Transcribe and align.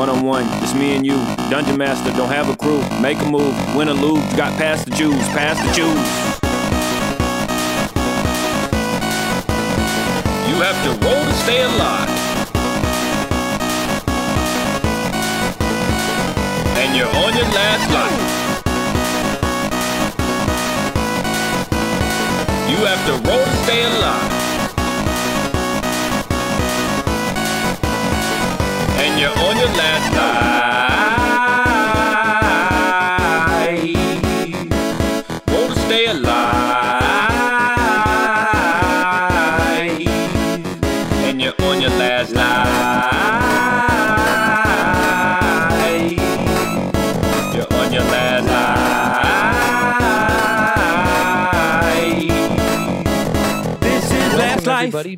one 0.00 0.08
on 0.08 0.24
one, 0.24 0.46
it's 0.62 0.72
me 0.72 0.96
and 0.96 1.04
you. 1.04 1.16
Dungeon 1.50 1.76
Master, 1.76 2.10
don't 2.12 2.30
have 2.30 2.48
a 2.48 2.56
crew. 2.56 2.80
Make 3.02 3.18
a 3.18 3.26
move, 3.26 3.54
win 3.76 3.86
or 3.86 3.92
lose. 3.92 4.24
Got 4.32 4.56
past 4.56 4.86
the 4.86 4.92
Jews, 4.92 5.20
past 5.36 5.60
the 5.60 5.70
Jews. 5.74 6.06
You 10.48 10.56
have 10.64 10.78
to 10.84 10.90
roll 11.04 11.22
to 11.22 11.34
stay 11.44 11.62
alive. 11.64 12.08
And 16.80 16.96
you're 16.96 17.06
on 17.06 17.36
your 17.36 17.50
last 17.52 17.86
life. 17.92 18.20
You 22.70 22.86
have 22.86 23.04
to 23.04 23.12
roll 23.28 23.44
to 23.44 23.56
stay 23.64 23.82
alive. 23.84 24.39
And 29.02 29.18
you're 29.18 29.30
on 29.30 29.56
your 29.56 29.68
last 29.68 30.12
life. 30.14 30.89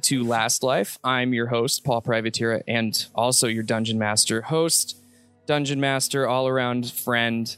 To 0.02 0.24
Last 0.24 0.62
Life. 0.62 0.98
I'm 1.04 1.32
your 1.32 1.46
host, 1.46 1.84
Paul 1.84 2.02
Privateera, 2.02 2.62
and 2.66 3.06
also 3.14 3.46
your 3.46 3.62
Dungeon 3.62 3.98
Master. 3.98 4.42
Host, 4.42 4.96
Dungeon 5.46 5.80
Master, 5.80 6.26
all 6.26 6.48
around 6.48 6.90
friend, 6.90 7.54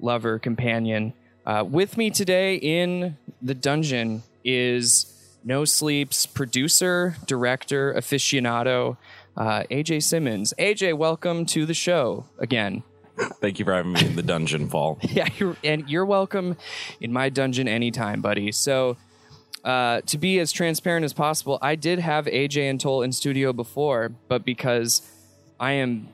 lover, 0.00 0.38
companion. 0.38 1.12
Uh, 1.44 1.64
with 1.66 1.96
me 1.96 2.10
today 2.10 2.56
in 2.56 3.16
the 3.40 3.54
dungeon 3.54 4.22
is 4.44 5.38
No 5.44 5.64
Sleep's 5.64 6.26
producer, 6.26 7.16
director, 7.26 7.94
aficionado, 7.94 8.96
uh, 9.36 9.62
AJ 9.70 10.02
Simmons. 10.02 10.52
AJ, 10.58 10.94
welcome 10.94 11.46
to 11.46 11.66
the 11.66 11.74
show 11.74 12.26
again. 12.38 12.82
Thank 13.40 13.58
you 13.58 13.64
for 13.64 13.72
having 13.72 13.92
me 13.92 14.04
in 14.04 14.16
the 14.16 14.22
dungeon, 14.22 14.68
Paul. 14.68 14.98
Yeah, 15.08 15.28
you're, 15.38 15.56
and 15.64 15.88
you're 15.88 16.04
welcome 16.04 16.56
in 17.00 17.12
my 17.12 17.30
dungeon 17.30 17.66
anytime, 17.68 18.20
buddy. 18.20 18.52
So, 18.52 18.96
uh, 19.66 20.00
to 20.02 20.16
be 20.16 20.38
as 20.38 20.52
transparent 20.52 21.04
as 21.04 21.12
possible, 21.12 21.58
I 21.60 21.74
did 21.74 21.98
have 21.98 22.26
AJ 22.26 22.70
and 22.70 22.80
Toll 22.80 23.02
in 23.02 23.10
studio 23.10 23.52
before, 23.52 24.10
but 24.28 24.44
because 24.44 25.02
I 25.58 25.72
am 25.72 26.08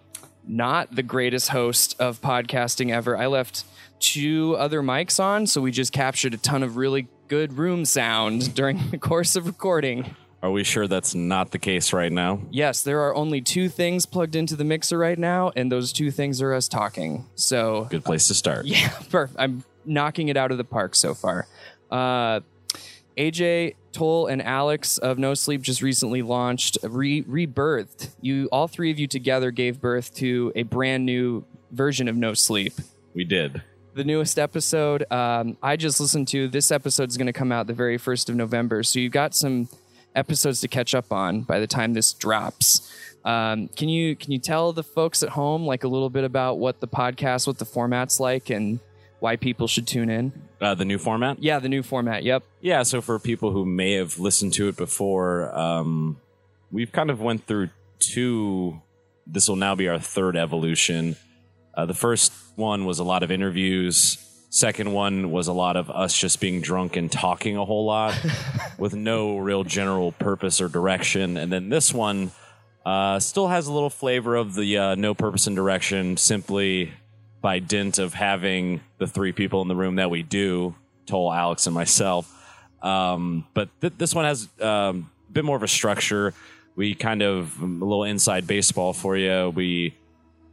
not 0.49 0.97
the 0.97 1.03
greatest 1.03 1.51
host 1.51 1.95
of 2.01 2.21
podcasting 2.23 2.91
ever, 2.91 3.17
I 3.17 3.27
left 3.27 3.65
two 4.01 4.57
other 4.59 4.83
mics 4.83 5.23
on, 5.23 5.47
so 5.47 5.61
we 5.61 5.71
just 5.71 5.93
captured 5.93 6.33
a 6.33 6.39
ton 6.39 6.63
of 6.63 6.79
really 6.79 7.09
good 7.29 7.53
room 7.53 7.85
sound 7.85 8.55
during 8.57 8.91
the 8.91 8.97
course 8.97 9.37
of 9.37 9.47
recording. 9.47 10.17
Are 10.43 10.51
we 10.51 10.65
sure 10.65 10.89
that's 10.89 11.15
not 11.15 11.51
the 11.51 11.59
case 11.59 11.93
right 11.93 12.11
now? 12.11 12.41
Yes, 12.51 12.83
there 12.83 13.03
are 13.03 13.15
only 13.15 13.43
two 13.43 13.69
things 13.69 14.07
plugged 14.07 14.35
into 14.35 14.57
the 14.57 14.65
mixer 14.65 14.97
right 14.97 15.19
now, 15.19 15.53
and 15.55 15.71
those 15.71 15.93
two 15.93 16.11
things 16.11 16.41
are 16.41 16.55
us 16.55 16.69
talking. 16.69 17.27
So 17.35 17.87
Good 17.91 18.05
place 18.05 18.29
to 18.29 18.35
start. 18.35 18.65
yeah, 18.65 18.89
perfect. 19.11 19.39
I'm 19.39 19.63
knocking 19.85 20.29
it 20.29 20.39
out 20.39 20.51
of 20.53 20.57
the 20.57 20.65
park 20.65 20.95
so 20.95 21.13
far. 21.13 21.47
Uh, 21.91 22.41
AJ, 23.17 23.75
Toll, 23.93 24.27
and 24.27 24.43
Alex 24.43 24.99
of 24.99 25.19
No 25.19 25.35
Sleep 25.35 25.63
just 25.63 25.83
recently 25.83 26.23
launched 26.23 26.79
re- 26.83 27.23
rebirthed. 27.23 28.11
You, 28.21 28.49
all 28.51 28.69
three 28.69 28.91
of 28.91 28.99
you 28.99 29.07
together, 29.07 29.51
gave 29.51 29.81
birth 29.81 30.15
to 30.17 30.53
a 30.55 30.63
brand 30.63 31.05
new 31.05 31.45
version 31.71 32.09
of 32.09 32.17
No 32.17 32.35
Sleep. 32.35 32.75
We 33.15 33.25
did. 33.25 33.63
The 33.95 34.05
newest 34.05 34.39
episode 34.39 35.11
um, 35.13 35.59
I 35.63 35.77
just 35.77 36.01
listened 36.01 36.29
to. 36.29 36.49
This 36.49 36.71
episode 36.71 37.11
is 37.11 37.17
going 37.19 37.27
to 37.27 37.33
come 37.33 37.53
out 37.53 37.67
the 37.67 37.75
very 37.75 37.99
first 37.99 38.31
of 38.31 38.37
November, 38.37 38.83
so 38.83 38.99
you've 38.99 39.13
got 39.13 39.35
some 39.35 39.69
episodes 40.15 40.61
to 40.61 40.69
catch 40.69 40.95
up 40.95 41.13
on 41.13 41.43
by 41.43 41.61
the 41.61 41.67
time 41.67 41.93
this 41.93 42.13
drops. 42.13 42.91
Um, 43.25 43.69
can 43.69 43.89
you 43.89 44.17
can 44.17 44.33
you 44.33 44.39
tell 44.39 44.73
the 44.73 44.83
folks 44.83 45.23
at 45.23 45.29
home 45.29 45.65
like 45.65 45.85
a 45.85 45.89
little 45.89 46.11
bit 46.11 46.25
about 46.25 46.59
what 46.59 46.81
the 46.81 46.89
podcast, 46.89 47.47
what 47.47 47.59
the 47.59 47.65
format's 47.65 48.19
like, 48.19 48.51
and 48.51 48.81
why 49.23 49.37
people 49.37 49.69
should 49.69 49.87
tune 49.87 50.11
in? 50.11 50.33
Uh, 50.61 50.75
the 50.75 50.85
new 50.85 50.99
format? 50.99 51.41
Yeah, 51.41 51.61
the 51.61 51.69
new 51.69 51.85
format. 51.85 52.25
Yep. 52.25 52.43
Yeah, 52.61 52.83
so 52.83 53.01
for 53.01 53.21
people 53.21 53.53
who 53.53 53.65
may 53.65 53.93
have 53.93 54.19
listened 54.19 54.53
to 54.55 54.67
it 54.67 54.77
before, 54.77 55.57
um, 55.57 56.21
we've 56.73 56.91
kind 56.91 57.09
of 57.09 57.21
went 57.21 57.47
through 57.47 57.71
two. 58.01 58.83
This 59.25 59.49
will 59.49 59.57
now 59.57 59.77
be 59.77 59.87
our 59.87 60.01
third 60.01 60.37
evolution. 60.37 61.15
Uh, 61.73 61.87
the 61.87 61.95
first 61.95 62.33
one 62.57 62.85
was 62.85 62.99
a 62.99 63.05
lot 63.05 63.23
of 63.23 63.31
interviews. 63.31 64.19
Second 64.51 64.93
one 64.93 65.31
was 65.31 65.47
a 65.47 65.53
lot 65.53 65.77
of 65.77 65.89
us 65.89 66.19
just 66.19 66.41
being 66.41 66.61
drunk 66.61 66.97
and 66.97 67.11
talking 67.11 67.57
a 67.57 67.65
whole 67.65 67.87
lot 67.87 68.21
with 68.79 68.93
no 68.93 69.39
real 69.39 69.63
general 69.63 70.11
purpose 70.11 70.61
or 70.61 70.69
direction. 70.69 71.37
And 71.37 71.51
then 71.53 71.69
this 71.69 71.95
one 71.95 72.33
uh, 72.85 73.21
still 73.21 73.47
has 73.47 73.69
a 73.69 73.73
little 73.73 73.89
flavor 73.89 74.35
of 74.35 74.55
the 74.55 74.79
uh, 74.79 74.95
no 74.97 75.15
purpose 75.15 75.47
and 75.47 75.55
direction 75.55 76.17
simply 76.17 76.93
by 77.43 77.59
dint 77.59 77.99
of 77.99 78.15
having 78.15 78.81
the 78.99 79.07
three 79.07 79.33
people 79.33 79.61
in 79.61 79.69
the 79.69 79.77
room 79.77 79.97
that 79.97 80.09
we 80.09 80.23
do, 80.23 80.75
Toll, 81.07 81.31
Alex, 81.33 81.67
and 81.67 81.75
myself. 81.75 82.33
Um, 82.81 83.47
but 83.53 83.69
th- 83.81 83.95
this 83.99 84.15
one 84.15 84.25
has 84.25 84.49
um, 84.61 85.11
a 85.29 85.33
bit 85.33 85.45
more 85.45 85.57
of 85.57 85.63
a 85.63 85.69
structure. 85.69 86.33
We 86.75 86.95
kind 86.95 87.21
of 87.21 87.61
a 87.61 87.67
little 87.67 88.05
inside 88.05 88.47
baseball 88.47 88.93
for 88.95 89.17
you. 89.17 89.53
We 89.55 89.95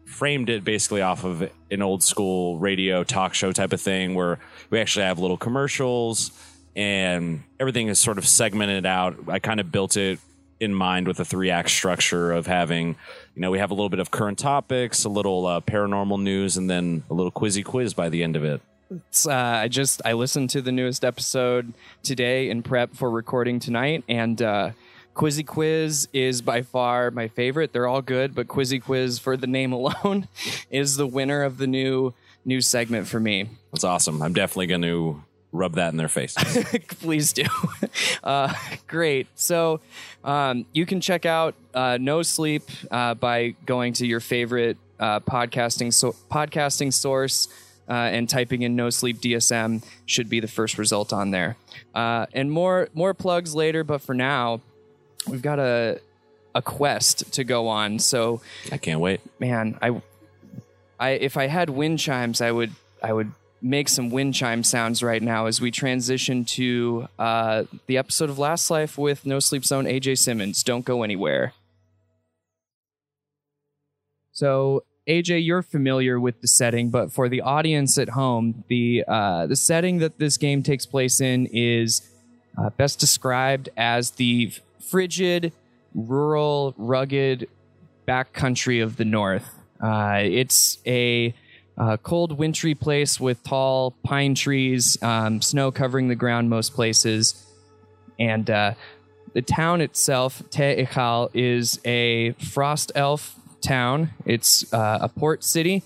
framed 0.06 0.50
it 0.50 0.64
basically 0.64 1.02
off 1.02 1.24
of 1.24 1.50
an 1.70 1.82
old 1.82 2.04
school 2.04 2.58
radio 2.58 3.04
talk 3.04 3.34
show 3.36 3.52
type 3.52 3.72
of 3.72 3.80
thing 3.80 4.16
where 4.16 4.40
we 4.72 4.80
actually 4.80 5.06
have 5.06 5.20
little 5.20 5.38
commercials 5.38 6.32
and 6.76 7.44
everything 7.60 7.88
is 7.88 8.00
sort 8.00 8.18
of 8.18 8.28
segmented 8.28 8.86
out. 8.86 9.16
I 9.28 9.40
kind 9.40 9.60
of 9.60 9.72
built 9.72 9.96
it 9.98 10.20
in 10.60 10.74
mind 10.74 11.08
with 11.08 11.20
a 11.20 11.26
three 11.26 11.50
act 11.52 11.70
structure 11.70 12.32
of 12.32 12.48
having, 12.48 12.96
you 13.36 13.42
know, 13.42 13.52
we 13.52 13.60
have 13.60 13.72
a 13.72 13.74
little 13.74 13.90
bit 13.90 14.00
of 14.00 14.12
current 14.12 14.38
topics, 14.38 15.06
a 15.06 15.10
little 15.10 15.46
uh, 15.46 15.62
paranormal 15.62 16.22
news, 16.22 16.58
and 16.58 16.70
then 16.70 17.04
a 17.10 17.14
little 17.14 17.32
quizzy 17.32 17.64
quiz 17.64 17.94
by 17.94 18.10
the 18.10 18.24
end 18.24 18.36
of 18.36 18.44
it. 18.44 18.62
It's, 18.92 19.28
uh, 19.28 19.34
I 19.34 19.68
just 19.68 20.02
I 20.04 20.14
listened 20.14 20.50
to 20.52 20.62
the 20.62 20.72
newest 20.72 21.06
episode 21.06 21.74
today 22.02 22.50
in 22.50 22.64
prep 22.64 22.96
for 22.96 23.10
recording 23.10 23.60
tonight, 23.60 24.04
and 24.10 24.42
uh, 24.42 24.72
Quizzy 25.16 25.46
Quiz 25.46 26.08
is 26.14 26.42
by 26.42 26.62
far 26.62 27.12
my 27.12 27.28
favorite. 27.28 27.74
They're 27.74 27.88
all 27.88 28.02
good, 28.02 28.34
but 28.34 28.48
Quizzy 28.48 28.82
Quiz, 28.82 29.20
for 29.20 29.36
the 29.38 29.48
name 29.48 29.74
alone, 29.74 30.28
is 30.72 30.96
the 30.96 31.06
winner 31.06 31.44
of 31.44 31.58
the 31.58 31.68
new 31.68 32.14
new 32.46 32.62
segment 32.62 33.08
for 33.08 33.20
me. 33.20 33.50
That's 33.72 33.84
awesome. 33.84 34.22
I'm 34.22 34.34
definitely 34.34 34.68
going 34.68 34.82
to 34.84 35.24
rub 35.52 35.76
that 35.76 35.92
in 35.92 35.98
their 35.98 36.08
face. 36.10 36.36
Please 37.02 37.34
do. 37.34 37.44
Uh, 38.22 38.54
great. 38.88 39.28
So 39.36 39.80
um, 40.26 40.66
you 40.74 40.86
can 40.86 41.00
check 41.00 41.26
out 41.26 41.56
uh, 41.74 41.98
No 42.00 42.22
Sleep 42.22 42.64
uh, 42.92 43.14
by 43.14 43.56
going 43.66 43.94
to 43.94 44.06
your 44.06 44.20
favorite 44.20 44.78
uh, 45.00 45.22
podcasting 45.22 45.94
so- 45.94 46.16
podcasting 46.30 46.92
source 46.94 47.48
uh, 47.88 47.94
and 47.94 48.28
typing 48.30 48.62
in 48.62 48.76
No 48.76 48.90
Sleep 48.90 49.20
DSM 49.22 49.84
should 50.06 50.30
be 50.30 50.42
the 50.42 50.48
first 50.50 50.78
result 50.78 51.14
on 51.14 51.32
there. 51.32 51.56
Uh, 51.96 52.26
and 52.34 52.52
more 52.52 52.90
more 52.94 53.14
plugs 53.14 53.56
later, 53.56 53.84
but 53.86 54.02
for 54.02 54.14
now, 54.14 54.60
we've 55.28 55.42
got 55.42 55.60
a 55.60 56.02
a 56.54 56.62
quest 56.62 57.31
to 57.34 57.44
go 57.46 57.68
on. 57.70 58.00
So 58.00 58.42
I 58.72 58.78
can't 58.78 59.00
wait. 59.00 59.22
man, 59.40 59.80
I, 59.81 60.02
I 61.00 61.12
if 61.12 61.38
I 61.38 61.48
had 61.48 61.70
wind 61.70 62.00
chimes, 62.00 62.42
I 62.42 62.52
would 62.52 62.72
I 63.02 63.14
would 63.14 63.31
make 63.62 63.90
some 63.90 64.09
wind 64.09 64.34
chime 64.34 64.64
sounds 64.64 65.03
right 65.03 65.22
now 65.22 65.46
as 65.46 65.59
we 65.59 65.72
transition 65.72 66.46
to 66.46 67.08
uh, 67.18 67.64
the 67.88 67.97
episode 67.97 68.30
of 68.30 68.40
Last 68.40 68.70
Life 68.70 68.97
with 68.97 69.25
No 69.25 69.40
Sleep 69.40 69.66
Zone 69.66 69.86
AJ 69.86 70.18
Simmons. 70.19 70.63
Don't 70.63 70.86
go 70.86 71.04
anywhere. 71.04 71.54
So 74.31 74.84
AJ, 75.07 75.45
you're 75.45 75.63
familiar 75.63 76.19
with 76.19 76.39
the 76.42 76.48
setting, 76.48 76.89
but 76.89 77.12
for 77.12 77.28
the 77.28 77.42
audience 77.42 77.98
at 77.98 78.10
home, 78.10 78.63
the 78.68 79.04
uh, 79.07 79.48
the 79.48 79.56
setting 79.56 79.98
that 80.00 80.19
this 80.19 80.38
game 80.38 80.63
takes 80.63 80.86
place 80.86 81.19
in 81.19 81.48
is 81.48 82.10
uh, 82.57 82.69
best 82.69 83.00
described 83.00 83.69
as 83.75 84.12
the 84.12 84.54
frigid, 84.80 85.51
rural, 85.94 86.74
rugged 86.78 87.50
backcountry 88.07 88.84
of 88.84 88.98
the 88.98 89.06
north. 89.06 89.50
Uh, 89.81 90.19
it's 90.24 90.78
a 90.86 91.34
uh, 91.80 91.98
cold, 91.98 92.38
wintry 92.38 92.76
place 92.76 93.20
with 93.20 93.42
tall 93.44 93.92
pine 94.04 94.36
trees, 94.36 95.02
um, 95.02 95.42
snow 95.42 95.72
covering 95.72 96.10
the 96.10 96.16
ground 96.16 96.50
most 96.50 96.74
places, 96.74 97.46
and 98.20 98.50
uh, 98.50 98.74
the 99.34 99.42
town 99.42 99.80
itself, 99.80 100.44
Te 100.50 100.84
Ichal, 100.84 101.30
is 101.34 101.80
a 101.86 102.31
frost 102.34 102.92
elf 102.96 103.36
town. 103.62 104.10
It's 104.26 104.72
uh, 104.74 105.00
a 105.02 105.08
port 105.08 105.44
city 105.44 105.84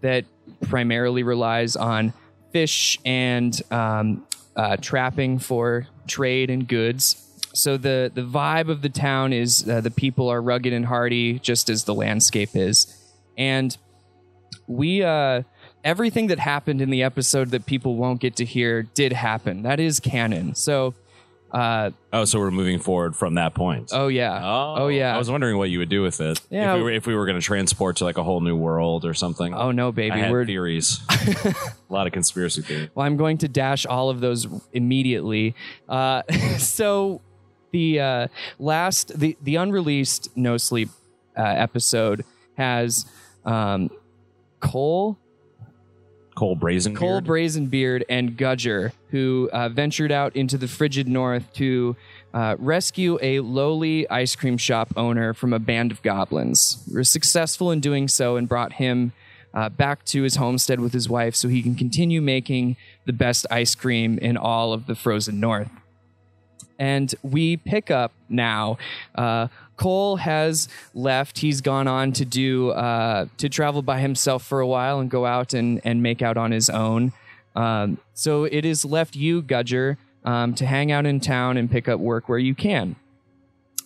that 0.00 0.24
primarily 0.62 1.22
relies 1.22 1.76
on 1.76 2.12
fish 2.52 2.98
and 3.04 3.60
um, 3.70 4.26
uh, 4.56 4.76
trapping 4.78 5.38
for 5.38 5.86
trade 6.06 6.48
and 6.50 6.66
goods. 6.66 7.20
So 7.52 7.76
the 7.76 8.10
the 8.12 8.22
vibe 8.22 8.68
of 8.68 8.82
the 8.82 8.88
town 8.88 9.32
is 9.32 9.68
uh, 9.68 9.80
the 9.80 9.90
people 9.90 10.28
are 10.28 10.40
rugged 10.40 10.72
and 10.72 10.86
hardy, 10.86 11.38
just 11.38 11.68
as 11.68 11.84
the 11.84 11.94
landscape 11.94 12.50
is. 12.54 12.86
and 13.36 13.76
we 14.66 15.02
uh 15.02 15.42
everything 15.82 16.28
that 16.28 16.38
happened 16.38 16.80
in 16.80 16.90
the 16.90 17.02
episode 17.02 17.50
that 17.50 17.66
people 17.66 17.96
won't 17.96 18.20
get 18.20 18.36
to 18.36 18.44
hear 18.44 18.82
did 18.82 19.12
happen. 19.12 19.62
That 19.62 19.80
is 19.80 20.00
canon. 20.00 20.54
So 20.54 20.94
uh 21.52 21.90
Oh, 22.12 22.24
so 22.24 22.38
we're 22.38 22.50
moving 22.50 22.78
forward 22.78 23.14
from 23.14 23.34
that 23.34 23.54
point. 23.54 23.90
oh 23.92 24.08
yeah. 24.08 24.40
Oh, 24.44 24.88
yeah. 24.88 25.14
I 25.14 25.18
was 25.18 25.30
wondering 25.30 25.56
what 25.58 25.68
you 25.70 25.78
would 25.80 25.88
do 25.88 26.02
with 26.02 26.20
it. 26.20 26.40
Yeah. 26.50 26.72
If 26.72 26.76
we 26.78 26.82
were, 26.82 26.90
if 26.90 27.06
we 27.06 27.14
were 27.14 27.26
going 27.26 27.38
to 27.38 27.44
transport 27.44 27.96
to 27.96 28.04
like 28.04 28.18
a 28.18 28.22
whole 28.22 28.40
new 28.40 28.56
world 28.56 29.04
or 29.04 29.14
something. 29.14 29.52
oh 29.54 29.70
no, 29.70 29.92
baby. 29.92 30.20
We're 30.30 30.46
theories. 30.46 31.00
a 31.10 31.54
lot 31.88 32.06
of 32.06 32.12
conspiracy 32.12 32.62
theories. 32.62 32.88
Well, 32.94 33.06
I'm 33.06 33.16
going 33.16 33.38
to 33.38 33.48
dash 33.48 33.84
all 33.86 34.10
of 34.10 34.20
those 34.20 34.46
immediately. 34.72 35.54
Uh, 35.88 36.22
so 36.58 37.20
the 37.72 38.00
uh, 38.00 38.28
last, 38.58 39.18
the 39.18 39.36
the 39.42 39.56
unreleased 39.56 40.36
No 40.36 40.56
Sleep 40.56 40.88
uh, 41.36 41.42
episode 41.42 42.24
has 42.56 43.04
um, 43.44 43.90
Cole, 44.64 45.18
Cole 46.34 46.56
Brazen. 46.56 46.94
Cole 46.94 47.20
Brazenbeard, 47.20 48.04
and 48.08 48.36
Gudger, 48.36 48.92
who 49.10 49.48
uh, 49.52 49.68
ventured 49.68 50.10
out 50.10 50.34
into 50.34 50.58
the 50.58 50.68
frigid 50.68 51.08
north 51.08 51.52
to. 51.54 51.96
Uh, 52.32 52.56
rescue 52.58 53.16
a 53.22 53.38
lowly 53.38 54.10
ice 54.10 54.34
cream 54.34 54.58
shop 54.58 54.92
owner 54.96 55.32
from 55.32 55.52
a 55.52 55.58
band 55.60 55.92
of 55.92 56.02
goblins. 56.02 56.82
We 56.88 56.94
were 56.94 57.04
successful 57.04 57.70
in 57.70 57.78
doing 57.78 58.08
so 58.08 58.34
and 58.34 58.48
brought 58.48 58.72
him 58.72 59.12
uh, 59.54 59.68
back 59.68 60.04
to 60.06 60.22
his 60.22 60.36
homestead 60.36 60.80
with 60.80 60.92
his 60.92 61.08
wife 61.08 61.34
so 61.36 61.48
he 61.48 61.62
can 61.62 61.76
continue 61.76 62.20
making 62.20 62.76
the 63.06 63.12
best 63.12 63.46
ice 63.50 63.74
cream 63.74 64.18
in 64.18 64.36
all 64.36 64.72
of 64.72 64.86
the 64.86 64.96
frozen 64.96 65.38
north. 65.38 65.70
And 66.76 67.14
we 67.22 67.56
pick 67.56 67.90
up 67.90 68.12
now. 68.28 68.78
Cole 69.76 70.16
has 70.16 70.68
left. 70.94 71.38
He's 71.38 71.60
gone 71.60 71.88
on 71.88 72.12
to 72.12 72.24
do 72.24 72.70
uh, 72.70 73.26
to 73.38 73.48
travel 73.48 73.82
by 73.82 74.00
himself 74.00 74.44
for 74.44 74.60
a 74.60 74.66
while 74.66 75.00
and 75.00 75.10
go 75.10 75.26
out 75.26 75.54
and, 75.54 75.80
and 75.84 76.02
make 76.02 76.22
out 76.22 76.36
on 76.36 76.50
his 76.50 76.70
own. 76.70 77.12
Um, 77.56 77.98
so 78.14 78.44
it 78.44 78.64
is 78.64 78.84
left 78.84 79.16
you, 79.16 79.42
Gudger, 79.42 79.96
um, 80.24 80.54
to 80.54 80.66
hang 80.66 80.90
out 80.90 81.06
in 81.06 81.20
town 81.20 81.56
and 81.56 81.70
pick 81.70 81.88
up 81.88 82.00
work 82.00 82.28
where 82.28 82.38
you 82.38 82.54
can. 82.54 82.96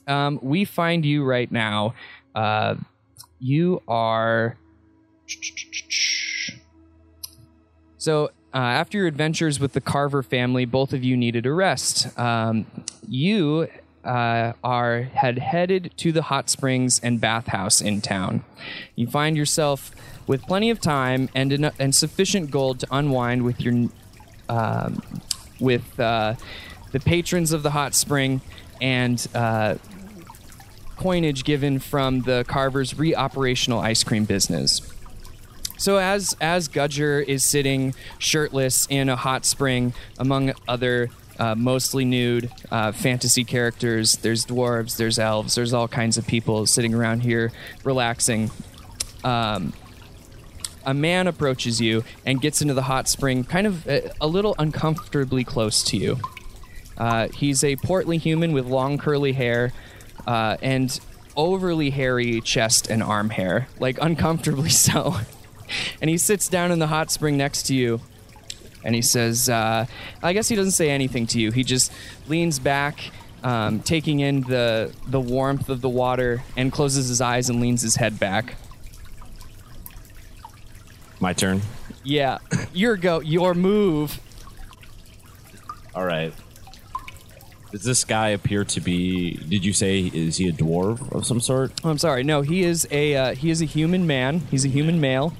Um, 0.06 0.38
we 0.42 0.64
find 0.64 1.04
you 1.04 1.24
right 1.24 1.50
now. 1.50 1.94
Uh, 2.34 2.76
you 3.40 3.82
are. 3.86 4.56
So, 7.98 8.30
uh, 8.54 8.56
after 8.56 8.96
your 8.96 9.06
adventures 9.06 9.60
with 9.60 9.74
the 9.74 9.80
Carver 9.80 10.22
family, 10.22 10.64
both 10.64 10.94
of 10.94 11.04
you 11.04 11.16
needed 11.16 11.44
a 11.44 11.52
rest. 11.52 12.18
Um, 12.18 12.66
you 13.06 13.68
uh, 14.08 14.54
are 14.64 15.02
had 15.02 15.38
headed 15.38 15.92
to 15.98 16.12
the 16.12 16.22
hot 16.22 16.48
springs 16.48 16.98
and 17.00 17.20
bathhouse 17.20 17.80
in 17.80 18.00
town. 18.00 18.42
You 18.96 19.06
find 19.06 19.36
yourself 19.36 19.90
with 20.26 20.42
plenty 20.42 20.70
of 20.70 20.80
time 20.80 21.28
and 21.34 21.52
eno- 21.52 21.72
and 21.78 21.94
sufficient 21.94 22.50
gold 22.50 22.80
to 22.80 22.86
unwind 22.90 23.42
with 23.42 23.60
your 23.60 23.90
um, 24.48 25.02
with 25.60 26.00
uh, 26.00 26.34
the 26.92 27.00
patrons 27.00 27.52
of 27.52 27.62
the 27.62 27.70
hot 27.70 27.94
spring 27.94 28.40
and 28.80 29.26
uh, 29.34 29.74
coinage 30.96 31.44
given 31.44 31.78
from 31.78 32.22
the 32.22 32.44
Carver's 32.48 32.98
re-operational 32.98 33.80
ice 33.80 34.02
cream 34.02 34.24
business. 34.24 34.80
So 35.76 35.98
as 35.98 36.34
as 36.40 36.68
Gudger 36.68 37.22
is 37.22 37.44
sitting 37.44 37.94
shirtless 38.18 38.86
in 38.88 39.10
a 39.10 39.16
hot 39.16 39.44
spring 39.44 39.92
among 40.18 40.54
other 40.66 41.10
uh, 41.38 41.54
mostly 41.54 42.04
nude 42.04 42.50
uh, 42.70 42.92
fantasy 42.92 43.44
characters, 43.44 44.16
there's 44.18 44.44
dwarves, 44.44 44.96
there's 44.96 45.18
elves, 45.18 45.54
there's 45.54 45.72
all 45.72 45.88
kinds 45.88 46.18
of 46.18 46.26
people 46.26 46.66
sitting 46.66 46.94
around 46.94 47.20
here 47.20 47.52
relaxing. 47.84 48.50
Um, 49.24 49.72
a 50.84 50.94
man 50.94 51.26
approaches 51.26 51.80
you 51.80 52.02
and 52.24 52.40
gets 52.40 52.62
into 52.62 52.74
the 52.74 52.82
hot 52.82 53.08
spring, 53.08 53.44
kind 53.44 53.66
of 53.66 53.86
a, 53.86 54.10
a 54.20 54.26
little 54.26 54.54
uncomfortably 54.58 55.44
close 55.44 55.82
to 55.84 55.96
you. 55.96 56.18
Uh, 56.96 57.28
he's 57.28 57.62
a 57.62 57.76
portly 57.76 58.18
human 58.18 58.52
with 58.52 58.66
long 58.66 58.98
curly 58.98 59.32
hair 59.32 59.72
uh, 60.26 60.56
and 60.62 60.98
overly 61.36 61.90
hairy 61.90 62.40
chest 62.40 62.88
and 62.90 63.02
arm 63.02 63.30
hair, 63.30 63.68
like 63.78 63.98
uncomfortably 64.00 64.68
so. 64.70 65.16
and 66.00 66.08
he 66.10 66.16
sits 66.16 66.48
down 66.48 66.72
in 66.72 66.78
the 66.78 66.86
hot 66.88 67.10
spring 67.10 67.36
next 67.36 67.64
to 67.64 67.74
you 67.74 68.00
and 68.84 68.94
he 68.94 69.02
says, 69.02 69.48
uh, 69.48 69.86
I 70.22 70.32
guess 70.32 70.48
he 70.48 70.56
doesn't 70.56 70.72
say 70.72 70.90
anything 70.90 71.26
to 71.28 71.40
you. 71.40 71.50
He 71.50 71.64
just 71.64 71.92
leans 72.26 72.58
back, 72.58 73.10
um, 73.42 73.80
taking 73.80 74.20
in 74.20 74.42
the, 74.42 74.92
the 75.06 75.20
warmth 75.20 75.68
of 75.68 75.80
the 75.80 75.88
water, 75.88 76.42
and 76.56 76.72
closes 76.72 77.08
his 77.08 77.20
eyes 77.20 77.50
and 77.50 77.60
leans 77.60 77.82
his 77.82 77.96
head 77.96 78.18
back. 78.18 78.54
My 81.20 81.32
turn. 81.32 81.62
Yeah, 82.04 82.38
your 82.72 82.96
go, 82.96 83.20
your 83.20 83.54
move. 83.54 84.20
All 85.94 86.04
right. 86.04 86.32
Does 87.72 87.82
this 87.82 88.04
guy 88.04 88.28
appear 88.28 88.64
to 88.64 88.80
be? 88.80 89.34
Did 89.34 89.64
you 89.64 89.72
say 89.74 90.00
is 90.00 90.38
he 90.38 90.48
a 90.48 90.52
dwarf 90.52 91.12
of 91.12 91.26
some 91.26 91.40
sort? 91.40 91.72
Oh, 91.84 91.90
I'm 91.90 91.98
sorry. 91.98 92.24
No, 92.24 92.40
he 92.40 92.62
is 92.62 92.88
a 92.90 93.14
uh, 93.14 93.34
he 93.34 93.50
is 93.50 93.60
a 93.60 93.66
human 93.66 94.06
man. 94.06 94.40
He's 94.50 94.64
a 94.64 94.68
human 94.68 95.00
male, 95.00 95.34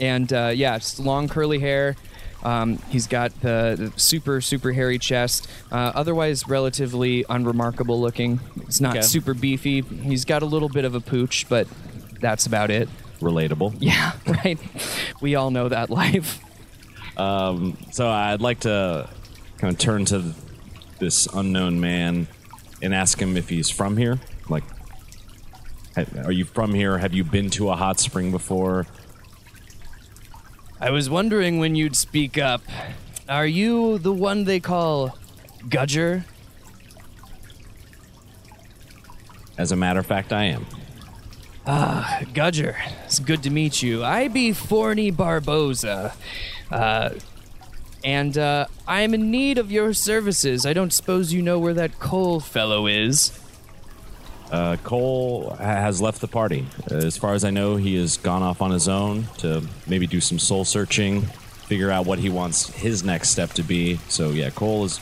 and 0.00 0.32
uh, 0.32 0.52
yeah, 0.54 0.76
it's 0.76 0.98
long 0.98 1.28
curly 1.28 1.58
hair. 1.58 1.96
Um, 2.42 2.78
he's 2.88 3.06
got 3.06 3.38
the, 3.40 3.76
the 3.92 4.00
super 4.00 4.40
super 4.40 4.72
hairy 4.72 4.98
chest. 4.98 5.48
Uh, 5.70 5.92
otherwise, 5.94 6.48
relatively 6.48 7.24
unremarkable 7.28 8.00
looking. 8.00 8.40
It's 8.62 8.80
not 8.80 8.96
Okay. 8.96 9.02
super 9.06 9.34
beefy. 9.34 9.82
He's 9.82 10.24
got 10.24 10.42
a 10.42 10.46
little 10.46 10.68
bit 10.68 10.84
of 10.84 10.94
a 10.94 11.00
pooch, 11.00 11.46
but 11.48 11.66
that's 12.20 12.46
about 12.46 12.70
it. 12.70 12.88
Relatable. 13.20 13.74
Yeah, 13.80 14.12
right. 14.26 14.58
We 15.20 15.34
all 15.34 15.50
know 15.50 15.68
that 15.68 15.90
life. 15.90 16.40
Um, 17.18 17.76
so 17.90 18.08
I'd 18.08 18.40
like 18.40 18.60
to 18.60 19.08
kind 19.58 19.72
of 19.74 19.78
turn 19.78 20.06
to 20.06 20.32
this 20.98 21.26
unknown 21.34 21.80
man 21.80 22.26
and 22.82 22.94
ask 22.94 23.20
him 23.20 23.36
if 23.36 23.48
he's 23.50 23.68
from 23.68 23.98
here. 23.98 24.18
Like, 24.48 24.64
are 26.24 26.32
you 26.32 26.44
from 26.46 26.72
here? 26.72 26.96
Have 26.98 27.12
you 27.12 27.24
been 27.24 27.50
to 27.50 27.68
a 27.70 27.76
hot 27.76 28.00
spring 28.00 28.30
before? 28.30 28.86
I 30.82 30.90
was 30.90 31.10
wondering 31.10 31.58
when 31.58 31.74
you'd 31.74 31.94
speak 31.94 32.38
up. 32.38 32.62
Are 33.28 33.46
you 33.46 33.98
the 33.98 34.12
one 34.12 34.44
they 34.44 34.60
call 34.60 35.18
Gudger? 35.68 36.24
As 39.58 39.72
a 39.72 39.76
matter 39.76 40.00
of 40.00 40.06
fact, 40.06 40.32
I 40.32 40.44
am. 40.44 40.64
Ah, 41.66 42.20
Gudger, 42.32 42.76
it's 43.04 43.18
good 43.18 43.42
to 43.42 43.50
meet 43.50 43.82
you. 43.82 44.02
I 44.02 44.28
be 44.28 44.52
Forney 44.52 45.10
Barboza. 45.10 46.14
Uh, 46.70 47.10
and 48.02 48.38
uh, 48.38 48.66
I 48.88 49.02
am 49.02 49.12
in 49.12 49.30
need 49.30 49.58
of 49.58 49.70
your 49.70 49.92
services. 49.92 50.64
I 50.64 50.72
don't 50.72 50.94
suppose 50.94 51.34
you 51.34 51.42
know 51.42 51.58
where 51.58 51.74
that 51.74 51.98
Cole 51.98 52.40
fellow 52.40 52.86
is. 52.86 53.38
Uh, 54.50 54.76
Cole 54.82 55.50
has 55.60 56.00
left 56.02 56.20
the 56.20 56.28
party. 56.28 56.66
As 56.90 57.16
far 57.16 57.34
as 57.34 57.44
I 57.44 57.50
know, 57.50 57.76
he 57.76 57.96
has 57.96 58.16
gone 58.16 58.42
off 58.42 58.60
on 58.60 58.70
his 58.72 58.88
own 58.88 59.24
to 59.38 59.62
maybe 59.86 60.06
do 60.06 60.20
some 60.20 60.38
soul 60.38 60.64
searching, 60.64 61.22
figure 61.22 61.90
out 61.90 62.04
what 62.04 62.18
he 62.18 62.28
wants 62.28 62.68
his 62.70 63.04
next 63.04 63.30
step 63.30 63.50
to 63.50 63.62
be. 63.62 63.96
So 64.08 64.30
yeah, 64.30 64.50
Cole 64.50 64.84
is 64.84 65.00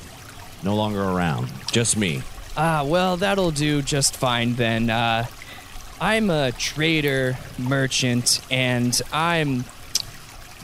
no 0.63 0.75
longer 0.75 1.03
around. 1.03 1.51
Just 1.73 1.97
me. 1.97 2.23
Ah, 2.57 2.85
well, 2.85 3.17
that'll 3.17 3.53
do 3.53 3.81
just 3.83 4.17
fine 4.17 4.55
then. 4.55 4.91
Uh, 4.91 5.27
I'm 6.01 6.29
a 6.31 6.53
trader, 6.53 7.37
merchant, 7.59 8.41
and 8.51 9.01
I'm. 9.13 9.65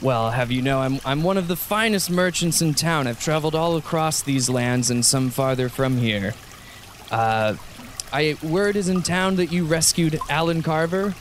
Well, 0.02 0.30
have 0.30 0.50
you 0.50 0.60
know, 0.60 0.80
I'm, 0.80 1.00
I'm 1.04 1.22
one 1.22 1.38
of 1.38 1.48
the 1.48 1.56
finest 1.56 2.10
merchants 2.10 2.60
in 2.60 2.74
town. 2.74 3.06
I've 3.06 3.20
traveled 3.20 3.54
all 3.54 3.76
across 3.76 4.22
these 4.22 4.50
lands 4.50 4.90
and 4.90 5.06
some 5.06 5.30
farther 5.30 5.68
from 5.68 5.96
here. 5.96 6.34
Uh, 7.10 7.54
I 8.14 8.36
word 8.44 8.76
is 8.76 8.88
in 8.88 9.02
town 9.02 9.34
that 9.36 9.50
you 9.50 9.64
rescued 9.64 10.20
Alan 10.30 10.62
Carver. 10.62 11.14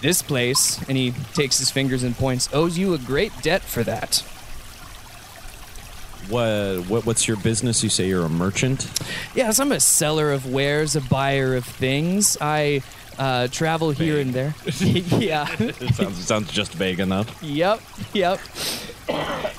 This 0.00 0.22
place, 0.22 0.82
and 0.88 0.96
he 0.96 1.10
takes 1.34 1.58
his 1.58 1.70
fingers 1.70 2.02
and 2.02 2.16
points, 2.16 2.48
owes 2.54 2.78
you 2.78 2.94
a 2.94 2.98
great 2.98 3.30
debt 3.42 3.60
for 3.60 3.84
that. 3.84 4.20
What, 6.30 6.88
what 6.88 7.04
what's 7.04 7.28
your 7.28 7.36
business? 7.36 7.82
You 7.82 7.90
say 7.90 8.08
you're 8.08 8.24
a 8.24 8.30
merchant. 8.30 8.90
Yes, 9.34 9.60
I'm 9.60 9.70
a 9.70 9.80
seller 9.80 10.32
of 10.32 10.50
wares, 10.50 10.96
a 10.96 11.02
buyer 11.02 11.56
of 11.56 11.66
things. 11.66 12.38
I 12.40 12.80
uh, 13.18 13.48
travel 13.48 13.90
here 13.90 14.18
and 14.18 14.32
there. 14.32 14.54
yeah. 14.78 15.46
It 15.60 15.94
sounds, 15.94 16.18
it 16.18 16.22
sounds 16.22 16.50
just 16.50 16.72
vague 16.72 17.00
enough. 17.00 17.42
Yep. 17.42 17.82
Yep. 18.14 18.40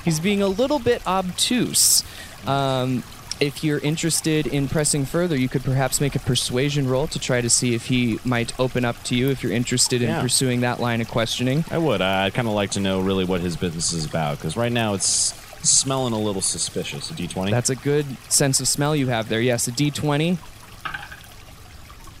He's 0.04 0.18
being 0.18 0.42
a 0.42 0.48
little 0.48 0.80
bit 0.80 1.06
obtuse. 1.06 2.02
Um, 2.44 3.04
if 3.42 3.64
you're 3.64 3.80
interested 3.80 4.46
in 4.46 4.68
pressing 4.68 5.04
further, 5.04 5.36
you 5.36 5.48
could 5.48 5.64
perhaps 5.64 6.00
make 6.00 6.14
a 6.14 6.20
persuasion 6.20 6.88
roll 6.88 7.08
to 7.08 7.18
try 7.18 7.40
to 7.40 7.50
see 7.50 7.74
if 7.74 7.86
he 7.86 8.20
might 8.24 8.58
open 8.60 8.84
up 8.84 9.02
to 9.04 9.16
you 9.16 9.30
if 9.30 9.42
you're 9.42 9.52
interested 9.52 10.00
in 10.00 10.08
Yeah. 10.10 10.20
pursuing 10.22 10.60
that 10.60 10.78
line 10.78 11.00
of 11.00 11.08
questioning. 11.08 11.64
I 11.70 11.78
would. 11.78 12.00
I'd 12.00 12.34
kind 12.34 12.46
of 12.46 12.54
like 12.54 12.70
to 12.72 12.80
know 12.80 13.00
really 13.00 13.24
what 13.24 13.40
his 13.40 13.56
business 13.56 13.92
is 13.92 14.04
about 14.04 14.38
because 14.38 14.56
right 14.56 14.70
now 14.70 14.94
it's 14.94 15.34
smelling 15.62 16.12
a 16.12 16.18
little 16.20 16.40
suspicious. 16.40 17.10
A 17.10 17.14
D20. 17.14 17.50
That's 17.50 17.70
a 17.70 17.74
good 17.76 18.06
sense 18.28 18.60
of 18.60 18.68
smell 18.68 18.94
you 18.94 19.08
have 19.08 19.28
there. 19.28 19.40
Yes, 19.40 19.66
a 19.66 19.72
D20. 19.72 20.38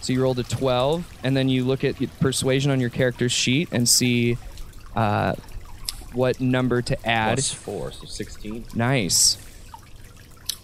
So 0.00 0.12
you 0.12 0.20
rolled 0.20 0.40
a 0.40 0.42
12, 0.42 1.04
and 1.22 1.36
then 1.36 1.48
you 1.48 1.64
look 1.64 1.84
at 1.84 1.94
persuasion 2.18 2.72
on 2.72 2.80
your 2.80 2.90
character's 2.90 3.30
sheet 3.30 3.68
and 3.70 3.88
see 3.88 4.36
uh, 4.96 5.34
what 6.12 6.40
number 6.40 6.82
to 6.82 7.08
add. 7.08 7.34
Plus 7.36 7.52
four, 7.52 7.92
so 7.92 8.06
16. 8.06 8.64
Nice. 8.74 9.38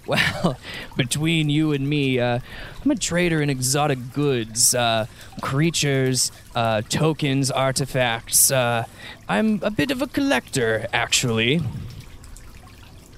Well, 0.09 0.59
between 0.97 1.51
you 1.51 1.73
and 1.73 1.89
me, 1.89 2.19
uh, 2.19 2.41
I'm 2.83 2.91
a 2.91 2.97
trader 2.97 3.43
in 3.43 3.51
exotic 3.51 4.15
goods, 4.15 4.75
uh, 4.75 5.07
creatures, 5.43 6.33
uh, 6.55 6.81
tokens, 6.89 7.51
artifacts. 7.51 8.51
Uh, 8.51 8.85
I'm 9.29 9.61
a 9.63 9.71
bit 9.71 9.91
of 9.91 10.01
a 10.01 10.07
collector, 10.07 10.87
actually. 10.95 11.61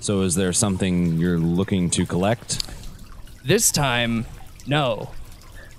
So 0.01 0.23
is 0.23 0.35
there 0.35 0.53
something 0.53 1.19
you're 1.19 1.39
looking 1.39 1.91
to 1.91 2.05
collect? 2.05 2.69
This 3.45 3.71
time, 3.71 4.27
no. 4.67 5.11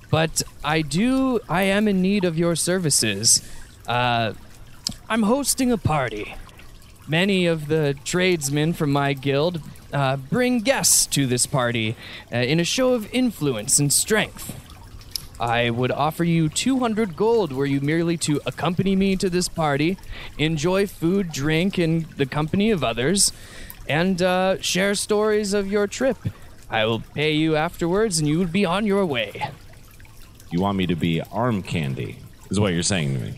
But 0.10 0.44
I 0.64 0.82
do, 0.82 1.42
I 1.50 1.64
am 1.64 1.88
in 1.88 2.02
need 2.02 2.24
of 2.24 2.38
your 2.38 2.56
services. 2.56 3.42
Uh, 3.86 4.34
I'm 5.10 5.24
hosting 5.24 5.72
a 5.72 5.78
party. 5.78 6.36
Many 7.08 7.48
of 7.48 7.68
the 7.68 7.98
tradesmen 8.06 8.74
from 8.74 8.94
my 8.94 9.12
guild 9.12 9.62
uh, 9.94 10.18
bring 10.18 10.60
guests 10.60 11.06
to 11.08 11.26
this 11.28 11.46
party 11.46 11.96
uh, 12.32 12.38
in 12.38 12.60
a 12.60 12.64
show 12.64 12.94
of 12.94 13.12
influence 13.14 13.80
and 13.80 13.92
strength. 13.92 14.58
I 15.40 15.72
would 15.72 15.92
offer 15.92 16.24
you 16.24 16.50
200 16.50 17.16
gold 17.16 17.52
were 17.52 17.66
you 17.66 17.82
merely 17.82 18.16
to 18.18 18.40
accompany 18.46 18.96
me 18.96 19.16
to 19.16 19.30
this 19.30 19.48
party, 19.48 19.98
enjoy 20.38 20.86
food, 20.86 21.32
drink, 21.32 21.80
and 21.80 22.06
the 22.12 22.28
company 22.28 22.70
of 22.70 22.84
others, 22.84 23.32
and 23.90 24.22
uh, 24.22 24.62
share 24.62 24.94
stories 24.94 25.54
of 25.54 25.72
your 25.72 25.88
trip. 25.88 26.18
I 26.70 26.86
will 26.86 27.00
pay 27.00 27.34
you 27.34 27.56
afterwards, 27.56 28.20
and 28.20 28.28
you 28.28 28.38
will 28.38 28.46
be 28.46 28.66
on 28.66 28.86
your 28.86 29.06
way. 29.06 29.50
You 30.52 30.62
want 30.62 30.78
me 30.78 30.86
to 30.86 30.96
be 30.96 31.22
arm 31.32 31.64
candy, 31.64 32.20
is 32.50 32.60
what 32.60 32.74
you're 32.74 32.84
saying 32.84 33.16
to 33.16 33.20
me. 33.20 33.34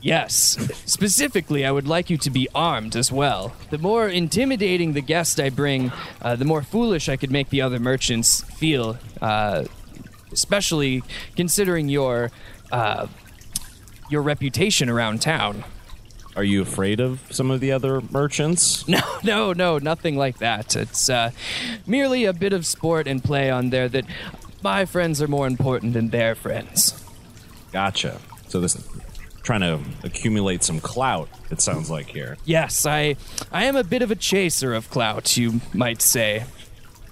Yes. 0.00 0.56
Specifically, 0.86 1.66
I 1.66 1.72
would 1.72 1.88
like 1.88 2.08
you 2.08 2.16
to 2.18 2.30
be 2.30 2.48
armed 2.54 2.94
as 2.94 3.10
well. 3.10 3.52
The 3.70 3.78
more 3.78 4.08
intimidating 4.08 4.92
the 4.92 5.00
guest 5.00 5.40
I 5.40 5.50
bring, 5.50 5.90
uh, 6.22 6.36
the 6.36 6.44
more 6.44 6.62
foolish 6.62 7.08
I 7.08 7.16
could 7.16 7.30
make 7.32 7.50
the 7.50 7.60
other 7.60 7.78
merchants 7.78 8.42
feel. 8.42 8.98
Uh, 9.20 9.64
especially 10.32 11.02
considering 11.36 11.88
your 11.88 12.30
uh, 12.70 13.06
your 14.10 14.22
reputation 14.22 14.88
around 14.88 15.20
town. 15.20 15.64
Are 16.36 16.44
you 16.44 16.62
afraid 16.62 17.00
of 17.00 17.20
some 17.30 17.50
of 17.50 17.60
the 17.60 17.72
other 17.72 18.00
merchants? 18.00 18.86
No, 18.98 19.00
no, 19.24 19.52
no, 19.52 19.78
nothing 19.78 20.16
like 20.16 20.38
that. 20.38 20.76
It's 20.76 21.10
uh, 21.10 21.32
merely 21.86 22.24
a 22.24 22.32
bit 22.32 22.52
of 22.52 22.64
sport 22.64 23.08
and 23.08 23.22
play 23.22 23.50
on 23.50 23.70
there 23.70 23.88
that 23.88 24.04
my 24.62 24.84
friends 24.84 25.20
are 25.20 25.28
more 25.28 25.46
important 25.46 25.92
than 25.94 26.10
their 26.10 26.34
friends. 26.34 27.04
Gotcha. 27.72 28.20
So 28.46 28.60
this 28.60 28.76
trying 29.48 29.60
to 29.62 29.80
accumulate 30.04 30.62
some 30.62 30.78
clout, 30.78 31.26
it 31.50 31.62
sounds 31.62 31.88
like 31.88 32.06
here. 32.06 32.36
Yes, 32.44 32.84
I, 32.84 33.16
I 33.50 33.64
am 33.64 33.76
a 33.76 33.82
bit 33.82 34.02
of 34.02 34.10
a 34.10 34.14
chaser 34.14 34.74
of 34.74 34.90
clout, 34.90 35.38
you 35.38 35.62
might 35.72 36.02
say. 36.02 36.44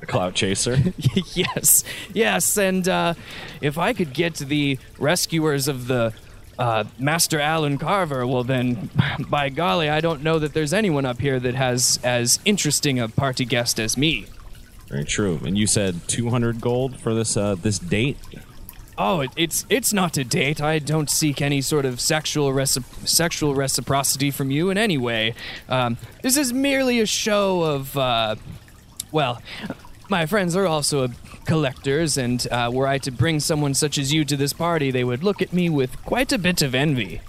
A 0.02 0.07
clout 0.07 0.35
chaser. 0.35 0.76
yes, 1.35 1.83
yes, 2.12 2.59
and 2.59 2.87
uh, 2.87 3.14
if 3.62 3.78
I 3.78 3.95
could 3.95 4.12
get 4.12 4.35
the 4.35 4.78
rescuers 4.99 5.66
of 5.66 5.87
the 5.87 6.12
uh, 6.59 6.85
Master 6.99 7.40
Alan 7.40 7.78
Carver, 7.78 8.26
well 8.26 8.45
then, 8.45 8.90
by 9.31 9.49
golly, 9.49 9.88
I 9.88 10.02
don't 10.02 10.23
know 10.23 10.38
that 10.38 10.52
there's 10.52 10.75
anyone 10.75 11.07
up 11.07 11.23
here 11.23 11.40
that 11.40 11.55
has 11.55 11.99
as 12.05 12.38
interesting 12.45 12.99
a 12.99 13.09
party 13.09 13.47
guest 13.47 13.81
as 13.81 13.97
me. 13.97 14.26
Very 14.88 15.05
true. 15.05 15.40
And 15.43 15.57
you 15.57 15.66
said 15.66 16.07
200 16.07 16.61
gold 16.61 17.00
for 17.00 17.14
this 17.14 17.35
uh, 17.35 17.55
this 17.55 17.78
date? 17.78 18.19
Oh, 18.98 19.20
it, 19.20 19.30
it's 19.36 19.66
it's 19.68 19.92
not 19.92 20.16
a 20.16 20.24
date. 20.24 20.60
I 20.60 20.78
don't 20.78 21.10
seek 21.10 21.42
any 21.42 21.60
sort 21.60 21.84
of 21.84 22.00
sexual 22.00 22.66
sexual 22.66 23.54
reciprocity 23.54 24.30
from 24.30 24.50
you 24.50 24.70
in 24.70 24.78
any 24.78 24.96
way. 24.96 25.34
Um, 25.68 25.98
this 26.22 26.36
is 26.36 26.52
merely 26.52 27.00
a 27.00 27.06
show 27.06 27.62
of, 27.62 27.96
uh, 27.96 28.36
well, 29.12 29.42
my 30.08 30.24
friends 30.24 30.56
are 30.56 30.66
also 30.66 31.08
collectors, 31.44 32.16
and 32.16 32.46
uh, 32.50 32.70
were 32.72 32.86
I 32.86 32.98
to 32.98 33.10
bring 33.10 33.38
someone 33.40 33.74
such 33.74 33.98
as 33.98 34.12
you 34.12 34.24
to 34.24 34.36
this 34.36 34.52
party, 34.52 34.90
they 34.90 35.04
would 35.04 35.22
look 35.22 35.42
at 35.42 35.52
me 35.52 35.68
with 35.68 36.02
quite 36.04 36.32
a 36.32 36.38
bit 36.38 36.62
of 36.62 36.74
envy. 36.74 37.20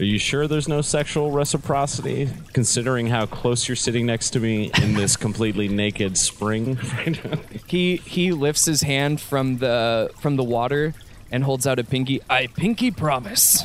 Are 0.00 0.04
you 0.04 0.18
sure 0.18 0.48
there's 0.48 0.68
no 0.68 0.80
sexual 0.80 1.30
reciprocity, 1.30 2.28
considering 2.52 3.06
how 3.06 3.26
close 3.26 3.68
you're 3.68 3.76
sitting 3.76 4.06
next 4.06 4.30
to 4.30 4.40
me 4.40 4.72
in 4.82 4.94
this 4.94 5.16
completely 5.26 5.68
naked 5.68 6.16
spring 6.18 6.76
right 6.96 7.24
now? 7.24 7.38
He 7.68 7.98
he 7.98 8.32
lifts 8.32 8.64
his 8.64 8.82
hand 8.82 9.20
from 9.20 9.58
the 9.58 10.10
from 10.20 10.34
the 10.34 10.42
water 10.42 10.94
and 11.30 11.44
holds 11.44 11.64
out 11.66 11.78
a 11.78 11.84
pinky. 11.84 12.20
I 12.28 12.48
pinky 12.48 12.90
promise. 12.90 13.64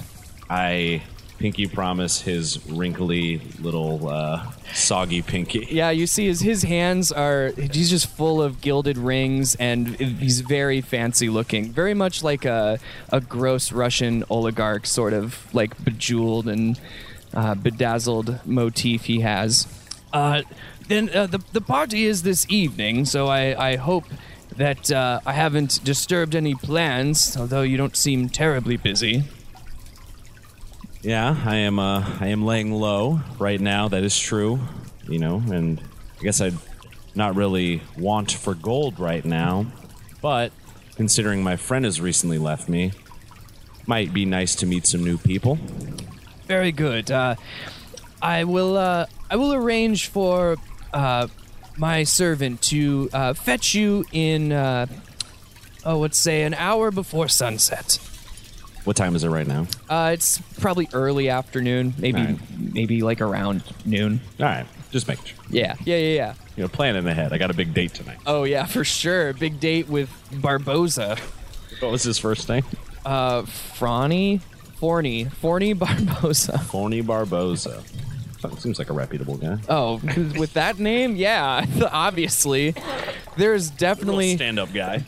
I 0.49 1.03
pinky 1.39 1.65
promise 1.67 2.21
his 2.21 2.63
wrinkly 2.67 3.41
little 3.59 4.09
uh, 4.09 4.51
soggy 4.73 5.21
pinky. 5.21 5.67
Yeah, 5.71 5.89
you 5.89 6.05
see 6.05 6.27
his 6.27 6.41
his 6.41 6.63
hands 6.63 7.11
are 7.11 7.51
he's 7.51 7.89
just 7.89 8.07
full 8.07 8.41
of 8.41 8.61
gilded 8.61 8.97
rings 8.97 9.55
and 9.55 9.87
he's 9.95 10.41
very 10.41 10.81
fancy 10.81 11.29
looking. 11.29 11.71
Very 11.71 11.93
much 11.93 12.21
like 12.23 12.45
a 12.45 12.79
a 13.11 13.21
gross 13.21 13.71
Russian 13.71 14.23
oligarch 14.29 14.85
sort 14.85 15.13
of 15.13 15.53
like 15.53 15.83
bejeweled 15.83 16.47
and 16.47 16.79
uh, 17.33 17.55
bedazzled 17.55 18.39
motif 18.45 19.05
he 19.05 19.21
has. 19.21 19.67
Uh, 20.11 20.41
then 20.87 21.09
uh, 21.15 21.27
the 21.27 21.39
the 21.53 21.61
party 21.61 22.05
is 22.05 22.23
this 22.23 22.45
evening, 22.49 23.05
so 23.05 23.27
I 23.27 23.71
I 23.71 23.75
hope 23.77 24.05
that 24.57 24.91
uh, 24.91 25.21
I 25.25 25.33
haven't 25.33 25.83
disturbed 25.83 26.35
any 26.35 26.53
plans, 26.53 27.37
although 27.37 27.61
you 27.61 27.77
don't 27.77 27.95
seem 27.95 28.27
terribly 28.27 28.75
busy. 28.75 29.23
Yeah, 31.01 31.35
I 31.45 31.55
am. 31.57 31.79
Uh, 31.79 32.05
I 32.19 32.27
am 32.27 32.45
laying 32.45 32.73
low 32.73 33.21
right 33.37 33.59
now. 33.59 33.87
That 33.87 34.03
is 34.03 34.19
true. 34.19 34.59
You 35.07 35.19
know, 35.19 35.41
and 35.51 35.79
I 36.19 36.23
guess 36.23 36.41
I'd 36.41 36.57
not 37.15 37.35
really 37.35 37.81
want 37.97 38.31
for 38.31 38.53
gold 38.53 38.99
right 38.99 39.23
now, 39.23 39.65
but 40.21 40.51
considering 40.95 41.41
my 41.41 41.55
friend 41.55 41.85
has 41.85 41.99
recently 42.01 42.37
left 42.37 42.69
me, 42.69 42.91
might 43.87 44.13
be 44.13 44.25
nice 44.25 44.55
to 44.55 44.65
meet 44.65 44.85
some 44.85 45.03
new 45.03 45.17
people. 45.17 45.57
Very 46.47 46.71
good. 46.71 47.09
Uh, 47.09 47.35
I 48.21 48.43
will. 48.43 48.75
Uh, 48.77 49.05
I 49.31 49.37
will 49.37 49.53
arrange 49.53 50.07
for 50.07 50.57
uh, 50.93 51.27
my 51.77 52.03
servant 52.03 52.61
to 52.63 53.09
uh, 53.13 53.33
fetch 53.33 53.73
you 53.73 54.03
in. 54.11 54.51
Uh, 54.51 54.87
oh, 55.85 55.99
let's 55.99 56.17
say 56.17 56.43
an 56.43 56.53
hour 56.55 56.91
before 56.91 57.29
sunset. 57.29 57.99
What 58.89 58.95
time 58.95 59.15
is 59.15 59.23
it 59.23 59.29
right 59.29 59.45
now? 59.45 59.67
Uh, 59.87 60.09
it's 60.15 60.39
probably 60.59 60.89
early 60.93 61.29
afternoon, 61.29 61.93
maybe 61.99 62.21
Alright. 62.21 62.39
maybe 62.57 63.03
like 63.03 63.21
around 63.21 63.61
noon. 63.85 64.19
All 64.39 64.47
right, 64.47 64.65
just 64.89 65.07
making 65.07 65.25
sure. 65.25 65.37
Yeah, 65.47 65.75
yeah, 65.85 65.97
yeah, 65.97 66.15
yeah. 66.15 66.33
You 66.55 66.63
know, 66.63 66.69
planning 66.69 67.05
ahead. 67.05 67.31
I 67.31 67.37
got 67.37 67.51
a 67.51 67.53
big 67.53 67.75
date 67.75 67.93
tonight. 67.93 68.17
Oh 68.25 68.45
yeah, 68.45 68.65
for 68.65 68.83
sure. 68.83 69.33
Big 69.33 69.59
date 69.59 69.87
with 69.89 70.09
Barboza. 70.41 71.17
What 71.81 71.91
was 71.91 72.01
his 72.01 72.17
first 72.17 72.49
name? 72.49 72.63
Uh, 73.05 73.43
Frawny, 73.43 74.41
Forney, 74.79 75.25
Forney 75.25 75.73
Barboza. 75.73 76.57
Forney 76.71 77.01
Barboza. 77.01 77.83
Seems 78.57 78.79
like 78.79 78.89
a 78.89 78.93
reputable 78.93 79.37
guy. 79.37 79.59
Oh, 79.69 80.01
with 80.35 80.53
that 80.53 80.79
name, 80.79 81.15
yeah, 81.15 81.63
obviously. 81.91 82.73
There's 83.37 83.69
definitely 83.69 84.31
a 84.31 84.37
stand-up 84.37 84.73
guy. 84.73 85.05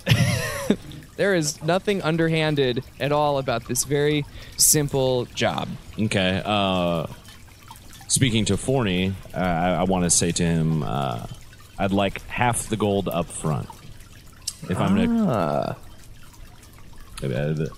There 1.18 1.36
is 1.36 1.62
nothing 1.64 2.02
underhanded 2.02 2.84
at 3.00 3.12
all 3.12 3.38
about 3.38 3.68
this 3.68 3.84
very 3.84 4.26
simple 4.58 5.26
job. 5.26 5.68
Okay. 6.00 6.42
Uh, 6.44 7.06
speaking 8.08 8.46
to 8.46 8.58
Forney, 8.58 9.14
uh, 9.34 9.38
I, 9.38 9.70
I 9.72 9.84
want 9.84 10.04
to 10.06 10.10
say 10.10 10.32
to 10.32 10.44
him, 10.44 10.84
uh, 10.84 11.26
I'd 11.78 11.92
like 11.92 12.22
half 12.28 12.70
the 12.70 12.78
gold 12.78 13.08
up 13.08 13.28
front. 13.28 13.68
If 14.70 14.80
I'm 14.80 14.96
gonna, 14.96 15.28
Uh, 15.30 15.76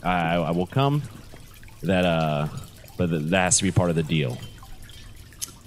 I, 0.03 0.35
I 0.35 0.51
will 0.51 0.67
come. 0.67 1.03
That, 1.81 2.05
uh, 2.05 2.47
but 2.97 3.09
that 3.09 3.29
that 3.29 3.43
has 3.43 3.57
to 3.57 3.63
be 3.63 3.71
part 3.71 3.89
of 3.89 3.95
the 3.95 4.03
deal. 4.03 4.37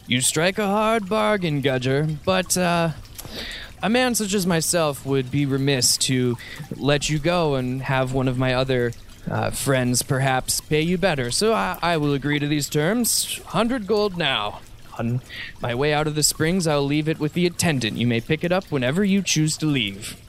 You 0.06 0.20
strike 0.20 0.58
a 0.58 0.66
hard 0.66 1.08
bargain, 1.08 1.62
Gudger, 1.62 2.16
but 2.24 2.56
uh, 2.56 2.90
a 3.86 3.88
man 3.88 4.16
such 4.16 4.34
as 4.34 4.48
myself 4.48 5.06
would 5.06 5.30
be 5.30 5.46
remiss 5.46 5.96
to 5.96 6.36
let 6.76 7.08
you 7.08 7.20
go 7.20 7.54
and 7.54 7.82
have 7.82 8.12
one 8.12 8.26
of 8.26 8.36
my 8.36 8.52
other 8.52 8.90
uh, 9.30 9.48
friends 9.52 10.02
perhaps 10.02 10.60
pay 10.60 10.80
you 10.80 10.98
better. 10.98 11.30
So 11.30 11.52
I, 11.52 11.78
I 11.80 11.96
will 11.96 12.12
agree 12.12 12.40
to 12.40 12.48
these 12.48 12.68
terms. 12.68 13.38
100 13.44 13.86
gold 13.86 14.16
now. 14.18 14.58
On 14.98 15.20
my 15.60 15.72
way 15.72 15.92
out 15.92 16.08
of 16.08 16.16
the 16.16 16.24
springs, 16.24 16.66
I'll 16.66 16.82
leave 16.82 17.08
it 17.08 17.20
with 17.20 17.34
the 17.34 17.46
attendant. 17.46 17.96
You 17.96 18.08
may 18.08 18.20
pick 18.20 18.42
it 18.42 18.50
up 18.50 18.64
whenever 18.72 19.04
you 19.04 19.22
choose 19.22 19.56
to 19.58 19.66
leave. 19.66 20.20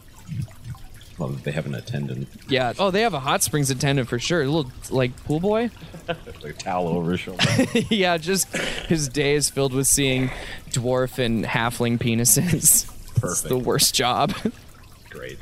Well, 1.18 1.30
they 1.30 1.52
have 1.52 1.66
an 1.66 1.74
attendant, 1.74 2.28
Yeah. 2.48 2.74
Oh, 2.78 2.92
they 2.92 3.02
have 3.02 3.16
a 3.16 3.22
hot 3.22 3.42
springs 3.42 3.72
attendant 3.72 4.08
for 4.08 4.20
sure. 4.20 4.44
A 4.44 4.46
little 4.46 4.72
like 4.92 5.16
pool 5.24 5.40
boy. 5.40 5.72
like 6.44 6.60
towel 6.60 6.90
over 6.90 7.14
his 7.14 7.22
shoulder. 7.22 7.44
yeah, 7.90 8.18
just 8.18 8.56
his 8.86 9.08
day 9.10 9.34
is 9.34 9.50
filled 9.50 9.74
with 9.74 9.88
seeing 9.88 10.30
dwarf 10.70 11.18
and 11.18 11.44
halfling 11.44 11.98
penises. 11.98 12.94
It's 13.24 13.42
the 13.42 13.58
worst 13.58 13.94
job. 13.96 14.34
Great. 15.10 15.40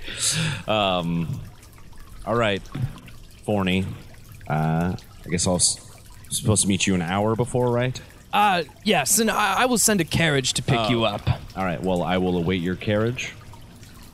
Um, 0.67 1.39
All 2.25 2.35
right, 2.35 2.61
Forney. 3.45 3.85
Uh, 4.47 4.95
I 5.25 5.29
guess 5.29 5.47
I'll 5.47 5.55
s- 5.55 5.79
supposed 6.29 6.63
to 6.63 6.67
meet 6.67 6.87
you 6.87 6.95
an 6.95 7.01
hour 7.01 7.35
before, 7.35 7.71
right? 7.71 7.99
Uh, 8.33 8.63
yes, 8.83 9.19
and 9.19 9.31
I, 9.31 9.61
I 9.61 9.65
will 9.65 9.77
send 9.77 10.01
a 10.01 10.05
carriage 10.05 10.53
to 10.53 10.61
pick 10.61 10.89
you 10.89 11.05
up. 11.05 11.27
All 11.55 11.63
right. 11.63 11.81
Well, 11.81 12.03
I 12.03 12.17
will 12.17 12.37
await 12.37 12.61
your 12.61 12.75
carriage 12.75 13.33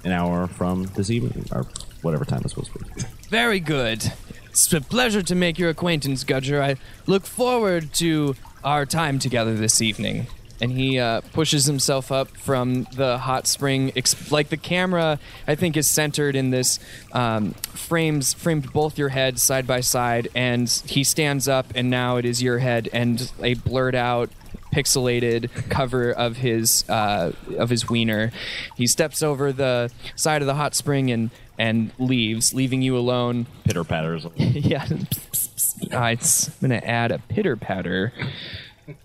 an 0.04 0.12
hour 0.12 0.48
from 0.48 0.86
this 0.96 1.10
evening, 1.10 1.46
or 1.52 1.66
whatever 2.02 2.24
time 2.26 2.42
it's 2.44 2.54
supposed 2.54 2.72
to 2.74 2.80
be. 2.80 3.02
Very 3.30 3.60
good. 3.60 4.12
It's 4.50 4.72
a 4.74 4.82
pleasure 4.82 5.22
to 5.24 5.34
make 5.36 5.58
your 5.58 5.70
acquaintance, 5.70 6.24
Gudger. 6.24 6.62
I 6.62 6.76
look 7.08 7.26
forward 7.26 7.94
to 7.96 8.36
our 8.64 8.86
time 8.86 9.18
together 9.20 9.56
this 9.56 9.82
evening. 9.82 10.28
And 10.62 10.72
he 10.72 11.00
uh, 11.00 11.22
pushes 11.34 11.66
himself 11.66 12.12
up 12.12 12.30
from 12.38 12.88
the 12.94 13.18
hot 13.18 13.48
spring. 13.48 13.92
Like 14.30 14.50
the 14.50 14.58
camera, 14.58 15.20
I 15.48 15.56
think, 15.56 15.76
is 15.76 15.88
centered 15.88 16.36
in 16.36 16.52
this 16.52 16.80
um, 17.12 17.52
frames 17.74 18.34
framed 18.34 18.72
both 18.72 18.98
your 18.98 19.10
heads 19.10 19.42
side 19.42 19.66
by 19.66 19.82
side, 19.82 20.30
and 20.36 20.70
he 20.86 21.04
stands 21.04 21.48
up, 21.48 21.68
and 21.76 21.90
now 21.90 22.18
it 22.18 22.26
is 22.26 22.42
your 22.42 22.60
head 22.60 22.88
and 22.94 23.32
a 23.42 23.56
blurred 23.56 23.96
out 23.96 24.30
pixelated 24.72 25.50
cover 25.70 26.12
of 26.12 26.38
his 26.38 26.88
uh, 26.90 27.32
of 27.58 27.70
his 27.70 27.90
wiener. 27.90 28.32
He 28.76 28.88
steps 28.88 29.22
over 29.22 29.52
the 29.52 29.92
side 30.16 30.42
of 30.42 30.46
the 30.46 30.56
hot 30.56 30.76
spring 30.76 31.12
and 31.12 31.30
and 31.60 31.92
leaves, 32.00 32.54
leaving 32.54 32.82
you 32.82 32.98
alone. 32.98 33.46
Pitter 33.66 33.84
patters. 33.84 34.26
yeah, 34.36 34.88
uh, 35.92 35.96
I'm 35.98 36.18
gonna 36.62 36.76
add 36.78 37.12
a 37.12 37.20
pitter 37.20 37.56
patter 37.56 38.14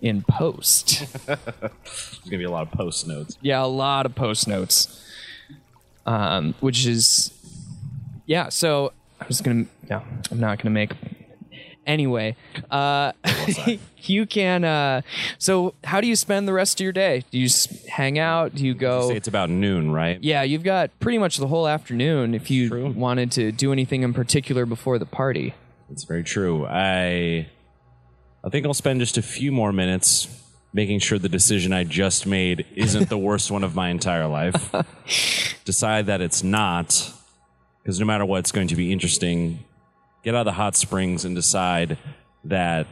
in 0.01 0.21
post. 0.23 1.05
There's 1.25 2.19
gonna 2.25 2.37
be 2.37 2.43
a 2.43 2.51
lot 2.51 2.67
of 2.67 2.71
post 2.71 3.07
notes. 3.07 3.37
yeah, 3.41 3.63
a 3.63 3.65
lot 3.65 4.05
of 4.05 4.15
post 4.15 4.47
notes, 4.47 5.03
um, 6.05 6.53
which 6.59 6.85
is 6.85 7.31
yeah. 8.25 8.49
So 8.49 8.93
I'm 9.19 9.27
just 9.27 9.43
gonna 9.43 9.65
no, 9.89 10.01
I'm 10.31 10.39
not 10.39 10.57
gonna 10.59 10.71
make. 10.71 10.91
Anyway, 11.85 12.35
uh, 12.69 13.13
you 14.03 14.25
can. 14.25 14.65
Uh, 14.65 15.01
so, 15.37 15.73
how 15.85 16.01
do 16.01 16.07
you 16.07 16.17
spend 16.17 16.45
the 16.45 16.51
rest 16.51 16.81
of 16.81 16.83
your 16.83 16.91
day? 16.91 17.23
Do 17.31 17.37
you 17.39 17.47
hang 17.87 18.19
out? 18.19 18.53
Do 18.55 18.65
you 18.65 18.73
go? 18.73 19.07
Say 19.07 19.15
it's 19.15 19.29
about 19.29 19.49
noon, 19.49 19.93
right? 19.93 20.21
Yeah, 20.21 20.43
you've 20.43 20.63
got 20.63 20.91
pretty 20.99 21.17
much 21.17 21.37
the 21.37 21.47
whole 21.47 21.65
afternoon 21.65 22.35
if 22.35 22.51
you 22.51 22.67
True. 22.67 22.91
wanted 22.91 23.31
to 23.33 23.53
do 23.53 23.71
anything 23.71 24.03
in 24.03 24.13
particular 24.13 24.65
before 24.65 24.99
the 24.99 25.05
party. 25.05 25.53
It's 25.89 26.03
very 26.03 26.25
true. 26.25 26.65
I 26.67 27.47
I 28.47 28.49
think 28.49 28.65
I'll 28.65 28.73
spend 28.73 29.01
just 29.01 29.17
a 29.17 29.21
few 29.21 29.51
more 29.51 29.73
minutes 29.73 30.29
making 30.71 30.99
sure 30.99 31.19
the 31.19 31.27
decision 31.27 31.73
I 31.73 31.83
just 31.83 32.25
made 32.25 32.65
isn't 32.75 33.09
the 33.09 33.17
worst 33.17 33.51
one 33.51 33.61
of 33.61 33.75
my 33.75 33.89
entire 33.89 34.25
life. 34.25 34.73
Decide 35.65 36.05
that 36.05 36.21
it's 36.21 36.43
not, 36.43 37.11
because 37.83 37.99
no 37.99 38.05
matter 38.05 38.25
what, 38.25 38.39
it's 38.39 38.53
going 38.53 38.69
to 38.69 38.75
be 38.77 38.93
interesting. 38.93 39.65
Get 40.23 40.33
out 40.33 40.39
of 40.39 40.45
the 40.45 40.53
hot 40.53 40.77
springs 40.77 41.25
and 41.25 41.35
decide 41.35 41.97
that 42.45 42.87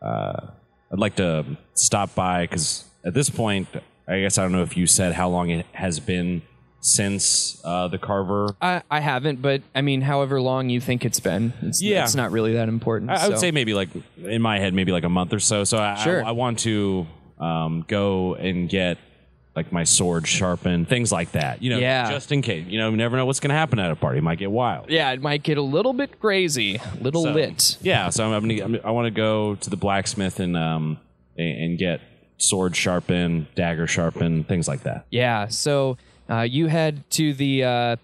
uh, 0.00 0.46
I'd 0.90 0.98
like 0.98 1.16
to 1.16 1.44
stop 1.74 2.14
by 2.14 2.44
because 2.44 2.84
at 3.04 3.12
this 3.12 3.28
point, 3.28 3.68
I 4.08 4.20
guess 4.20 4.38
I 4.38 4.42
don't 4.42 4.52
know 4.52 4.62
if 4.62 4.74
you 4.74 4.86
said 4.86 5.12
how 5.12 5.28
long 5.28 5.50
it 5.50 5.66
has 5.72 6.00
been 6.00 6.40
since 6.86 7.60
uh, 7.64 7.88
the 7.88 7.96
Carver 7.96 8.54
I, 8.60 8.82
I 8.90 9.00
haven't, 9.00 9.40
but 9.40 9.62
I 9.74 9.80
mean, 9.80 10.02
however 10.02 10.38
long 10.38 10.68
you 10.68 10.82
think 10.82 11.04
it's 11.06 11.18
been, 11.18 11.54
it's, 11.62 11.82
Yeah. 11.82 12.04
it's 12.04 12.14
not 12.14 12.30
really 12.30 12.52
that 12.54 12.68
important. 12.68 13.10
I, 13.10 13.14
I 13.14 13.28
would 13.28 13.36
so- 13.36 13.40
say 13.40 13.50
maybe 13.50 13.72
like 13.72 13.88
in 14.22 14.42
my 14.42 14.58
head, 14.58 14.74
maybe 14.74 14.92
like 14.92 15.04
a 15.04 15.08
month 15.08 15.32
or 15.32 15.40
so. 15.40 15.64
So 15.64 15.78
I, 15.78 15.94
Sure. 15.96 16.22
I, 16.22 16.28
I 16.28 16.32
want 16.32 16.58
to 16.60 17.06
um, 17.38 17.86
go 17.88 18.34
and 18.34 18.68
get 18.68 18.98
like 19.56 19.72
my 19.72 19.84
sword 19.84 20.26
sharpened, 20.28 20.88
things 20.88 21.10
like 21.10 21.32
that. 21.32 21.62
You 21.62 21.70
know, 21.70 21.78
Yeah. 21.78 22.10
just 22.10 22.30
in 22.32 22.42
case. 22.42 22.66
You 22.66 22.78
know, 22.78 22.90
you 22.90 22.96
never 22.98 23.16
know 23.16 23.24
what's 23.24 23.40
going 23.40 23.48
to 23.50 23.54
happen 23.56 23.78
at 23.78 23.90
a 23.90 23.96
party. 23.96 24.18
It 24.18 24.22
might 24.22 24.38
get 24.38 24.50
wild. 24.50 24.90
yeah, 24.90 25.10
it 25.12 25.22
might 25.22 25.42
get 25.42 25.56
a 25.56 25.62
little 25.62 25.94
bit 25.94 26.20
crazy, 26.20 26.80
little 27.00 27.22
So, 27.22 27.32
lit. 27.32 27.78
Yeah. 27.80 28.10
So 28.10 28.26
I'm, 28.26 28.32
I'm 28.32 28.48
gonna, 28.58 28.62
I'm, 28.78 28.86
I 28.86 28.90
want 28.90 29.06
to 29.06 29.10
go 29.10 29.54
to 29.54 29.70
the 29.70 29.76
blacksmith 29.78 30.38
and 30.38 30.54
um 30.54 30.98
and, 31.38 31.62
and 31.64 31.78
get 31.78 32.02
sword 32.36 32.76
sharpened, 32.76 33.46
dagger 33.54 33.86
sharpened, 33.86 34.48
things 34.48 34.68
like 34.68 34.82
that. 34.82 35.06
Yeah, 35.10 35.46
so 35.48 35.96
uh, 36.28 36.40
you 36.40 36.68
head 36.68 37.08
to 37.10 37.34
the. 37.34 37.64
Uh, 37.64 37.96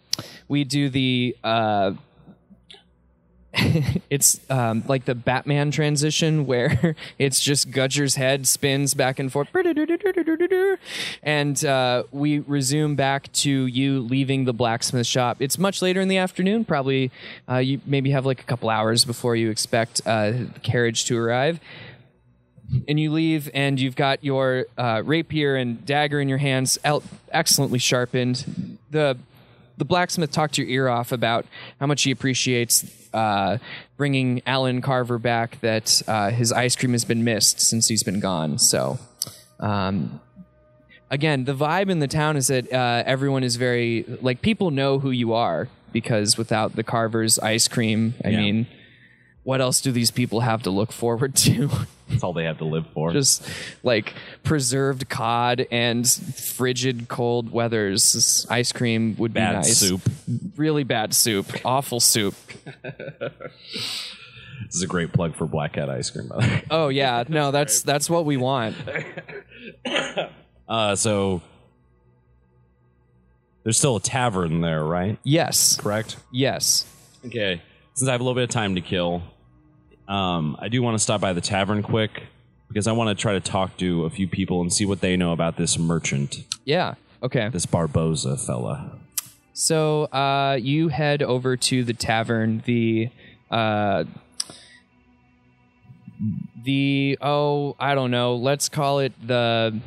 we 0.48 0.64
do 0.64 0.88
the. 0.88 1.36
Uh, 1.42 1.92
it's 4.10 4.40
um, 4.48 4.84
like 4.86 5.06
the 5.06 5.14
Batman 5.14 5.72
transition 5.72 6.46
where 6.46 6.94
it's 7.18 7.40
just 7.40 7.70
Gudger's 7.70 8.14
head 8.14 8.46
spins 8.46 8.94
back 8.94 9.18
and 9.18 9.32
forth, 9.32 9.48
and 11.22 11.64
uh, 11.64 12.04
we 12.12 12.38
resume 12.40 12.94
back 12.94 13.32
to 13.32 13.66
you 13.66 14.00
leaving 14.00 14.44
the 14.44 14.52
blacksmith 14.52 15.06
shop. 15.06 15.38
It's 15.40 15.58
much 15.58 15.82
later 15.82 16.00
in 16.00 16.08
the 16.08 16.18
afternoon. 16.18 16.64
Probably 16.64 17.10
uh, 17.48 17.56
you 17.56 17.80
maybe 17.86 18.12
have 18.12 18.24
like 18.24 18.40
a 18.40 18.44
couple 18.44 18.70
hours 18.70 19.04
before 19.04 19.34
you 19.34 19.50
expect 19.50 20.00
uh, 20.06 20.30
the 20.30 20.60
carriage 20.62 21.06
to 21.06 21.18
arrive 21.18 21.58
and 22.88 22.98
you 23.00 23.10
leave 23.12 23.50
and 23.54 23.80
you've 23.80 23.96
got 23.96 24.22
your 24.24 24.66
uh, 24.78 25.02
rapier 25.04 25.56
and 25.56 25.84
dagger 25.84 26.20
in 26.20 26.28
your 26.28 26.38
hands 26.38 26.78
el- 26.84 27.02
excellently 27.32 27.78
sharpened. 27.78 28.78
The 28.90 29.16
the 29.76 29.84
blacksmith 29.84 30.30
talked 30.30 30.58
your 30.58 30.66
ear 30.66 30.88
off 30.88 31.10
about 31.10 31.46
how 31.80 31.86
much 31.86 32.02
he 32.02 32.10
appreciates 32.10 32.84
uh, 33.14 33.56
bringing 33.96 34.42
alan 34.46 34.82
carver 34.82 35.18
back 35.18 35.58
that 35.62 36.02
uh, 36.06 36.30
his 36.30 36.52
ice 36.52 36.76
cream 36.76 36.92
has 36.92 37.04
been 37.04 37.24
missed 37.24 37.60
since 37.60 37.88
he's 37.88 38.02
been 38.02 38.20
gone. 38.20 38.58
So 38.58 38.98
um, 39.58 40.20
again 41.10 41.44
the 41.44 41.54
vibe 41.54 41.90
in 41.90 41.98
the 41.98 42.06
town 42.08 42.36
is 42.36 42.48
that 42.48 42.70
uh, 42.72 43.02
everyone 43.06 43.42
is 43.42 43.56
very 43.56 44.04
like 44.20 44.42
people 44.42 44.70
know 44.70 44.98
who 44.98 45.10
you 45.10 45.32
are 45.32 45.68
because 45.92 46.38
without 46.38 46.76
the 46.76 46.84
carver's 46.84 47.38
ice 47.40 47.66
cream 47.66 48.14
i 48.24 48.28
Yeah. 48.28 48.36
mean 48.38 48.66
what 49.42 49.60
else 49.60 49.80
do 49.80 49.90
these 49.90 50.10
people 50.12 50.40
have 50.40 50.62
to 50.62 50.70
look 50.70 50.92
forward 50.92 51.34
to 51.34 51.68
That's 52.10 52.22
all 52.22 52.32
they 52.32 52.44
have 52.44 52.58
to 52.58 52.64
live 52.64 52.86
for. 52.92 53.12
just 53.12 53.48
like 53.82 54.12
preserved 54.42 55.08
cod 55.08 55.66
and 55.70 56.08
frigid 56.08 57.08
cold 57.08 57.50
weathers. 57.52 58.46
Ice 58.50 58.72
cream 58.72 59.16
would 59.18 59.32
be 59.32 59.40
bad 59.40 59.54
nice. 59.56 59.78
soup. 59.78 60.02
Really 60.56 60.84
bad 60.84 61.14
soup. 61.14 61.46
Awful 61.64 62.00
soup. 62.00 62.34
This 64.66 64.76
is 64.76 64.82
a 64.82 64.86
great 64.86 65.12
plug 65.12 65.34
for 65.34 65.46
Black 65.46 65.72
Cat 65.72 65.88
ice 65.88 66.10
cream. 66.10 66.28
By 66.28 66.36
the 66.36 66.40
way. 66.48 66.64
Oh 66.70 66.88
yeah, 66.88 67.24
no, 67.28 67.50
that's 67.50 67.82
that's 67.82 68.08
what 68.10 68.24
we 68.24 68.36
want. 68.36 68.76
Uh, 70.68 70.94
so 70.94 71.42
there's 73.64 73.76
still 73.76 73.96
a 73.96 74.00
tavern 74.00 74.60
there, 74.60 74.84
right? 74.84 75.18
Yes. 75.24 75.76
Correct. 75.76 76.16
Yes. 76.30 76.86
Okay. 77.26 77.60
Since 77.94 78.08
I 78.08 78.12
have 78.12 78.20
a 78.20 78.24
little 78.24 78.36
bit 78.36 78.44
of 78.44 78.50
time 78.50 78.76
to 78.76 78.80
kill, 78.80 79.20
um, 80.10 80.56
I 80.58 80.68
do 80.68 80.82
want 80.82 80.94
to 80.96 80.98
stop 80.98 81.20
by 81.20 81.32
the 81.32 81.40
tavern 81.40 81.82
quick 81.82 82.10
because 82.68 82.86
I 82.86 82.92
want 82.92 83.16
to 83.16 83.20
try 83.20 83.32
to 83.32 83.40
talk 83.40 83.76
to 83.78 84.04
a 84.04 84.10
few 84.10 84.28
people 84.28 84.60
and 84.60 84.72
see 84.72 84.84
what 84.84 85.00
they 85.00 85.16
know 85.16 85.32
about 85.32 85.56
this 85.56 85.78
merchant, 85.78 86.44
Yeah. 86.64 86.94
Okay. 87.22 87.48
this 87.50 87.66
Barboza 87.66 88.36
fella. 88.38 88.98
So 89.52 90.04
uh, 90.04 90.58
you 90.60 90.88
head 90.88 91.22
over 91.22 91.56
to 91.56 91.84
the 91.84 91.92
tavern. 91.92 92.62
The 92.64 93.10
uh, 93.50 94.04
the 96.62 97.18
oh 97.20 97.76
I 97.78 97.94
don't 97.94 98.10
know. 98.10 98.36
Let's 98.36 98.68
call 98.68 99.00
it 99.00 99.12
the 99.26 99.78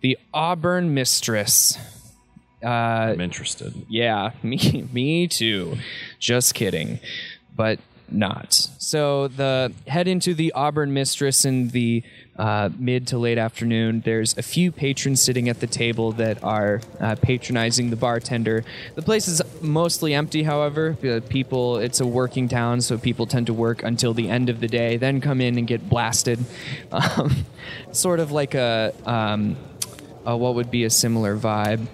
the 0.00 0.18
Auburn 0.34 0.94
Mistress. 0.94 1.78
Uh, 2.62 2.68
I'm 2.68 3.20
interested. 3.20 3.72
Yeah, 3.88 4.32
me 4.42 4.86
me 4.92 5.26
too. 5.28 5.78
Just 6.18 6.54
kidding. 6.54 7.00
But 7.56 7.78
not. 8.12 8.52
So 8.78 9.28
the 9.28 9.72
head 9.86 10.08
into 10.08 10.34
the 10.34 10.52
Auburn 10.52 10.92
Mistress 10.92 11.44
in 11.44 11.68
the 11.68 12.02
uh, 12.38 12.70
mid 12.78 13.08
to 13.08 13.18
late 13.18 13.36
afternoon. 13.36 14.00
There's 14.04 14.36
a 14.38 14.42
few 14.42 14.70
patrons 14.70 15.20
sitting 15.20 15.48
at 15.48 15.58
the 15.60 15.66
table 15.66 16.12
that 16.12 16.42
are 16.44 16.80
uh, 17.00 17.16
patronizing 17.20 17.90
the 17.90 17.96
bartender. 17.96 18.64
The 18.94 19.02
place 19.02 19.26
is 19.26 19.42
mostly 19.60 20.14
empty, 20.14 20.44
however. 20.44 20.96
Uh, 21.02 21.20
people, 21.28 21.78
it's 21.78 22.00
a 22.00 22.06
working 22.06 22.48
town, 22.48 22.80
so 22.80 22.96
people 22.96 23.26
tend 23.26 23.48
to 23.48 23.52
work 23.52 23.82
until 23.82 24.14
the 24.14 24.28
end 24.28 24.48
of 24.48 24.60
the 24.60 24.68
day, 24.68 24.96
then 24.96 25.20
come 25.20 25.40
in 25.40 25.58
and 25.58 25.66
get 25.66 25.88
blasted. 25.88 26.38
Um, 26.90 27.46
sort 27.92 28.18
of 28.18 28.32
like 28.32 28.54
a, 28.54 28.92
um, 29.04 29.56
a 30.24 30.36
what 30.36 30.54
would 30.54 30.70
be 30.70 30.84
a 30.84 30.90
similar 30.90 31.36
vibe. 31.36 31.86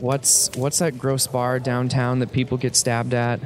What's 0.00 0.50
what's 0.56 0.78
that 0.78 0.98
gross 0.98 1.26
bar 1.26 1.58
downtown 1.58 2.18
that 2.20 2.32
people 2.32 2.56
get 2.56 2.76
stabbed 2.76 3.14
at? 3.14 3.40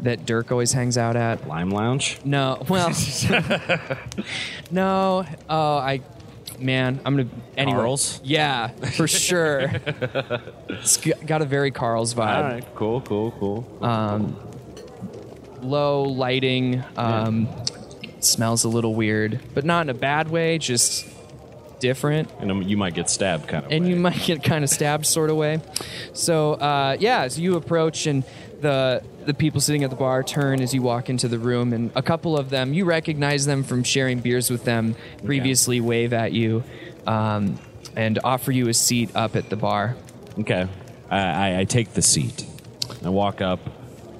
That 0.00 0.24
Dirk 0.26 0.52
always 0.52 0.72
hangs 0.72 0.96
out 0.96 1.16
at? 1.16 1.48
Lime 1.48 1.70
Lounge? 1.70 2.18
No, 2.24 2.62
well, 2.68 2.90
no. 4.70 5.26
Oh, 5.48 5.76
I, 5.78 6.00
man, 6.58 7.00
I'm 7.04 7.16
gonna 7.16 7.28
anyway. 7.56 7.78
Carl's? 7.78 8.20
Yeah, 8.22 8.68
for 8.68 9.08
sure. 9.08 9.70
it's 10.68 10.96
g- 10.98 11.12
got 11.26 11.42
a 11.42 11.44
very 11.44 11.70
Carl's 11.70 12.14
vibe. 12.14 12.36
All 12.36 12.42
right. 12.42 12.64
Cool, 12.74 13.00
cool, 13.00 13.30
cool. 13.32 13.78
Um, 13.84 14.36
Low 15.62 16.02
lighting. 16.04 16.84
Um, 16.96 17.48
Smells 18.20 18.64
a 18.64 18.68
little 18.68 18.94
weird, 18.94 19.40
but 19.54 19.64
not 19.64 19.82
in 19.82 19.90
a 19.90 19.94
bad 19.94 20.28
way. 20.30 20.58
Just 20.58 21.06
different 21.80 22.28
And 22.40 22.50
um, 22.50 22.62
you 22.62 22.76
might 22.76 22.94
get 22.94 23.08
stabbed, 23.08 23.46
kind 23.46 23.64
of. 23.64 23.70
and 23.70 23.86
you 23.88 23.94
might 23.94 24.20
get 24.24 24.42
kind 24.42 24.64
of 24.64 24.70
stabbed 24.70 25.06
sort 25.06 25.30
of 25.30 25.36
way 25.36 25.60
so 26.12 26.54
uh, 26.54 26.96
yeah 26.98 27.20
as 27.22 27.38
you 27.38 27.54
approach 27.54 28.08
and 28.08 28.24
the 28.60 29.02
the 29.24 29.34
people 29.34 29.60
sitting 29.60 29.84
at 29.84 29.90
the 29.90 29.96
bar 29.96 30.22
turn 30.22 30.60
as 30.60 30.74
you 30.74 30.82
walk 30.82 31.08
into 31.08 31.28
the 31.28 31.38
room 31.38 31.72
and 31.72 31.92
a 31.94 32.02
couple 32.02 32.36
of 32.36 32.50
them 32.50 32.72
you 32.72 32.84
recognize 32.84 33.46
them 33.46 33.62
from 33.62 33.84
sharing 33.84 34.20
beers 34.20 34.50
with 34.50 34.64
them 34.64 34.96
previously 35.24 35.80
wave 35.80 36.12
at 36.12 36.32
you 36.32 36.64
um, 37.06 37.58
and 37.94 38.18
offer 38.24 38.50
you 38.50 38.68
a 38.68 38.74
seat 38.74 39.14
up 39.14 39.36
at 39.36 39.48
the 39.48 39.56
bar 39.56 39.96
Okay. 40.38 40.68
I, 41.10 41.18
I, 41.18 41.58
I 41.60 41.64
take 41.64 41.94
the 41.94 42.02
seat. 42.02 42.46
I 43.04 43.08
walk 43.08 43.40
up, 43.40 43.60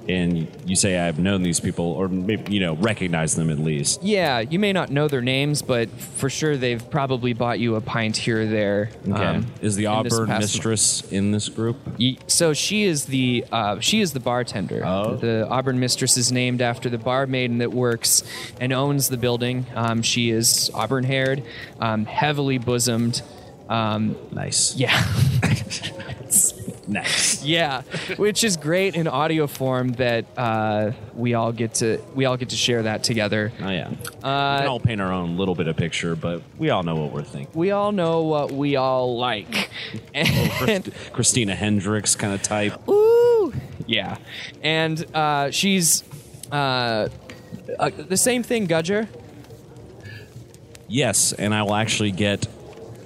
and 0.09 0.47
you 0.65 0.75
say 0.75 0.97
I've 0.99 1.19
known 1.19 1.43
these 1.43 1.59
people, 1.59 1.85
or 1.85 2.07
maybe 2.09 2.51
you 2.53 2.59
know 2.59 2.73
recognize 2.75 3.35
them 3.35 3.49
at 3.49 3.59
least. 3.59 4.01
yeah 4.03 4.39
you 4.39 4.59
may 4.59 4.73
not 4.73 4.89
know 4.89 5.07
their 5.07 5.21
names 5.21 5.61
but 5.61 5.89
for 5.91 6.29
sure 6.29 6.57
they've 6.57 6.89
probably 6.89 7.33
bought 7.33 7.59
you 7.59 7.75
a 7.75 7.81
pint 7.81 8.17
here 8.17 8.41
or 8.41 8.45
there 8.47 8.89
Okay. 9.07 9.23
um, 9.23 9.45
Is 9.61 9.75
the 9.75 9.85
Auburn 9.85 10.27
mistress 10.29 11.09
in 11.11 11.31
this 11.31 11.47
group? 11.49 11.77
So 12.27 12.53
she 12.53 12.83
is 12.83 13.05
the 13.05 13.45
uh, 13.51 13.79
she 13.79 14.01
is 14.01 14.13
the 14.13 14.19
bartender. 14.19 14.81
Oh. 14.85 15.15
The 15.15 15.47
Auburn 15.47 15.79
mistress 15.79 16.17
is 16.17 16.31
named 16.31 16.61
after 16.61 16.89
the 16.89 16.97
barmaid 16.97 17.59
that 17.59 17.71
works 17.71 18.23
and 18.59 18.73
owns 18.73 19.09
the 19.09 19.17
building. 19.17 19.65
Um, 19.75 20.01
she 20.01 20.29
is 20.31 20.69
auburn 20.73 21.03
haired, 21.03 21.43
um, 21.79 22.05
heavily 22.05 22.57
bosomed. 22.57 23.21
Um, 23.69 24.15
Nice. 24.31 24.75
yeah, 24.75 24.91
Nice. 26.89 27.43
yeah, 27.45 27.83
which 28.17 28.43
is 28.43 28.57
great 28.57 28.95
in 28.95 29.07
audio 29.07 29.45
form 29.45 29.93
that 29.93 30.25
uh, 30.35 30.91
we 31.13 31.35
all 31.35 31.51
get 31.51 31.75
to 31.75 32.01
we 32.15 32.25
all 32.25 32.35
get 32.35 32.49
to 32.49 32.55
share 32.55 32.83
that 32.83 33.03
together. 33.03 33.51
Oh 33.61 33.69
yeah. 33.69 33.87
Uh, 33.87 33.91
we 33.91 34.61
can 34.61 34.67
all 34.67 34.79
paint 34.79 34.99
our 34.99 35.11
own 35.13 35.37
little 35.37 35.53
bit 35.53 35.67
of 35.67 35.77
picture, 35.77 36.15
but 36.15 36.41
we 36.57 36.71
all 36.71 36.81
know 36.81 36.95
what 36.95 37.13
we're 37.13 37.23
thinking. 37.23 37.57
We 37.57 37.71
all 37.71 37.91
know 37.91 38.23
what 38.23 38.51
we 38.51 38.75
all 38.75 39.17
like. 39.17 39.69
And, 40.13 40.51
Christ- 40.51 41.13
Christina 41.13 41.55
Hendricks 41.55 42.15
kind 42.15 42.33
of 42.33 42.41
type. 42.41 42.87
Ooh, 42.89 43.53
yeah, 43.85 44.17
and 44.61 45.03
uh, 45.15 45.51
she's 45.51 46.03
uh, 46.51 47.09
uh, 47.77 47.89
the 47.95 48.17
same 48.17 48.43
thing, 48.43 48.67
Gudger. 48.67 49.07
Yes, 50.87 51.33
and 51.33 51.53
I 51.53 51.63
will 51.63 51.75
actually 51.75 52.11
get 52.11 52.47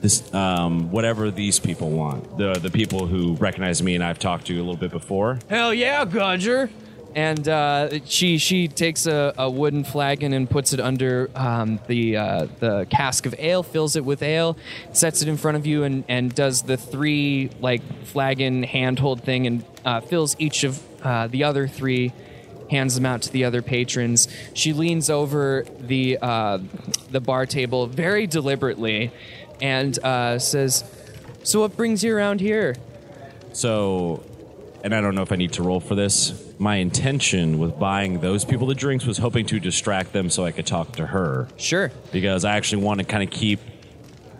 this 0.04 0.32
um, 0.34 0.92
whatever 0.92 1.32
these 1.32 1.60
people 1.60 1.90
want. 1.90 2.38
The 2.38 2.54
the 2.54 2.70
people 2.70 3.08
who 3.08 3.34
recognize 3.36 3.82
me 3.82 3.96
and 3.96 4.04
I've 4.04 4.20
talked 4.20 4.46
to 4.48 4.54
a 4.54 4.62
little 4.62 4.76
bit 4.76 4.92
before. 4.92 5.40
Hell 5.50 5.74
yeah, 5.74 6.06
Gudger. 6.06 6.70
And 7.16 7.48
uh, 7.48 8.04
she 8.06 8.38
she 8.40 8.68
takes 8.68 9.06
a, 9.06 9.34
a 9.38 9.50
wooden 9.50 9.84
flagon 9.84 10.34
and 10.34 10.50
puts 10.50 10.74
it 10.74 10.80
under 10.80 11.30
um, 11.36 11.80
the 11.88 12.18
uh, 12.18 12.48
the 12.60 12.88
cask 12.90 13.26
of 13.26 13.36
ale, 13.38 13.64
fills 13.64 13.96
it 13.96 14.04
with 14.04 14.24
ale, 14.24 14.58
sets 14.94 15.22
it 15.22 15.28
in 15.28 15.38
front 15.38 15.56
of 15.58 15.66
you, 15.68 15.84
and, 15.84 16.04
and 16.08 16.34
does 16.34 16.64
the 16.64 16.76
three 16.76 17.52
like 17.62 17.82
flagon 18.06 18.64
handhold 18.64 19.24
thing, 19.24 19.46
and 19.46 19.66
uh, 19.86 20.02
fills 20.02 20.36
each 20.40 20.64
of 20.64 20.82
uh, 21.06 21.28
the 21.28 21.44
other 21.44 21.68
three, 21.68 22.14
hands 22.72 22.96
them 22.96 23.06
out 23.06 23.22
to 23.22 23.32
the 23.32 23.46
other 23.46 23.62
patrons. 23.62 24.28
She 24.56 24.74
leans 24.74 25.12
over 25.12 25.66
the 25.80 26.18
uh, 26.20 26.58
the 27.12 27.22
bar 27.22 27.46
table 27.46 27.86
very 27.86 28.26
deliberately, 28.26 29.12
and 29.64 29.98
uh, 30.04 30.38
says, 30.38 30.84
"So 31.42 31.62
what 31.62 31.76
brings 31.76 32.04
you 32.04 32.16
around 32.16 32.40
here?" 32.42 32.76
So, 33.54 34.24
and 34.84 34.94
I 34.94 35.02
don't 35.02 35.16
know 35.16 35.22
if 35.24 35.32
I 35.32 35.36
need 35.36 35.54
to 35.54 35.64
roll 35.64 35.80
for 35.80 35.96
this. 35.96 36.34
My 36.60 36.76
intention 36.76 37.58
with 37.58 37.80
buying 37.80 38.20
those 38.20 38.46
people 38.46 38.68
the 38.68 38.76
drinks 38.76 39.06
was 39.06 39.18
hoping 39.18 39.46
to 39.48 39.60
distract 39.60 40.14
them 40.14 40.30
so 40.30 40.46
I 40.46 40.52
could 40.52 40.68
talk 40.68 40.94
to 40.98 41.08
her 41.08 41.48
Sure. 41.58 41.92
because 42.12 42.46
I 42.46 42.56
actually 42.58 42.84
want 42.84 43.00
to 43.00 43.06
kind 43.06 43.24
of 43.24 43.32
keep 43.32 43.60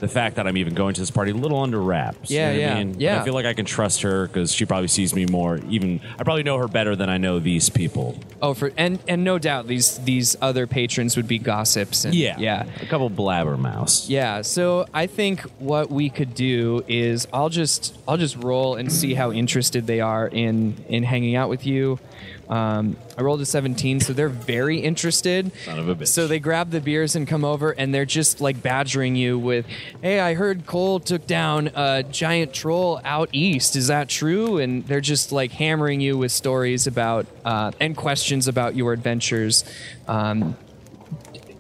the 0.04 0.10
fact 0.10 0.36
that 0.36 0.46
I'm 0.48 0.58
even 0.58 0.74
going 0.74 0.94
to 0.96 1.02
this 1.02 1.10
party 1.12 1.32
a 1.32 1.34
little 1.34 1.60
under 1.62 1.82
wraps. 1.82 2.30
You 2.30 2.38
Yeah, 2.38 2.46
know 2.46 2.52
what 2.52 2.56
I 2.56 2.60
yeah, 2.68 2.84
mean? 2.84 3.00
yeah. 3.00 3.22
I 3.22 3.24
feel 3.24 3.34
like 3.34 3.46
I 3.46 3.54
can 3.54 3.66
trust 3.66 4.02
her 4.02 4.28
because 4.28 4.54
she 4.54 4.66
probably 4.66 4.90
sees 4.90 5.16
me 5.16 5.26
more. 5.26 5.60
Even 5.70 6.02
I 6.20 6.24
probably 6.24 6.44
know 6.44 6.58
her 6.58 6.68
better 6.68 6.96
than 6.96 7.10
I 7.10 7.18
know 7.18 7.40
these 7.40 7.70
people. 7.70 8.20
Oh, 8.42 8.54
for 8.54 8.72
and 8.78 9.00
and 9.08 9.24
no 9.24 9.40
doubt 9.40 9.68
these 9.68 10.00
these 10.00 10.36
other 10.42 10.68
patrons 10.68 11.16
would 11.16 11.28
be 11.28 11.40
gossips. 11.40 12.04
And, 12.06 12.14
Yeah, 12.14 12.38
yeah, 12.38 12.66
A 12.82 12.86
couple 12.86 13.10
blabbermouths. 13.10 14.10
yeah. 14.10 14.42
So 14.42 14.86
I 14.94 15.08
think 15.08 15.42
what 15.60 15.90
we 15.90 16.10
could 16.10 16.36
do 16.36 16.84
is 16.88 17.28
I'll 17.32 17.50
just 17.50 17.98
I'll 18.08 18.18
just 18.18 18.36
roll 18.38 18.76
and 18.76 18.92
see 18.92 19.14
how 19.14 19.32
interested 19.32 19.88
they 19.88 20.02
are 20.02 20.28
in 20.28 20.76
in 20.90 21.04
hanging 21.04 21.36
out 21.36 21.50
with 21.50 21.66
you. 21.66 22.00
Um, 22.50 22.98
I 23.18 23.22
rolled 23.22 23.42
a 23.42 23.46
17, 23.46 24.02
so 24.02 24.14
they're 24.14 24.28
very 24.30 24.80
interested. 24.80 25.52
Son 25.66 25.80
of 25.80 25.88
a 25.88 25.96
bitch. 25.96 26.08
So 26.10 26.28
they 26.28 26.40
grab 26.40 26.72
the 26.72 26.82
beers 26.82 27.16
and 27.16 27.28
come 27.28 27.46
over, 27.46 27.72
and 27.72 27.94
they're 27.94 28.06
just 28.06 28.42
like 28.42 28.62
badgering 28.62 29.16
you 29.16 29.40
with, 29.40 29.66
"Hey, 30.02 30.20
I 30.20 30.34
heard 30.34 30.66
Cole 30.66 31.00
took 31.00 31.26
down 31.26 31.72
a 31.74 32.04
giant 32.04 32.54
troll 32.54 33.00
out 33.06 33.30
east. 33.32 33.76
Is 33.76 33.88
that 33.88 34.10
true?" 34.10 34.58
And 34.58 34.86
they're 34.86 35.02
just 35.02 35.32
like 35.32 35.52
hammering 35.54 36.02
you 36.02 36.18
with 36.18 36.32
stories 36.32 36.86
about 36.86 37.26
uh, 37.46 37.72
and 37.80 37.96
questions 37.96 38.48
about 38.48 38.76
your 38.76 38.92
adventures, 38.94 39.64
um, 40.08 40.56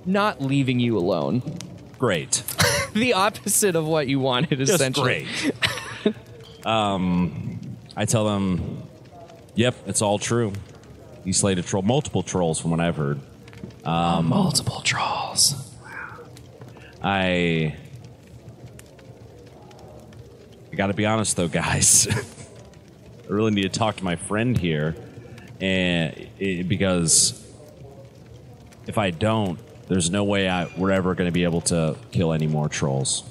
not 0.06 0.42
leaving 0.42 0.80
you 0.80 0.98
alone. 0.98 1.42
Great. 1.98 2.44
the 2.94 3.14
opposite 3.14 3.76
of 3.78 3.86
what 3.88 4.08
you 4.08 4.20
wanted, 4.20 4.60
Just 4.60 4.74
essentially. 4.74 5.26
great. 6.04 6.16
um, 6.66 7.60
I 7.96 8.06
tell 8.06 8.26
them, 8.26 8.83
"Yep, 9.56 9.76
it's 9.88 10.02
all 10.02 10.20
true." 10.20 10.54
He 11.24 11.32
slayed 11.32 11.58
a 11.58 11.62
troll, 11.64 11.84
multiple 11.84 12.24
trolls, 12.24 12.60
from 12.60 12.72
what 12.72 12.80
I've 12.80 12.98
heard. 12.98 13.20
Multiple 13.86 14.82
trolls. 14.82 15.56
I, 17.02 17.76
I 20.72 20.76
got 20.76 20.88
to 20.88 20.94
be 20.94 21.06
honest 21.06 21.36
though, 21.36 21.48
guys. 21.48 22.08
I 23.30 23.32
really 23.32 23.52
need 23.52 23.64
to 23.64 23.70
talk 23.80 23.98
to 23.98 24.04
my 24.04 24.16
friend 24.16 24.58
here, 24.58 24.96
and 25.62 26.30
it, 26.40 26.68
because 26.68 27.40
if 28.88 28.98
I 28.98 29.12
don't, 29.12 29.60
there's 29.88 30.10
no 30.10 30.24
way 30.24 30.50
I, 30.50 30.68
we're 30.78 30.92
ever 30.92 31.16
going 31.16 31.28
to 31.28 31.32
be 31.32 31.44
able 31.44 31.62
to 31.62 31.96
kill 32.12 32.34
any 32.34 32.48
more 32.48 32.70
trolls. 32.70 33.24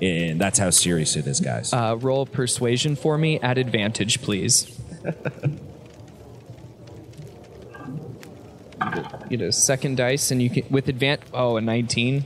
And 0.00 0.40
that's 0.40 0.58
how 0.58 0.70
serious 0.70 1.14
it 1.14 1.26
is, 1.28 1.38
guys. 1.38 1.72
Uh, 1.72 1.96
roll 2.00 2.26
persuasion 2.26 2.96
for 2.96 3.16
me 3.16 3.38
at 3.40 3.58
advantage, 3.58 4.20
please. 4.22 4.80
get 9.28 9.40
a 9.40 9.52
second 9.52 9.96
dice, 9.96 10.30
and 10.30 10.42
you 10.42 10.50
can 10.50 10.64
with 10.70 10.88
advance. 10.88 11.22
Oh, 11.32 11.56
a 11.56 11.60
nineteen. 11.60 12.24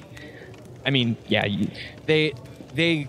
I 0.84 0.90
mean, 0.90 1.16
yeah, 1.28 1.46
you, 1.46 1.68
they 2.06 2.32
they 2.74 3.08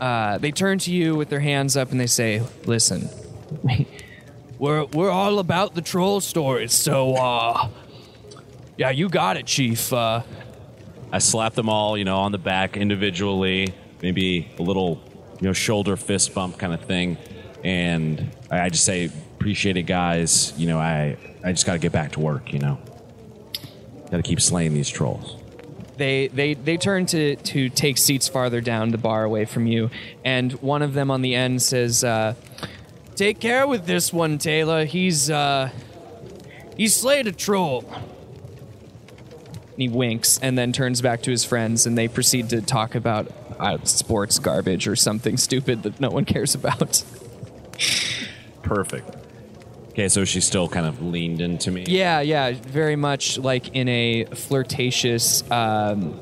uh, 0.00 0.38
they 0.38 0.50
turn 0.50 0.78
to 0.80 0.92
you 0.92 1.14
with 1.14 1.28
their 1.28 1.40
hands 1.40 1.76
up 1.76 1.90
and 1.90 2.00
they 2.00 2.06
say, 2.06 2.42
"Listen, 2.64 3.08
we're 4.58 4.84
we're 4.86 5.10
all 5.10 5.38
about 5.38 5.74
the 5.74 5.82
troll 5.82 6.20
stories, 6.20 6.72
so 6.72 7.14
uh, 7.14 7.68
yeah, 8.76 8.90
you 8.90 9.08
got 9.08 9.36
it, 9.36 9.46
Chief. 9.46 9.92
Uh, 9.92 10.22
I 11.12 11.18
slap 11.18 11.54
them 11.54 11.68
all, 11.68 11.98
you 11.98 12.04
know, 12.04 12.20
on 12.20 12.32
the 12.32 12.38
back 12.38 12.76
individually, 12.76 13.74
maybe 14.02 14.48
a 14.58 14.62
little, 14.62 15.00
you 15.40 15.46
know, 15.46 15.52
shoulder 15.52 15.96
fist 15.96 16.34
bump 16.34 16.58
kind 16.58 16.72
of 16.72 16.80
thing, 16.80 17.18
and 17.64 18.30
I, 18.50 18.68
just 18.68 18.84
say, 18.84 19.10
"Appreciate 19.36 19.76
it, 19.76 19.84
guys. 19.84 20.52
You 20.56 20.66
know, 20.68 20.78
I 20.78 21.16
I 21.44 21.52
just 21.52 21.66
got 21.66 21.74
to 21.74 21.78
get 21.78 21.92
back 21.92 22.12
to 22.12 22.20
work. 22.20 22.52
You 22.52 22.58
know, 22.58 22.78
got 24.10 24.18
to 24.18 24.22
keep 24.22 24.40
slaying 24.40 24.74
these 24.74 24.88
trolls." 24.88 25.42
they 25.96 26.28
they 26.28 26.54
they 26.54 26.76
turn 26.76 27.06
to 27.06 27.36
to 27.36 27.68
take 27.68 27.98
seats 27.98 28.28
farther 28.28 28.60
down 28.60 28.90
the 28.90 28.98
bar 28.98 29.24
away 29.24 29.44
from 29.44 29.66
you, 29.66 29.90
and 30.24 30.52
one 30.54 30.82
of 30.82 30.94
them 30.94 31.10
on 31.10 31.22
the 31.22 31.34
end 31.34 31.62
says, 31.62 32.02
uh, 32.02 32.34
"Take 33.14 33.40
care 33.40 33.66
with 33.66 33.86
this 33.86 34.12
one, 34.12 34.38
Taylor. 34.38 34.84
He's 34.84 35.30
uh, 35.30 35.70
he's 36.76 36.94
slayed 36.94 37.26
a 37.26 37.32
troll." 37.32 37.84
He 39.76 39.88
winks 39.88 40.38
and 40.42 40.58
then 40.58 40.72
turns 40.72 41.00
back 41.00 41.22
to 41.22 41.30
his 41.30 41.44
friends, 41.44 41.86
and 41.86 41.96
they 41.96 42.06
proceed 42.06 42.50
to 42.50 42.60
talk 42.60 42.94
about 42.94 43.32
uh, 43.58 43.78
sports 43.84 44.38
garbage 44.38 44.86
or 44.86 44.96
something 44.96 45.36
stupid 45.36 45.82
that 45.84 45.98
no 45.98 46.10
one 46.10 46.24
cares 46.24 46.54
about. 46.54 47.04
Perfect. 48.62 49.16
Okay, 49.90 50.08
so 50.08 50.24
she's 50.24 50.46
still 50.46 50.68
kind 50.68 50.86
of 50.86 51.02
leaned 51.02 51.40
into 51.40 51.70
me. 51.70 51.84
Yeah, 51.86 52.20
yeah, 52.20 52.52
very 52.62 52.96
much 52.96 53.38
like 53.38 53.74
in 53.74 53.88
a 53.88 54.24
flirtatious, 54.24 55.48
um, 55.50 56.18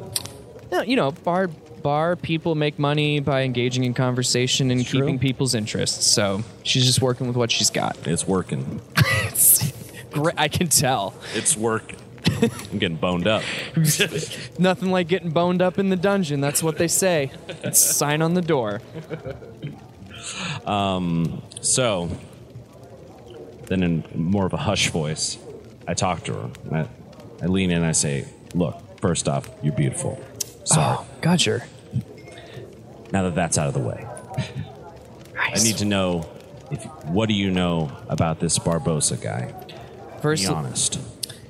you 0.86 0.96
know, 0.96 1.12
bar 1.12 1.48
bar 1.82 2.14
people 2.16 2.54
make 2.54 2.78
money 2.78 3.20
by 3.20 3.42
engaging 3.42 3.84
in 3.84 3.94
conversation 3.94 4.70
and 4.70 4.80
It's 4.82 4.90
true. 4.90 5.00
keeping 5.00 5.18
people's 5.18 5.54
interests. 5.54 6.04
So 6.06 6.42
she's 6.62 6.84
just 6.84 7.00
working 7.00 7.26
with 7.26 7.36
what 7.36 7.50
she's 7.50 7.70
got. 7.70 7.96
It's 8.06 8.26
working. 8.26 8.80
Great, 10.10 10.34
I 10.36 10.48
can 10.48 10.68
tell. 10.68 11.14
It's 11.34 11.56
working. 11.56 11.98
I'm 12.72 12.78
getting 12.78 12.96
boned 12.96 13.26
up. 13.26 13.42
Nothing 14.58 14.90
like 14.90 15.08
getting 15.08 15.30
boned 15.30 15.62
up 15.62 15.78
in 15.78 15.88
the 15.90 15.96
dungeon. 15.96 16.40
That's 16.40 16.62
what 16.62 16.76
they 16.76 16.88
say. 16.88 17.30
It's 17.62 17.78
sign 17.78 18.20
on 18.20 18.34
the 18.34 18.42
door. 18.42 18.82
Um, 20.66 21.42
so, 21.60 22.08
then 23.66 23.82
in 23.82 24.04
more 24.14 24.46
of 24.46 24.52
a 24.52 24.58
hush 24.58 24.90
voice, 24.90 25.38
I 25.86 25.94
talk 25.94 26.24
to 26.24 26.34
her. 26.34 26.50
I, 26.72 26.88
I 27.42 27.46
lean 27.46 27.70
in 27.70 27.78
and 27.78 27.86
I 27.86 27.92
say, 27.92 28.26
Look, 28.54 28.76
first 29.00 29.28
off, 29.28 29.48
you're 29.62 29.72
beautiful. 29.74 30.22
Sorry. 30.64 30.96
Oh, 30.98 31.06
Gudger. 31.20 31.64
Now 33.12 33.22
that 33.24 33.34
that's 33.34 33.58
out 33.58 33.68
of 33.68 33.74
the 33.74 33.80
way, 33.80 34.06
I 35.38 35.58
need 35.62 35.78
to 35.78 35.84
know 35.84 36.28
if 36.70 36.84
what 37.06 37.28
do 37.28 37.34
you 37.34 37.50
know 37.50 37.90
about 38.08 38.38
this 38.40 38.58
Barboza 38.58 39.16
guy? 39.16 39.52
First, 40.22 40.46
Be 40.46 40.54
honest. 40.54 41.00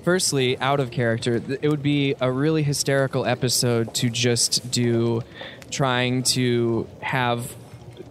firstly, 0.04 0.58
out 0.58 0.80
of 0.80 0.90
character, 0.90 1.42
it 1.60 1.68
would 1.68 1.82
be 1.82 2.14
a 2.20 2.30
really 2.30 2.62
hysterical 2.62 3.26
episode 3.26 3.92
to 3.94 4.08
just 4.08 4.70
do 4.70 5.22
trying 5.70 6.22
to 6.22 6.86
have 7.02 7.54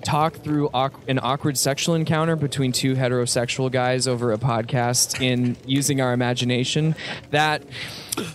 talk 0.04 0.36
through 0.36 0.70
awk- 0.74 1.00
an 1.08 1.20
awkward 1.22 1.58
sexual 1.58 1.96
encounter 1.96 2.36
between 2.36 2.72
two 2.72 2.96
heterosexual 2.96 3.72
guys 3.72 4.08
over 4.08 4.32
a 4.32 4.38
podcast 4.38 5.22
in 5.22 5.58
using 5.66 6.02
our 6.02 6.14
imagination. 6.14 6.96
That 7.32 7.64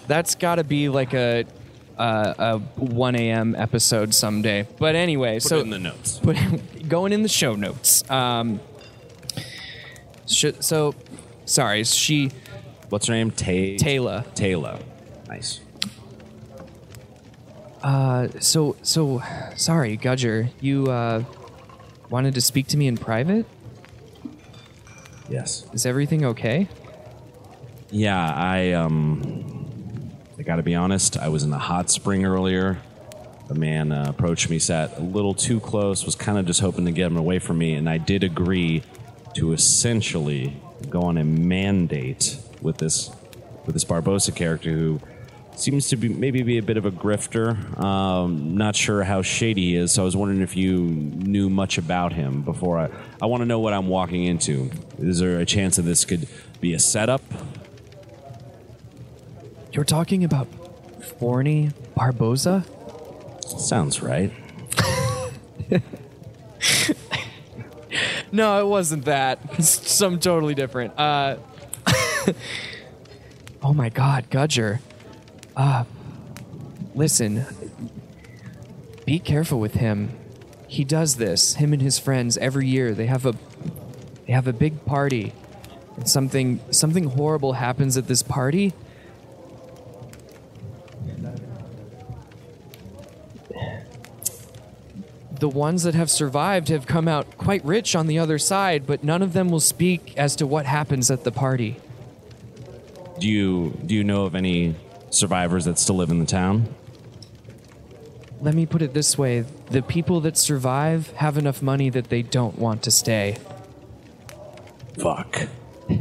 that's 0.07 0.35
got 0.35 0.57
to 0.57 0.65
be 0.65 0.89
like 0.89 1.15
a 1.15 1.45
uh, 1.99 2.35
a 2.39 2.59
1 2.81 3.15
a.m. 3.17 3.55
episode 3.55 4.15
someday. 4.15 4.67
But 4.79 4.97
anyway, 4.97 5.37
Put 5.37 5.43
so 5.43 5.61
in 5.61 5.71
the 5.71 5.79
notes. 5.79 6.19
put 6.23 6.37
going 6.89 7.13
in 7.13 7.23
the 7.23 7.29
show 7.29 7.55
notes. 7.55 8.09
Um, 8.11 8.61
sh- 10.27 10.47
so, 10.61 10.95
sorry, 11.45 11.85
she 11.85 12.33
What's 12.95 13.07
her 13.09 13.15
name? 13.15 13.31
Tay. 13.33 13.77
Taylor. 13.77 14.25
Taylor. 14.37 14.79
Nice. 15.29 15.61
Uh, 17.83 18.29
so 18.41 18.77
so 18.83 19.21
sorry, 19.57 19.99
Gudger. 19.99 20.49
You 20.61 20.87
uh, 20.87 21.25
wanted 22.15 22.35
to 22.35 22.41
speak 22.41 22.69
to 22.69 22.77
me 22.77 22.87
in 22.87 22.97
private. 22.97 23.45
Yes. 25.29 25.67
Is 25.73 25.85
everything 25.85 26.25
okay? 26.25 26.69
Yeah, 27.91 28.33
I 28.33 28.71
um 28.71 30.13
I 30.39 30.43
got 30.43 30.57
to 30.57 30.63
be 30.63 30.77
honest, 30.77 31.19
I 31.19 31.27
was 31.27 31.43
in 31.43 31.51
the 31.51 31.59
hot 31.59 31.91
spring 31.91 32.25
earlier. 32.25 32.79
A 33.51 33.55
man 33.55 33.91
uh, 33.91 34.07
approached 34.09 34.49
me, 34.49 34.61
sat 34.61 34.97
a 34.97 35.03
little 35.03 35.35
too 35.35 35.59
close, 35.59 36.07
was 36.07 36.15
kind 36.15 36.39
of 36.39 36.47
just 36.47 36.61
hoping 36.61 36.85
to 36.85 36.93
get 36.93 37.09
him 37.09 37.17
away 37.17 37.41
from 37.41 37.59
me, 37.59 37.75
and 37.75 37.91
I 37.91 37.99
did 37.99 38.23
agree 38.23 38.85
to 39.35 39.53
essentially 39.53 40.57
go 40.89 41.03
on 41.03 41.19
a 41.19 41.25
mandate 41.25 42.39
with 42.63 42.79
this 42.79 43.11
with 43.67 43.75
this 43.75 43.83
Barboza 43.83 44.31
character 44.31 44.71
who 44.71 45.01
seems 45.57 45.89
to 45.89 45.97
be 45.97 46.09
maybe 46.09 46.43
be 46.43 46.59
a 46.59 46.63
bit 46.63 46.77
of 46.77 46.85
a 46.85 46.91
grifter. 46.91 47.79
Um, 47.83 48.57
not 48.57 48.77
sure 48.77 49.03
how 49.03 49.23
shady 49.23 49.71
he 49.71 49.77
is, 49.77 49.93
so 49.93 50.03
I 50.03 50.05
was 50.05 50.17
wondering 50.17 50.43
if 50.43 50.57
you 50.57 50.79
knew 50.79 51.49
much 51.49 51.79
about 51.79 52.13
him 52.13 52.43
before 52.43 52.79
I. 52.79 52.91
I 53.23 53.27
want 53.27 53.43
to 53.43 53.47
know 53.47 53.61
what 53.61 53.73
I'm 53.73 53.89
walking 53.89 54.25
into. 54.25 54.71
Is 54.99 55.19
there 55.19 55.39
a 55.39 55.47
chance 55.47 55.77
that 55.77 55.83
this 55.83 56.05
could 56.05 56.29
be 56.61 56.75
a 56.75 56.79
setup? 56.79 57.23
You're 59.73 59.85
talking 59.85 60.25
about 60.25 60.47
Forney 61.19 61.71
Barboza? 61.97 62.65
Sounds 63.59 64.03
right. 64.03 64.33
No, 68.35 68.61
it 68.61 68.67
wasn't 68.67 69.05
that. 69.05 69.39
It's 69.53 69.69
some 69.93 70.19
totally 70.19 70.57
different. 70.57 70.99
Uh, 70.99 71.37
oh 73.63 73.73
my 73.73 73.91
God, 73.91 74.29
Gudger. 74.29 74.81
Uh, 75.57 75.85
listen, 76.95 77.47
be 79.05 79.19
careful 79.19 79.61
with 79.61 79.75
him. 79.75 80.19
He 80.67 80.85
does 80.85 81.17
this. 81.17 81.55
Him 81.55 81.73
and 81.73 81.81
his 81.81 81.99
friends 81.99 82.37
every 82.39 82.67
year. 82.67 82.95
They 82.95 83.07
have 83.07 83.27
a 83.27 83.35
they 84.27 84.33
have 84.33 84.49
a 84.49 84.53
big 84.53 84.85
party, 84.85 85.33
and 85.97 86.09
something 86.09 86.61
something 86.71 87.05
horrible 87.05 87.55
happens 87.55 87.97
at 87.97 88.09
this 88.09 88.23
party. 88.23 88.73
the 95.45 95.49
ones 95.51 95.83
that 95.83 95.95
have 95.95 96.11
survived 96.11 96.69
have 96.69 96.87
come 96.87 97.07
out 97.07 97.37
quite 97.37 97.63
rich 97.67 97.95
on 97.95 98.07
the 98.07 98.19
other 98.19 98.39
side, 98.39 98.87
but 98.87 99.05
none 99.05 99.21
of 99.21 99.35
them 99.35 99.51
will 99.51 99.61
speak 99.61 100.15
as 100.17 100.35
to 100.37 100.47
what 100.47 100.65
happens 100.65 101.11
at 101.11 101.25
the 101.25 101.31
party. 101.31 101.77
Do 103.19 103.29
you 103.29 103.79
do 103.85 103.95
you 103.95 104.05
know 104.05 104.25
of 104.25 104.35
any 104.35 104.75
survivors 105.15 105.65
that 105.65 105.79
still 105.79 105.97
live 105.97 106.11
in 106.11 106.19
the 106.19 106.27
town? 106.27 106.75
Let 108.41 108.55
me 108.55 108.67
put 108.67 108.83
it 108.83 108.93
this 108.93 109.17
way 109.17 109.45
the 109.71 109.83
people 109.83 110.21
that 110.21 110.37
survive 110.37 111.11
have 111.13 111.39
enough 111.39 111.63
money 111.63 111.89
that 111.91 112.11
they 112.11 112.23
don't 112.23 112.59
want 112.59 112.83
to 112.83 112.91
stay. 112.91 113.39
Fuck. 114.99 115.49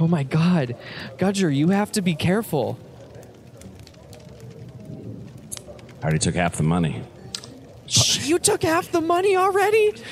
Oh 0.00 0.06
my 0.06 0.22
god. 0.22 0.76
Gudger, 1.16 1.52
you 1.52 1.70
have 1.70 1.90
to 1.92 2.02
be 2.02 2.14
careful. 2.14 2.78
I 6.00 6.02
already 6.04 6.20
took 6.20 6.36
half 6.36 6.56
the 6.56 6.62
money. 6.62 7.02
You 8.22 8.38
took 8.38 8.62
half 8.62 8.92
the 8.92 9.00
money 9.00 9.36
already? 9.36 9.94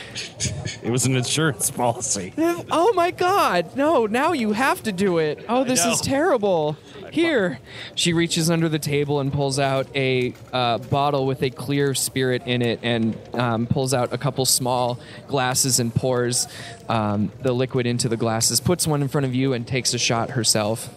It 0.83 0.91
was 0.91 1.05
an 1.05 1.17
insurance 1.17 1.69
policy. 1.69 2.33
Oh 2.39 2.93
my 2.95 3.11
god. 3.11 3.77
No, 3.77 4.07
now 4.07 4.33
you 4.33 4.53
have 4.53 4.85
to 4.85 4.93
do 4.93 5.19
it. 5.19 5.45
Oh, 5.49 5.65
this 5.65 5.85
is 5.85 6.01
terrible. 6.01 6.77
Here. 7.17 7.59
She 7.95 8.13
reaches 8.13 8.51
under 8.51 8.69
the 8.69 8.79
table 8.79 9.21
and 9.21 9.33
pulls 9.33 9.59
out 9.59 9.87
a 9.97 10.35
uh, 10.53 10.77
bottle 10.77 11.25
with 11.25 11.43
a 11.43 11.49
clear 11.49 11.95
spirit 11.95 12.43
in 12.45 12.61
it 12.61 12.81
and 12.83 13.17
um, 13.33 13.67
pulls 13.67 13.95
out 13.95 14.13
a 14.13 14.19
couple 14.19 14.45
small 14.45 15.01
glasses 15.27 15.81
and 15.81 15.95
pours 15.95 16.47
um, 16.91 17.33
the 17.41 17.55
liquid 17.55 17.87
into 17.87 18.11
the 18.11 18.19
glasses, 18.19 18.61
puts 18.61 18.87
one 18.87 19.01
in 19.01 19.09
front 19.09 19.25
of 19.25 19.35
you, 19.35 19.55
and 19.55 19.67
takes 19.67 19.95
a 19.95 19.99
shot 19.99 20.33
herself. 20.33 20.89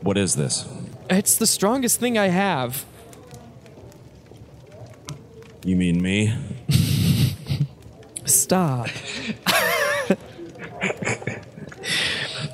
What 0.00 0.16
is 0.16 0.36
this? 0.36 0.68
It's 1.10 1.34
the 1.34 1.46
strongest 1.48 1.98
thing 1.98 2.16
I 2.16 2.28
have. 2.28 2.84
You 5.64 5.74
mean 5.74 6.00
me? 6.00 6.32
Stop. 8.26 8.90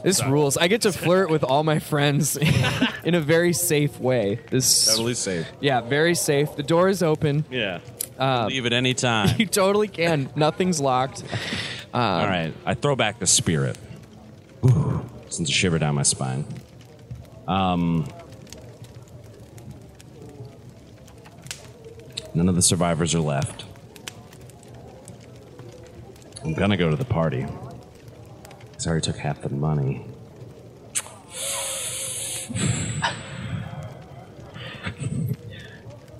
this 0.06 0.24
rules. 0.24 0.56
I 0.56 0.68
get 0.68 0.82
to 0.82 0.92
flirt 0.92 1.30
with 1.30 1.42
all 1.42 1.64
my 1.64 1.80
friends 1.80 2.36
in 3.04 3.16
a 3.16 3.20
very 3.20 3.52
safe 3.52 3.98
way. 3.98 4.38
This 4.50 4.86
Totally 4.86 5.14
safe. 5.14 5.48
Yeah, 5.58 5.80
very 5.80 6.14
safe. 6.14 6.54
The 6.54 6.62
door 6.62 6.88
is 6.88 7.02
open. 7.02 7.44
Yeah. 7.50 7.80
Leave 8.46 8.66
at 8.66 8.72
any 8.72 8.94
time. 9.08 9.34
You 9.36 9.46
totally 9.46 9.88
can. 9.88 10.30
Nothing's 10.36 10.80
locked. 10.80 11.24
All 11.92 12.24
right. 12.24 12.54
I 12.64 12.74
throw 12.74 12.94
back 12.94 13.18
the 13.18 13.26
spirit. 13.26 13.76
Ooh, 14.64 15.04
sends 15.28 15.50
a 15.50 15.52
shiver 15.52 15.80
down 15.80 15.96
my 15.96 16.04
spine. 16.04 16.46
Um. 17.48 18.06
None 22.32 22.48
of 22.48 22.54
the 22.54 22.62
survivors 22.62 23.12
are 23.12 23.20
left. 23.20 23.64
I'm 26.44 26.54
gonna 26.54 26.76
go 26.76 26.90
to 26.90 26.96
the 26.96 27.04
party. 27.04 27.44
'Cause 28.86 28.90
I 28.90 28.92
already 28.92 29.04
took 29.04 29.16
half 29.16 29.42
the 29.42 29.48
money. 29.48 30.06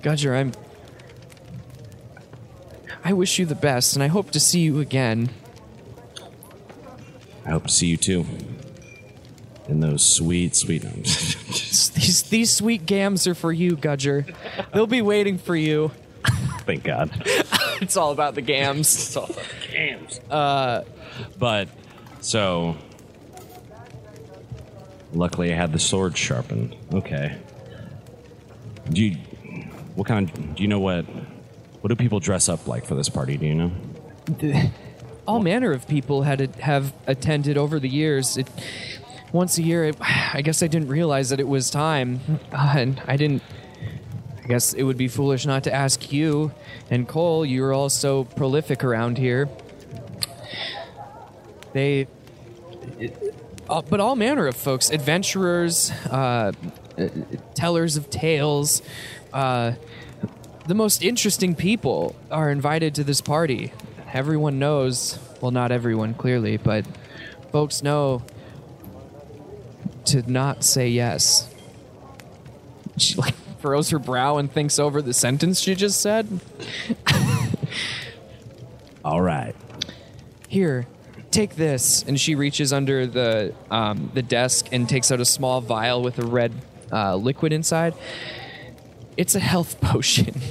Gudger, 0.01 0.35
I'm. 0.35 0.51
I 3.05 3.13
wish 3.13 3.39
you 3.39 3.45
the 3.45 3.55
best, 3.55 3.95
and 3.95 4.03
I 4.03 4.07
hope 4.07 4.31
to 4.31 4.39
see 4.41 4.59
you 4.59 4.81
again. 4.81 5.29
I 7.45 7.51
hope 7.51 7.67
to 7.67 7.71
see 7.73 7.87
you 7.87 7.95
too. 7.95 8.25
In 9.69 9.79
those 9.79 10.05
sweet, 10.05 10.53
sweet. 10.55 10.81
These 11.93 12.23
these 12.23 12.51
sweet 12.51 12.85
gams 12.85 13.27
are 13.27 13.35
for 13.35 13.53
you, 13.53 13.77
Gudger. 13.77 14.33
They'll 14.73 14.87
be 14.87 15.01
waiting 15.01 15.37
for 15.37 15.55
you. 15.55 15.91
Thank 16.65 16.83
God. 16.83 17.11
It's 17.79 17.95
all 17.95 18.11
about 18.11 18.33
the 18.33 18.41
gams. 18.41 18.93
It's 18.95 19.15
all 19.15 19.25
about 19.25 19.35
the 19.61 19.71
gams. 19.71 20.19
Uh, 20.31 20.83
but 21.37 21.69
so 22.21 22.75
luckily 25.13 25.53
I 25.53 25.55
had 25.55 25.73
the 25.73 25.79
sword 25.79 26.17
sharpened. 26.17 26.75
Okay. 26.93 27.37
Do 28.89 29.03
you 29.03 29.17
what 29.95 30.07
kind 30.07 30.29
of 30.29 30.55
do 30.55 30.61
you 30.61 30.69
know 30.69 30.79
what 30.79 31.05
what 31.81 31.89
do 31.89 31.95
people 31.95 32.19
dress 32.19 32.49
up 32.49 32.67
like 32.67 32.85
for 32.85 32.95
this 32.95 33.09
party, 33.09 33.37
do 33.37 33.45
you 33.45 33.55
know? 33.55 33.71
all 35.27 35.39
manner 35.39 35.71
of 35.71 35.87
people 35.87 36.23
had 36.23 36.55
have 36.55 36.93
attended 37.05 37.57
over 37.57 37.79
the 37.79 37.89
years. 37.89 38.37
It, 38.37 38.47
once 39.33 39.57
a 39.57 39.63
year, 39.63 39.85
it, 39.85 39.97
I 39.99 40.41
guess 40.41 40.63
I 40.63 40.67
didn't 40.67 40.87
realize 40.87 41.29
that 41.29 41.39
it 41.39 41.47
was 41.47 41.69
time, 41.69 42.21
uh, 42.51 42.75
and 42.77 43.01
I 43.07 43.17
didn't. 43.17 43.43
I 44.43 44.47
guess 44.47 44.73
it 44.73 44.83
would 44.83 44.97
be 44.97 45.09
foolish 45.09 45.45
not 45.45 45.65
to 45.65 45.73
ask 45.73 46.13
you 46.13 46.53
and 46.89 47.05
Cole. 47.05 47.45
You're 47.45 47.73
all 47.73 47.89
so 47.89 48.23
prolific 48.23 48.83
around 48.83 49.17
here. 49.17 49.49
They, 51.77 52.07
it, 52.97 53.35
uh, 53.69 53.83
but 53.83 53.99
all 53.99 54.15
manner 54.15 54.47
of 54.47 54.55
folks, 54.55 54.89
adventurers, 54.89 55.91
uh, 56.09 56.51
uh, 56.97 57.07
tellers 57.53 57.97
of 57.97 58.09
tales. 58.09 58.81
Uh, 59.31 59.73
the 60.65 60.73
most 60.73 61.03
interesting 61.03 61.53
people 61.53 62.15
are 62.31 62.49
invited 62.49 62.95
to 62.95 63.03
this 63.03 63.21
party. 63.21 63.73
Everyone 64.11 64.57
knows, 64.57 65.19
well, 65.39 65.51
not 65.51 65.71
everyone 65.71 66.15
clearly, 66.15 66.57
but 66.57 66.83
folks 67.51 67.83
know 67.83 68.23
to 70.05 70.23
not 70.29 70.63
say 70.63 70.89
yes. 70.89 71.47
She 72.97 73.13
like 73.17 73.35
furrows 73.59 73.91
her 73.91 73.99
brow 73.99 74.37
and 74.37 74.51
thinks 74.51 74.79
over 74.79 74.99
the 74.99 75.13
sentence 75.13 75.59
she 75.59 75.75
just 75.75 76.01
said. 76.01 76.39
All 79.05 79.21
right. 79.21 79.55
Here, 80.47 80.87
take 81.37 81.55
this. 81.55 82.03
And 82.03 82.19
she 82.19 82.33
reaches 82.33 82.73
under 82.73 83.05
the 83.05 83.53
um, 83.69 84.09
the 84.13 84.23
desk 84.23 84.69
and 84.71 84.89
takes 84.89 85.11
out 85.11 85.19
a 85.19 85.25
small 85.25 85.61
vial 85.61 86.01
with 86.01 86.17
a 86.17 86.25
red 86.25 86.51
uh, 86.91 87.15
liquid 87.15 87.53
inside. 87.53 87.93
It's 89.17 89.35
a 89.35 89.39
health 89.39 89.79
potion. 89.81 90.41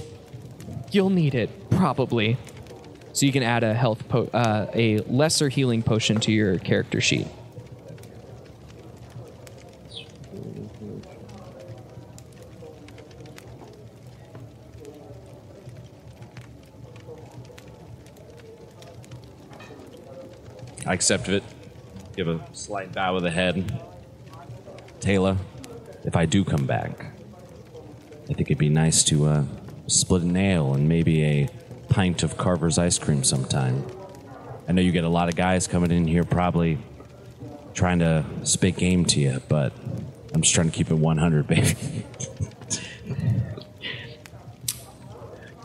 You'll 0.92 1.10
need 1.10 1.34
it 1.34 1.50
probably. 1.70 2.36
So 3.12 3.26
you 3.26 3.32
can 3.32 3.42
add 3.42 3.64
a 3.64 3.74
health 3.74 4.08
po- 4.08 4.30
uh, 4.32 4.70
a 4.74 4.98
lesser 5.00 5.48
healing 5.48 5.82
potion 5.82 6.20
to 6.20 6.32
your 6.32 6.58
character 6.58 7.00
sheet. 7.00 7.26
I 20.86 20.94
accept 20.94 21.28
it. 21.28 21.42
Give 22.14 22.28
a 22.28 22.40
slight 22.52 22.92
bow 22.92 23.16
of 23.16 23.22
the 23.22 23.30
head. 23.30 23.82
Taylor, 25.00 25.36
if 26.04 26.16
I 26.16 26.26
do 26.26 26.44
come 26.44 26.64
back, 26.66 27.06
I 28.24 28.32
think 28.34 28.42
it'd 28.42 28.58
be 28.58 28.68
nice 28.68 29.02
to 29.04 29.26
uh, 29.26 29.44
split 29.88 30.22
an 30.22 30.36
ale 30.36 30.74
and 30.74 30.88
maybe 30.88 31.24
a 31.24 31.48
pint 31.88 32.22
of 32.22 32.36
Carver's 32.36 32.78
ice 32.78 32.98
cream 32.98 33.24
sometime. 33.24 33.84
I 34.68 34.72
know 34.72 34.82
you 34.82 34.92
get 34.92 35.04
a 35.04 35.08
lot 35.08 35.28
of 35.28 35.36
guys 35.36 35.66
coming 35.66 35.90
in 35.90 36.06
here 36.06 36.24
probably 36.24 36.78
trying 37.74 37.98
to 37.98 38.24
spit 38.44 38.76
game 38.76 39.04
to 39.06 39.20
you, 39.20 39.42
but 39.48 39.72
I'm 40.34 40.42
just 40.42 40.54
trying 40.54 40.70
to 40.70 40.76
keep 40.76 40.90
it 40.90 40.94
100, 40.94 41.46
baby. 41.48 41.76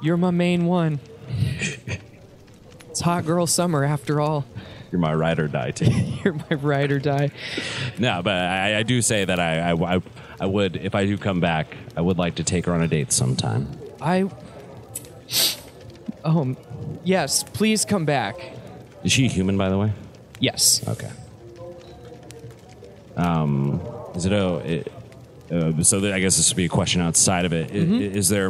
You're 0.02 0.18
my 0.18 0.32
main 0.32 0.66
one. 0.66 1.00
it's 2.90 3.02
hot 3.02 3.26
girl 3.26 3.46
summer 3.46 3.84
after 3.84 4.20
all. 4.20 4.46
You're 4.92 5.00
my 5.00 5.14
ride 5.14 5.40
or 5.40 5.48
die, 5.48 5.72
Taylor. 5.72 5.94
You're 6.24 6.34
my 6.34 6.56
ride 6.56 6.92
or 6.92 7.00
die. 7.00 7.32
No, 7.98 8.22
but 8.24 8.34
I, 8.34 8.80
I 8.80 8.84
do 8.84 9.02
say 9.02 9.24
that 9.26 9.40
I, 9.40 9.72
I, 9.72 9.96
I, 9.96 10.02
I 10.42 10.46
would, 10.46 10.76
if 10.76 10.96
I 10.96 11.06
do 11.06 11.18
come 11.18 11.40
back, 11.40 11.76
I 11.96 12.02
would 12.02 12.18
like 12.18 12.36
to 12.36 12.44
take 12.44 12.66
her 12.66 12.74
on 12.74 12.82
a 12.82 12.88
date 12.88 13.12
sometime. 13.14 13.70
I. 14.02 14.30
Oh, 16.26 16.56
yes. 17.04 17.44
Please 17.44 17.86
come 17.86 18.06
back. 18.06 18.36
Is 19.04 19.12
she 19.12 19.28
human, 19.28 19.58
by 19.58 19.70
the 19.70 19.78
way? 19.78 19.94
Yes. 20.40 20.86
Okay. 20.88 21.10
Um, 23.16 23.82
is 24.16 24.26
it 24.26 24.34
oh? 24.34 24.58
It, 24.60 24.92
uh, 25.52 25.84
so 25.84 26.00
that, 26.02 26.14
I 26.14 26.20
guess 26.20 26.38
this 26.38 26.50
would 26.50 26.58
be 26.58 26.66
a 26.66 26.70
question 26.70 27.02
outside 27.02 27.46
of 27.46 27.54
it. 27.54 27.72
I- 27.72 27.76
Mm-hmm. 27.76 28.02
Is, 28.18 28.30
there? 28.30 28.50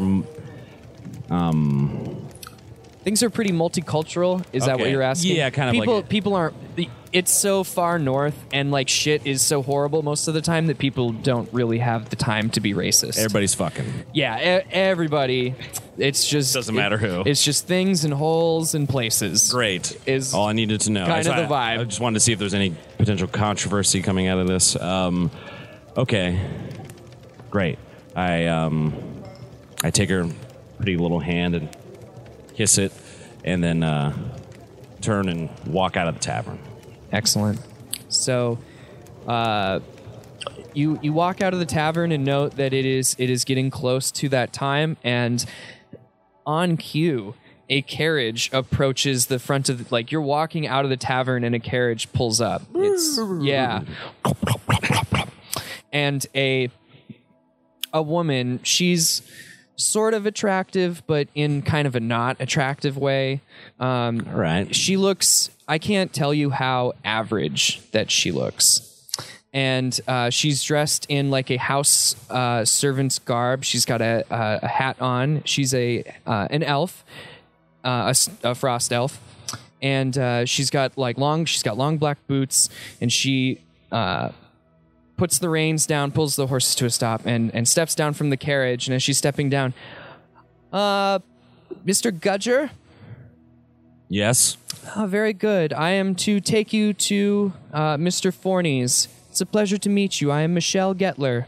Things 3.04 3.24
are 3.24 3.30
pretty 3.32 3.52
multicultural. 3.52 4.46
Is 4.54 4.66
that 4.66 4.78
what 4.80 4.90
you're 4.92 5.02
asking? 5.02 5.36
Yeah, 5.36 5.50
kind 5.50 5.70
of 5.70 5.74
People, 5.74 5.96
like- 5.98 6.10
people 6.10 6.36
aren't. 6.36 6.56
It's 7.12 7.32
so 7.32 7.66
far 7.66 8.00
north, 8.00 8.36
and 8.54 8.72
like 8.72 8.88
shit 8.88 9.28
is 9.28 9.42
so 9.42 9.62
horrible 9.62 10.02
most 10.02 10.30
of 10.30 10.34
the 10.34 10.40
time 10.40 10.68
that 10.68 10.78
people 10.78 11.12
don't 11.12 11.52
really 11.52 11.80
have 11.80 12.10
the 12.10 12.16
time 12.16 12.50
to 12.52 12.62
be 12.62 12.74
racist. 12.74 13.18
Everybody's 13.18 13.54
fucking. 13.54 13.86
yeah, 14.14 14.60
e- 14.60 14.64
everybody. 14.72 15.54
It's 15.98 16.26
just 16.26 16.54
Doesn't 16.54 16.74
matter 16.74 16.98
who. 16.98 17.24
It's 17.26 17.44
just 17.44 17.68
things 17.68 18.06
and 18.06 18.14
holes 18.14 18.76
and 18.76 18.88
places. 18.88 19.52
Great. 19.52 20.00
Is 20.06 20.34
all 20.34 20.48
I 20.48 20.54
needed 20.54 20.80
to 20.82 20.92
know. 20.92 21.06
kind 21.06 21.26
So 21.26 21.32
of 21.34 21.50
the 21.50 21.54
I- 21.54 21.76
vibe. 21.76 21.80
I 21.82 21.84
just 21.84 22.00
wanted 22.00 22.14
to 22.14 22.20
see 22.22 22.32
if 22.32 22.40
there's 22.40 22.54
any 22.54 22.74
potential 22.98 23.28
controversy 23.28 24.02
coming 24.02 24.28
out 24.28 24.38
of 24.40 24.48
this. 24.48 24.78
Um, 24.78 25.32
okay. 25.98 26.40
Great. 27.50 27.78
I 28.16 28.46
um, 28.48 28.94
I 29.84 29.90
take 29.92 30.10
her 30.10 30.28
pretty 30.78 30.96
little 30.96 31.20
hand 31.20 31.56
and 31.56 31.70
kiss 32.62 32.78
it, 32.78 32.93
and 33.43 33.63
then 33.63 33.82
uh, 33.82 34.15
turn 35.02 35.28
and 35.28 35.50
walk 35.65 35.97
out 35.97 36.08
of 36.08 36.13
the 36.13 36.19
tavern. 36.19 36.60
Excellent. 37.12 37.60
So, 38.08 38.60
uh, 39.28 39.80
you 40.76 41.00
you 41.02 41.12
walk 41.12 41.41
out 41.41 41.54
of 41.54 41.60
the 41.60 41.65
tavern 41.65 42.12
and 42.12 42.24
note 42.24 42.58
that 42.58 42.71
it 42.71 42.86
is 42.86 43.15
it 43.17 43.32
is 43.32 43.45
getting 43.45 43.71
close 43.71 44.12
to 44.12 44.30
that 44.30 44.54
time, 44.54 44.97
and 45.04 45.43
on 46.45 46.78
cue, 46.78 47.34
a 47.67 47.82
carriage 47.82 48.52
approaches 48.54 49.26
the 49.26 49.39
front 49.39 49.67
of 49.67 49.80
the, 49.80 49.86
like 49.93 50.12
you're 50.12 50.21
walking 50.21 50.67
out 50.67 50.84
of 50.84 50.91
the 50.91 50.97
tavern 50.97 51.43
and 51.43 51.56
a 51.56 51.60
carriage 51.60 52.13
pulls 52.13 52.39
up. 52.39 52.62
It's 52.76 53.19
yeah, 53.39 53.82
and 55.91 56.24
a 56.36 56.69
a 57.91 58.04
woman. 58.04 58.60
She's 58.62 59.24
sort 59.84 60.13
of 60.13 60.26
attractive, 60.26 61.04
but 61.08 61.28
in 61.36 61.62
kind 61.62 61.88
of 61.88 61.96
a 61.96 62.00
not 62.00 62.38
attractive 62.39 62.98
way. 62.98 63.41
Um, 63.80 64.20
right. 64.32 64.74
she 64.76 64.98
looks 64.98 65.50
i 65.67 65.78
can't 65.78 66.13
tell 66.13 66.34
you 66.34 66.50
how 66.50 66.94
average 67.04 67.82
that 67.91 68.12
she 68.12 68.32
looks 68.32 68.88
and 69.54 70.00
uh, 70.08 70.30
she's 70.30 70.63
dressed 70.63 71.06
in 71.10 71.30
like 71.30 71.50
a 71.52 71.58
house 71.58 72.15
uh, 72.30 72.63
servant's 72.65 73.20
garb 73.20 73.63
she's 73.63 73.86
got 73.86 74.02
a, 74.02 74.24
a, 74.30 74.60
a 74.63 74.67
hat 74.67 75.02
on 75.02 75.41
she's 75.46 75.74
a 75.74 76.04
uh, 76.28 76.48
an 76.50 76.63
elf 76.63 77.04
uh, 77.84 78.13
a 78.13 78.50
a, 78.50 78.56
frost 78.56 78.94
elf 78.94 79.20
and 79.82 80.17
uh, 80.17 80.46
she's 80.46 80.70
got 80.70 80.98
like 80.98 81.17
long 81.17 81.46
she's 81.46 81.63
got 81.63 81.78
long 81.78 81.98
black 81.98 82.17
boots 82.28 82.70
and 83.00 83.12
she 83.12 83.62
uh, 83.91 84.30
puts 85.22 85.38
the 85.38 85.50
reins 85.50 85.86
down 85.86 86.12
pulls 86.12 86.36
the 86.36 86.48
horses 86.48 86.74
to 86.74 86.84
a 86.84 86.90
stop 86.90 87.28
and, 87.28 87.54
and 87.54 87.68
steps 87.68 87.94
down 87.94 88.12
from 88.12 88.32
the 88.32 88.38
carriage 88.38 88.88
and 88.88 88.96
as 88.96 89.04
she's 89.04 89.20
stepping 89.20 89.52
down 89.52 89.72
uh 90.74 91.20
mr 91.86 92.12
gudger 92.12 92.72
Yes. 94.14 94.58
Ah, 94.94 95.06
very 95.06 95.32
good. 95.32 95.72
I 95.72 95.92
am 95.92 96.16
to 96.16 96.42
take 96.42 96.74
you 96.74 96.92
to 96.92 97.54
uh, 97.72 97.96
Mr. 97.96 98.34
Forney's. 98.34 99.08
It's 99.30 99.40
a 99.40 99.46
pleasure 99.46 99.78
to 99.78 99.88
meet 99.88 100.20
you. 100.20 100.32
I 100.32 100.42
am 100.42 100.54
Michelle 100.54 100.94
Getler. 100.94 101.46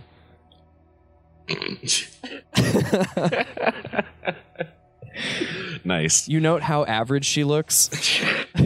Nice. 5.86 6.30
You 6.30 6.40
note 6.40 6.64
how 6.64 6.86
average 6.86 7.26
she 7.26 7.44
looks? 7.44 7.90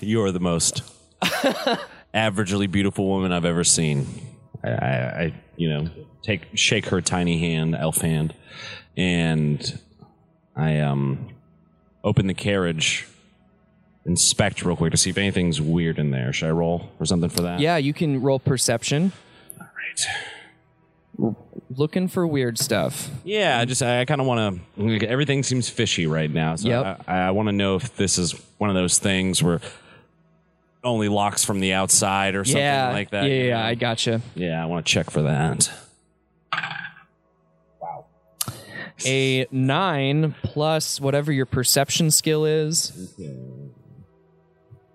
You 0.00 0.22
are 0.22 0.32
the 0.32 0.40
most 0.40 0.82
averagely 2.14 2.70
beautiful 2.70 3.06
woman 3.08 3.32
I've 3.32 3.44
ever 3.44 3.64
seen. 3.64 4.06
I, 4.62 4.68
I, 4.68 5.22
I, 5.22 5.34
you 5.56 5.68
know, 5.68 5.88
take 6.22 6.46
shake 6.54 6.86
her 6.86 7.00
tiny 7.00 7.38
hand, 7.38 7.74
elf 7.74 7.98
hand, 7.98 8.34
and 8.96 9.80
I 10.56 10.80
um 10.80 11.28
open 12.04 12.26
the 12.26 12.34
carriage, 12.34 13.06
inspect 14.06 14.64
real 14.64 14.76
quick 14.76 14.90
to 14.92 14.96
see 14.96 15.10
if 15.10 15.18
anything's 15.18 15.60
weird 15.60 15.98
in 15.98 16.10
there. 16.10 16.32
Should 16.32 16.48
I 16.48 16.52
roll 16.52 16.90
or 16.98 17.06
something 17.06 17.30
for 17.30 17.42
that? 17.42 17.60
Yeah, 17.60 17.76
you 17.76 17.92
can 17.92 18.20
roll 18.20 18.38
perception. 18.38 19.12
All 19.60 19.66
right. 19.76 21.34
Looking 21.76 22.08
for 22.08 22.26
weird 22.26 22.58
stuff. 22.58 23.10
Yeah, 23.24 23.58
I 23.58 23.64
just 23.64 23.82
I, 23.82 24.04
kind 24.06 24.20
of 24.20 24.26
want 24.26 24.60
to. 24.76 25.06
Everything 25.06 25.42
seems 25.42 25.68
fishy 25.68 26.06
right 26.06 26.30
now, 26.30 26.56
so 26.56 26.68
Yep. 26.68 27.04
I, 27.06 27.18
I 27.18 27.30
want 27.30 27.48
to 27.48 27.52
know 27.52 27.76
if 27.76 27.96
this 27.96 28.18
is 28.18 28.32
one 28.58 28.70
of 28.70 28.74
those 28.74 28.98
things 28.98 29.42
where 29.42 29.60
only 30.82 31.08
locks 31.08 31.44
from 31.44 31.60
the 31.60 31.72
outside 31.72 32.34
or 32.34 32.44
something 32.44 32.62
yeah, 32.62 32.90
like 32.90 33.10
that. 33.10 33.24
Yeah, 33.24 33.34
you 33.34 33.48
yeah. 33.48 33.66
I 33.66 33.74
gotcha. 33.74 34.20
Yeah, 34.34 34.62
I 34.62 34.66
want 34.66 34.86
to 34.86 34.92
check 34.92 35.10
for 35.10 35.22
that. 35.22 35.70
Wow. 37.80 38.06
A 39.04 39.46
nine 39.50 40.34
plus 40.42 41.00
whatever 41.00 41.32
your 41.32 41.46
perception 41.46 42.10
skill 42.10 42.44
is. 42.44 43.14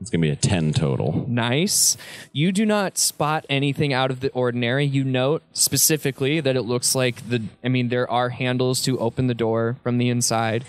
It's 0.01 0.11
gonna 0.11 0.21
be 0.21 0.29
a 0.29 0.35
ten 0.35 0.73
total. 0.73 1.25
Nice. 1.27 1.97
You 2.31 2.51
do 2.51 2.65
not 2.65 2.97
spot 2.97 3.45
anything 3.49 3.93
out 3.93 4.11
of 4.11 4.19
the 4.19 4.29
ordinary. 4.31 4.85
You 4.85 5.03
note 5.03 5.41
specifically 5.53 6.39
that 6.41 6.55
it 6.55 6.61
looks 6.61 6.93
like 6.93 7.27
the. 7.27 7.43
I 7.63 7.69
mean, 7.69 7.89
there 7.89 8.09
are 8.11 8.29
handles 8.29 8.81
to 8.83 8.99
open 8.99 9.25
the 9.27 9.33
door 9.33 9.77
from 9.81 9.97
the 9.97 10.09
inside. 10.09 10.65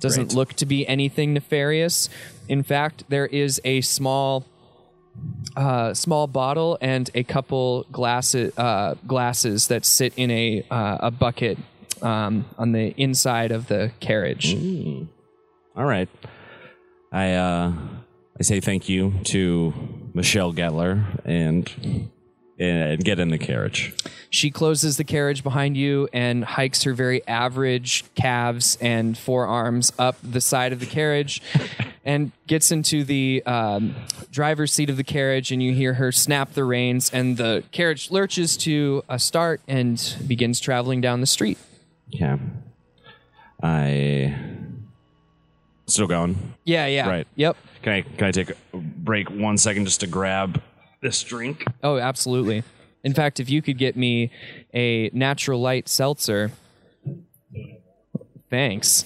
Doesn't 0.00 0.28
Great. 0.28 0.36
look 0.36 0.54
to 0.54 0.66
be 0.66 0.86
anything 0.88 1.34
nefarious. 1.34 2.08
In 2.48 2.64
fact, 2.64 3.04
there 3.08 3.26
is 3.26 3.60
a 3.64 3.80
small, 3.82 4.44
uh, 5.56 5.94
small 5.94 6.26
bottle 6.26 6.78
and 6.80 7.10
a 7.14 7.22
couple 7.22 7.86
glasses, 7.92 8.56
uh, 8.56 8.94
glasses 9.06 9.68
that 9.68 9.84
sit 9.84 10.12
in 10.16 10.30
a 10.30 10.64
uh, 10.70 10.98
a 11.00 11.10
bucket 11.10 11.58
um, 12.02 12.44
on 12.58 12.72
the 12.72 12.94
inside 12.96 13.52
of 13.52 13.68
the 13.68 13.92
carriage. 14.00 14.54
All 15.76 15.84
right, 15.84 16.08
I 17.12 17.32
uh, 17.34 17.72
I 18.38 18.42
say 18.42 18.60
thank 18.60 18.88
you 18.88 19.14
to 19.24 19.72
Michelle 20.14 20.52
Getler 20.52 21.20
and 21.24 22.10
and 22.58 23.02
get 23.02 23.18
in 23.18 23.30
the 23.30 23.38
carriage. 23.38 23.94
She 24.28 24.50
closes 24.50 24.98
the 24.98 25.04
carriage 25.04 25.42
behind 25.42 25.76
you 25.76 26.08
and 26.12 26.44
hikes 26.44 26.82
her 26.82 26.92
very 26.92 27.26
average 27.26 28.04
calves 28.14 28.76
and 28.82 29.16
forearms 29.16 29.92
up 29.98 30.16
the 30.22 30.42
side 30.42 30.72
of 30.72 30.78
the 30.80 30.86
carriage 30.86 31.42
and 32.10 32.32
gets 32.48 32.72
into 32.72 33.04
the 33.04 33.40
um, 33.46 33.94
driver's 34.32 34.72
seat 34.72 34.90
of 34.90 34.96
the 34.96 35.04
carriage, 35.04 35.52
and 35.52 35.62
you 35.62 35.72
hear 35.72 35.94
her 35.94 36.10
snap 36.10 36.54
the 36.54 36.64
reins, 36.64 37.08
and 37.10 37.36
the 37.36 37.62
carriage 37.70 38.10
lurches 38.10 38.56
to 38.56 39.04
a 39.08 39.16
start 39.16 39.60
and 39.68 40.16
begins 40.26 40.58
traveling 40.58 41.00
down 41.00 41.20
the 41.20 41.26
street. 41.26 41.56
Yeah. 42.08 42.38
I 43.62 44.36
still 45.86 46.08
going. 46.08 46.54
Yeah, 46.64 46.86
yeah. 46.86 47.08
Right. 47.08 47.28
Yep. 47.36 47.56
Can 47.82 47.92
I 47.92 48.02
can 48.02 48.26
I 48.26 48.32
take 48.32 48.50
a 48.50 48.76
break 48.76 49.30
one 49.30 49.56
second 49.56 49.84
just 49.84 50.00
to 50.00 50.08
grab 50.08 50.60
this 51.00 51.22
drink? 51.22 51.64
Oh, 51.84 51.98
absolutely. 51.98 52.64
In 53.04 53.14
fact, 53.14 53.38
if 53.38 53.48
you 53.48 53.62
could 53.62 53.78
get 53.78 53.96
me 53.96 54.32
a 54.74 55.10
natural 55.12 55.60
light 55.60 55.88
seltzer, 55.88 56.50
thanks. 58.50 59.04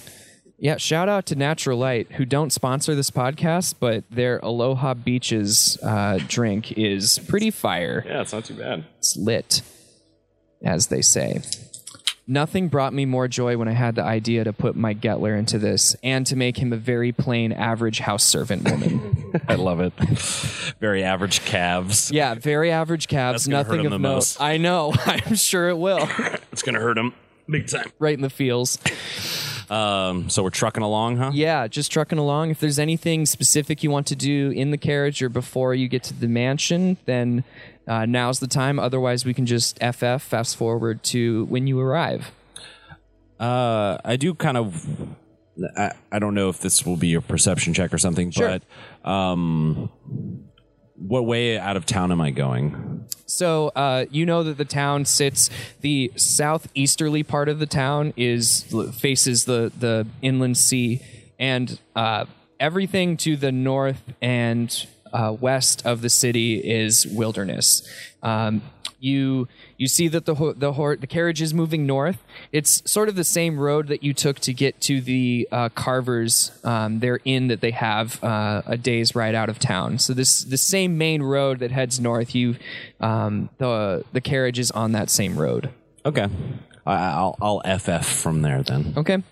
Yeah, 0.58 0.76
shout 0.76 1.08
out 1.08 1.26
to 1.26 1.34
Natural 1.36 1.76
Light, 1.78 2.12
who 2.12 2.24
don't 2.24 2.50
sponsor 2.50 2.94
this 2.94 3.10
podcast, 3.10 3.74
but 3.80 4.04
their 4.10 4.38
Aloha 4.38 4.94
Beaches 4.94 5.76
uh, 5.82 6.18
drink 6.28 6.72
is 6.78 7.18
pretty 7.28 7.50
fire. 7.50 8.04
Yeah, 8.06 8.20
it's 8.22 8.32
not 8.32 8.44
too 8.44 8.54
bad. 8.54 8.84
It's 8.98 9.16
lit, 9.16 9.62
as 10.62 10.86
they 10.86 11.02
say. 11.02 11.40
Nothing 12.26 12.68
brought 12.68 12.94
me 12.94 13.04
more 13.04 13.28
joy 13.28 13.58
when 13.58 13.68
I 13.68 13.72
had 13.72 13.96
the 13.96 14.02
idea 14.04 14.44
to 14.44 14.52
put 14.54 14.76
Mike 14.76 15.00
Getler 15.02 15.38
into 15.38 15.58
this 15.58 15.94
and 16.02 16.26
to 16.28 16.36
make 16.36 16.56
him 16.56 16.72
a 16.72 16.76
very 16.76 17.12
plain, 17.12 17.52
average 17.52 17.98
house 17.98 18.24
servant 18.24 18.64
woman. 18.70 19.42
I 19.48 19.56
love 19.56 19.80
it. 19.80 19.92
Very 20.80 21.02
average 21.04 21.44
calves. 21.44 22.10
yeah, 22.10 22.32
very 22.34 22.70
average 22.70 23.08
calves, 23.08 23.44
That's 23.44 23.48
gonna 23.48 23.64
hurt 23.64 23.76
nothing 23.76 23.80
him 23.80 23.92
of 23.92 24.00
the 24.02 24.08
note. 24.08 24.14
most. 24.14 24.40
I 24.40 24.56
know. 24.56 24.94
I'm 25.04 25.34
sure 25.34 25.68
it 25.68 25.76
will. 25.76 26.08
It's 26.52 26.62
gonna 26.62 26.80
hurt 26.80 26.96
him 26.96 27.12
big 27.50 27.66
time. 27.68 27.92
right 27.98 28.14
in 28.14 28.22
the 28.22 28.30
feels. 28.30 28.78
Um, 29.70 30.28
so 30.28 30.42
we're 30.42 30.50
trucking 30.50 30.82
along, 30.82 31.16
huh? 31.16 31.30
Yeah, 31.34 31.66
just 31.68 31.90
trucking 31.90 32.18
along. 32.18 32.50
If 32.50 32.60
there's 32.60 32.78
anything 32.78 33.26
specific 33.26 33.82
you 33.82 33.90
want 33.90 34.06
to 34.08 34.16
do 34.16 34.50
in 34.50 34.70
the 34.70 34.78
carriage 34.78 35.22
or 35.22 35.28
before 35.28 35.74
you 35.74 35.88
get 35.88 36.02
to 36.04 36.14
the 36.14 36.28
mansion, 36.28 36.96
then 37.06 37.44
uh, 37.88 38.06
now's 38.06 38.40
the 38.40 38.46
time. 38.46 38.78
Otherwise, 38.78 39.24
we 39.24 39.32
can 39.34 39.46
just 39.46 39.78
FF 39.82 40.22
fast 40.22 40.56
forward 40.56 41.02
to 41.04 41.44
when 41.46 41.66
you 41.66 41.80
arrive. 41.80 42.30
Uh, 43.40 43.98
I 44.04 44.16
do 44.16 44.34
kind 44.34 44.56
of. 44.56 44.86
I, 45.76 45.92
I 46.10 46.18
don't 46.18 46.34
know 46.34 46.48
if 46.48 46.58
this 46.60 46.84
will 46.84 46.96
be 46.96 47.14
a 47.14 47.20
perception 47.20 47.74
check 47.74 47.94
or 47.94 47.98
something, 47.98 48.30
Sure. 48.32 48.58
but 49.04 49.08
um, 49.08 49.88
what 50.96 51.24
way 51.26 51.58
out 51.58 51.76
of 51.76 51.86
town 51.86 52.12
am 52.12 52.20
I 52.20 52.30
going? 52.30 53.06
So 53.26 53.68
uh, 53.74 54.06
you 54.10 54.26
know 54.26 54.42
that 54.44 54.58
the 54.58 54.64
town 54.64 55.04
sits 55.04 55.50
the 55.80 56.12
southeasterly 56.16 57.22
part 57.22 57.48
of 57.48 57.58
the 57.58 57.66
town 57.66 58.12
is 58.16 58.64
faces 58.98 59.44
the 59.44 59.72
the 59.78 60.06
inland 60.22 60.56
sea, 60.56 61.00
and 61.38 61.78
uh, 61.96 62.26
everything 62.60 63.16
to 63.18 63.36
the 63.36 63.50
north 63.50 64.02
and 64.20 64.86
uh, 65.12 65.34
west 65.38 65.84
of 65.86 66.00
the 66.02 66.10
city 66.10 66.56
is 66.58 67.06
wilderness. 67.06 67.88
Um, 68.22 68.62
you 69.04 69.46
you 69.76 69.86
see 69.86 70.08
that 70.08 70.24
the 70.24 70.34
ho- 70.36 70.52
the 70.54 70.72
hor- 70.72 70.96
the 70.96 71.06
carriage 71.06 71.40
is 71.42 71.52
moving 71.54 71.86
north. 71.86 72.24
It's 72.50 72.82
sort 72.90 73.08
of 73.08 73.14
the 73.16 73.24
same 73.24 73.58
road 73.60 73.88
that 73.88 74.02
you 74.02 74.14
took 74.14 74.40
to 74.40 74.52
get 74.52 74.80
to 74.82 75.00
the 75.00 75.46
uh, 75.52 75.68
Carvers, 75.70 76.52
um, 76.64 77.00
their 77.00 77.20
inn 77.24 77.48
that 77.48 77.60
they 77.60 77.72
have 77.72 78.22
uh, 78.24 78.62
a 78.66 78.76
day's 78.76 79.14
ride 79.14 79.34
out 79.34 79.48
of 79.48 79.58
town. 79.58 79.98
So 79.98 80.14
this 80.14 80.42
the 80.42 80.56
same 80.56 80.98
main 80.98 81.22
road 81.22 81.58
that 81.60 81.70
heads 81.70 82.00
north. 82.00 82.34
You 82.34 82.56
um, 83.00 83.50
the 83.58 84.04
the 84.12 84.20
carriage 84.20 84.58
is 84.58 84.70
on 84.70 84.92
that 84.92 85.10
same 85.10 85.38
road. 85.38 85.70
Okay, 86.06 86.28
I'll 86.86 87.36
I'll 87.40 87.78
FF 87.78 88.06
from 88.06 88.42
there 88.42 88.62
then. 88.62 88.94
Okay. 88.96 89.22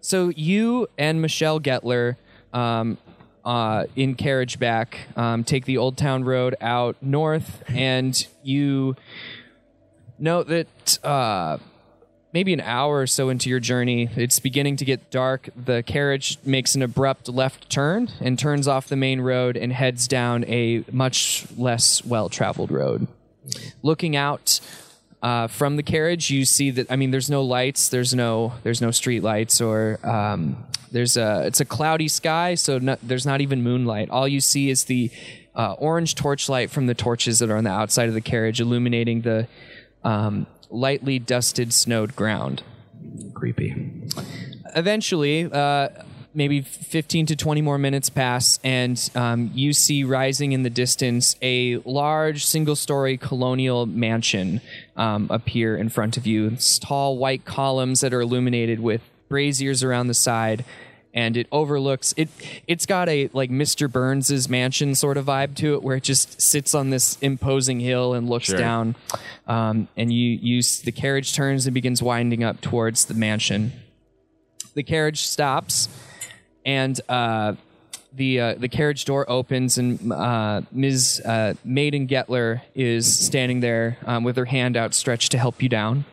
So 0.00 0.30
you 0.36 0.88
and 0.98 1.22
Michelle 1.22 1.60
Getler 1.60 2.16
um, 2.52 2.98
uh, 3.44 3.84
in 3.94 4.14
carriage 4.14 4.58
back 4.58 5.08
um, 5.16 5.44
take 5.44 5.64
the 5.64 5.78
Old 5.78 5.96
Town 5.96 6.24
Road 6.24 6.56
out 6.60 6.96
north, 7.00 7.62
and 7.68 8.26
you 8.42 8.96
note 10.18 10.48
that 10.48 11.04
uh, 11.04 11.58
maybe 12.32 12.52
an 12.52 12.60
hour 12.60 13.00
or 13.00 13.06
so 13.06 13.28
into 13.28 13.48
your 13.48 13.60
journey, 13.60 14.10
it's 14.16 14.40
beginning 14.40 14.76
to 14.76 14.84
get 14.84 15.10
dark. 15.10 15.48
The 15.56 15.82
carriage 15.82 16.38
makes 16.44 16.74
an 16.74 16.82
abrupt 16.82 17.28
left 17.28 17.70
turn 17.70 18.08
and 18.20 18.38
turns 18.38 18.66
off 18.66 18.88
the 18.88 18.96
main 18.96 19.20
road 19.20 19.56
and 19.56 19.72
heads 19.72 20.08
down 20.08 20.44
a 20.46 20.84
much 20.90 21.46
less 21.56 22.04
well 22.04 22.28
traveled 22.28 22.72
road. 22.72 23.06
Looking 23.82 24.16
out 24.16 24.60
uh, 25.24 25.46
from 25.46 25.76
the 25.76 25.82
carriage, 25.82 26.28
you 26.28 26.44
see 26.44 26.70
that 26.72 26.92
I 26.92 26.96
mean, 26.96 27.10
there's 27.10 27.30
no 27.30 27.42
lights, 27.42 27.88
there's 27.88 28.14
no 28.14 28.52
there's 28.62 28.82
no 28.82 28.90
street 28.90 29.22
lights, 29.22 29.58
or 29.58 29.98
um, 30.06 30.62
there's 30.92 31.16
a 31.16 31.46
it's 31.46 31.60
a 31.60 31.64
cloudy 31.64 32.08
sky, 32.08 32.56
so 32.56 32.76
no, 32.78 32.98
there's 33.02 33.24
not 33.24 33.40
even 33.40 33.62
moonlight. 33.62 34.10
All 34.10 34.28
you 34.28 34.42
see 34.42 34.68
is 34.68 34.84
the 34.84 35.10
uh, 35.54 35.72
orange 35.78 36.14
torchlight 36.14 36.70
from 36.70 36.88
the 36.88 36.94
torches 36.94 37.38
that 37.38 37.48
are 37.48 37.56
on 37.56 37.64
the 37.64 37.70
outside 37.70 38.08
of 38.08 38.14
the 38.14 38.20
carriage, 38.20 38.60
illuminating 38.60 39.22
the 39.22 39.48
um, 40.04 40.46
lightly 40.68 41.18
dusted, 41.18 41.72
snowed 41.72 42.14
ground. 42.14 42.62
Creepy. 43.32 43.74
Eventually, 44.76 45.50
uh, 45.50 45.88
maybe 46.34 46.60
15 46.60 47.26
to 47.26 47.36
20 47.36 47.62
more 47.62 47.78
minutes 47.78 48.10
pass, 48.10 48.58
and 48.64 49.10
um, 49.14 49.50
you 49.54 49.72
see 49.72 50.04
rising 50.04 50.52
in 50.52 50.62
the 50.62 50.70
distance 50.70 51.36
a 51.40 51.76
large 51.84 52.44
single 52.44 52.76
story 52.76 53.16
colonial 53.16 53.86
mansion 53.86 54.60
um, 54.96 55.28
appear 55.30 55.76
in 55.76 55.88
front 55.88 56.16
of 56.16 56.26
you. 56.26 56.48
It's 56.48 56.78
tall 56.78 57.16
white 57.16 57.44
columns 57.44 58.00
that 58.00 58.12
are 58.12 58.20
illuminated 58.20 58.80
with 58.80 59.00
braziers 59.28 59.82
around 59.82 60.08
the 60.08 60.14
side. 60.14 60.64
And 61.16 61.36
it 61.36 61.46
overlooks 61.52 62.12
it. 62.16 62.28
It's 62.66 62.86
got 62.86 63.08
a 63.08 63.30
like 63.32 63.48
Mr. 63.48 63.88
Burns's 63.88 64.48
mansion 64.48 64.96
sort 64.96 65.16
of 65.16 65.26
vibe 65.26 65.54
to 65.58 65.74
it, 65.74 65.82
where 65.84 65.94
it 65.94 66.02
just 66.02 66.42
sits 66.42 66.74
on 66.74 66.90
this 66.90 67.16
imposing 67.20 67.78
hill 67.78 68.14
and 68.14 68.28
looks 68.28 68.46
Sure. 68.46 68.58
down. 68.58 68.96
Um, 69.46 69.86
and 69.96 70.12
you 70.12 70.30
use 70.42 70.80
the 70.80 70.90
carriage 70.90 71.32
turns 71.32 71.66
and 71.66 71.74
begins 71.74 72.02
winding 72.02 72.42
up 72.42 72.60
towards 72.60 73.04
the 73.04 73.14
mansion 73.14 73.74
the 74.74 74.82
carriage 74.82 75.22
stops 75.22 75.88
and 76.64 77.00
uh, 77.08 77.54
the 78.12 78.40
uh, 78.40 78.54
the 78.54 78.68
carriage 78.68 79.04
door 79.04 79.28
opens 79.28 79.78
and 79.78 80.12
uh, 80.12 80.62
Ms. 80.72 81.20
Uh, 81.24 81.54
Maiden 81.64 82.06
Getler 82.06 82.62
is 82.74 83.12
standing 83.12 83.60
there 83.60 83.98
um, 84.06 84.24
with 84.24 84.36
her 84.36 84.44
hand 84.44 84.76
outstretched 84.76 85.32
to 85.32 85.38
help 85.38 85.62
you 85.62 85.68
down. 85.68 86.04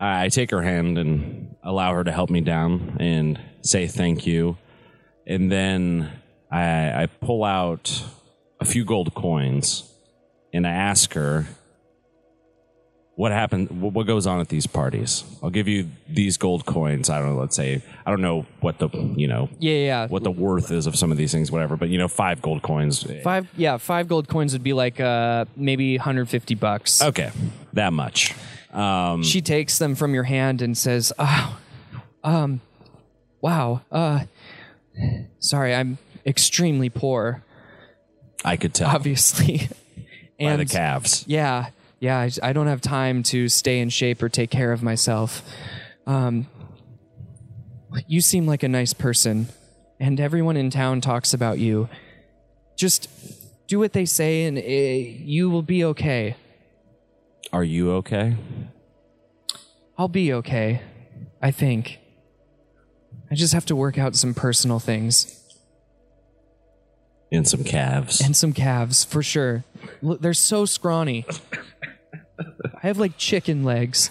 I 0.00 0.28
take 0.30 0.50
her 0.50 0.62
hand 0.62 0.98
and 0.98 1.54
allow 1.62 1.94
her 1.94 2.02
to 2.02 2.10
help 2.10 2.28
me 2.28 2.40
down 2.40 2.96
and 2.98 3.38
say 3.60 3.86
thank 3.86 4.26
you. 4.26 4.58
And 5.26 5.50
then 5.50 6.10
I, 6.50 7.04
I 7.04 7.06
pull 7.06 7.44
out 7.44 8.04
a 8.58 8.64
few 8.64 8.84
gold 8.84 9.14
coins 9.14 9.88
and 10.52 10.66
I 10.66 10.70
ask 10.70 11.14
her 11.14 11.46
what 13.14 13.30
happened, 13.30 13.68
wh- 13.68 13.94
what 13.94 14.06
goes 14.06 14.26
on 14.26 14.40
at 14.40 14.48
these 14.48 14.66
parties. 14.66 15.24
I'll 15.42 15.50
give 15.50 15.68
you 15.68 15.88
these 16.08 16.36
gold 16.38 16.64
coins. 16.64 17.10
I 17.10 17.18
don't 17.18 17.34
know, 17.34 17.40
let's 17.40 17.54
say, 17.56 17.82
I 18.06 18.10
don't 18.10 18.22
know 18.22 18.46
what 18.60 18.78
the, 18.78 18.88
you 19.16 19.28
know, 19.28 19.50
Yeah, 19.58 19.74
yeah, 19.74 20.06
what 20.08 20.22
the 20.24 20.30
worth 20.30 20.70
is 20.72 20.86
of 20.86 20.96
some 20.96 21.12
of 21.12 21.18
these 21.18 21.30
things, 21.32 21.50
whatever, 21.50 21.76
but 21.76 21.88
you 21.90 21.98
know, 21.98 22.08
five 22.08 22.40
gold 22.40 22.62
coins. 22.62 23.06
Five, 23.22 23.46
yeah, 23.56 23.76
five 23.76 24.08
gold 24.08 24.28
coins 24.28 24.52
would 24.54 24.62
be 24.62 24.72
like 24.72 24.98
uh, 24.98 25.44
maybe 25.56 25.96
150 25.98 26.54
bucks. 26.54 27.02
Okay, 27.02 27.30
that 27.74 27.92
much. 27.92 28.34
Um, 28.72 29.22
She 29.22 29.42
takes 29.42 29.76
them 29.78 29.94
from 29.94 30.14
your 30.14 30.24
hand 30.24 30.62
and 30.62 30.76
says, 30.78 31.12
"Oh, 31.18 31.58
um, 32.24 32.62
wow. 33.42 33.82
Uh, 33.92 34.24
sorry, 35.38 35.74
I'm 35.74 35.98
extremely 36.24 36.88
poor, 36.88 37.42
I 38.44 38.56
could 38.56 38.72
tell 38.72 38.88
obviously." 38.88 39.68
by 40.38 40.46
and 40.46 40.60
the 40.60 40.64
calves. 40.64 41.24
Yeah, 41.28 41.66
yeah. 42.02 42.18
I, 42.18 42.30
I 42.42 42.52
don't 42.52 42.66
have 42.66 42.80
time 42.82 43.22
to 43.24 43.48
stay 43.48 43.78
in 43.80 43.88
shape 43.88 44.22
or 44.22 44.28
take 44.28 44.50
care 44.50 44.72
of 44.72 44.82
myself. 44.82 45.42
Um, 46.06 46.46
you 48.06 48.20
seem 48.20 48.46
like 48.46 48.62
a 48.62 48.68
nice 48.68 48.92
person, 48.92 49.48
and 50.00 50.18
everyone 50.20 50.56
in 50.56 50.68
town 50.70 51.00
talks 51.00 51.32
about 51.32 51.58
you. 51.58 51.88
Just 52.76 53.08
do 53.68 53.78
what 53.78 53.92
they 53.92 54.04
say, 54.04 54.44
and 54.44 54.58
uh, 54.58 54.62
you 54.62 55.48
will 55.48 55.62
be 55.62 55.84
okay. 55.84 56.36
Are 57.52 57.64
you 57.64 57.92
okay? 57.92 58.36
I'll 59.96 60.08
be 60.08 60.32
okay. 60.32 60.82
I 61.40 61.50
think. 61.50 61.98
I 63.30 63.34
just 63.34 63.52
have 63.54 63.66
to 63.66 63.76
work 63.76 63.98
out 63.98 64.14
some 64.16 64.34
personal 64.34 64.78
things 64.78 65.38
And 67.30 67.46
some 67.48 67.62
calves. 67.64 68.20
and 68.20 68.36
some 68.36 68.52
calves 68.52 69.04
for 69.04 69.22
sure. 69.22 69.64
Look, 70.02 70.20
they're 70.20 70.34
so 70.34 70.64
scrawny. 70.66 71.24
I 72.82 72.88
have 72.88 72.98
like 72.98 73.16
chicken 73.16 73.64
legs. 73.64 74.10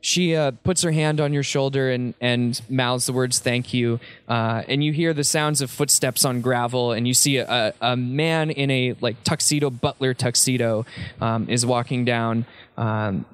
She 0.00 0.34
uh, 0.34 0.50
puts 0.64 0.82
her 0.82 0.90
hand 0.90 1.20
on 1.20 1.32
your 1.32 1.44
shoulder 1.44 1.88
and, 1.88 2.14
and 2.20 2.60
mouths 2.68 3.06
the 3.06 3.12
words 3.12 3.38
"thank 3.38 3.72
you," 3.72 4.00
uh, 4.28 4.62
and 4.66 4.82
you 4.82 4.92
hear 4.92 5.14
the 5.14 5.22
sounds 5.22 5.60
of 5.60 5.70
footsteps 5.70 6.24
on 6.24 6.40
gravel, 6.40 6.90
and 6.90 7.06
you 7.06 7.14
see 7.14 7.36
a, 7.36 7.72
a 7.80 7.96
man 7.96 8.50
in 8.50 8.68
a 8.70 8.96
like 9.00 9.22
tuxedo 9.22 9.70
butler 9.70 10.12
tuxedo 10.12 10.84
um, 11.20 11.48
is 11.48 11.64
walking 11.64 12.04
down. 12.04 12.46
Um, 12.76 13.26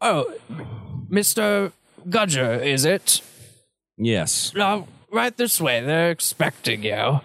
oh, 0.00 0.32
Mister 1.10 1.72
Gudger, 2.08 2.64
is 2.64 2.86
it? 2.86 3.20
yes. 3.98 4.56
Uh, 4.56 4.84
right 5.12 5.36
this 5.36 5.60
way. 5.60 5.82
They're 5.82 6.10
expecting 6.10 6.82
you. 6.82 7.20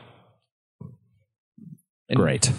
And 2.09 2.17
Great. 2.17 2.51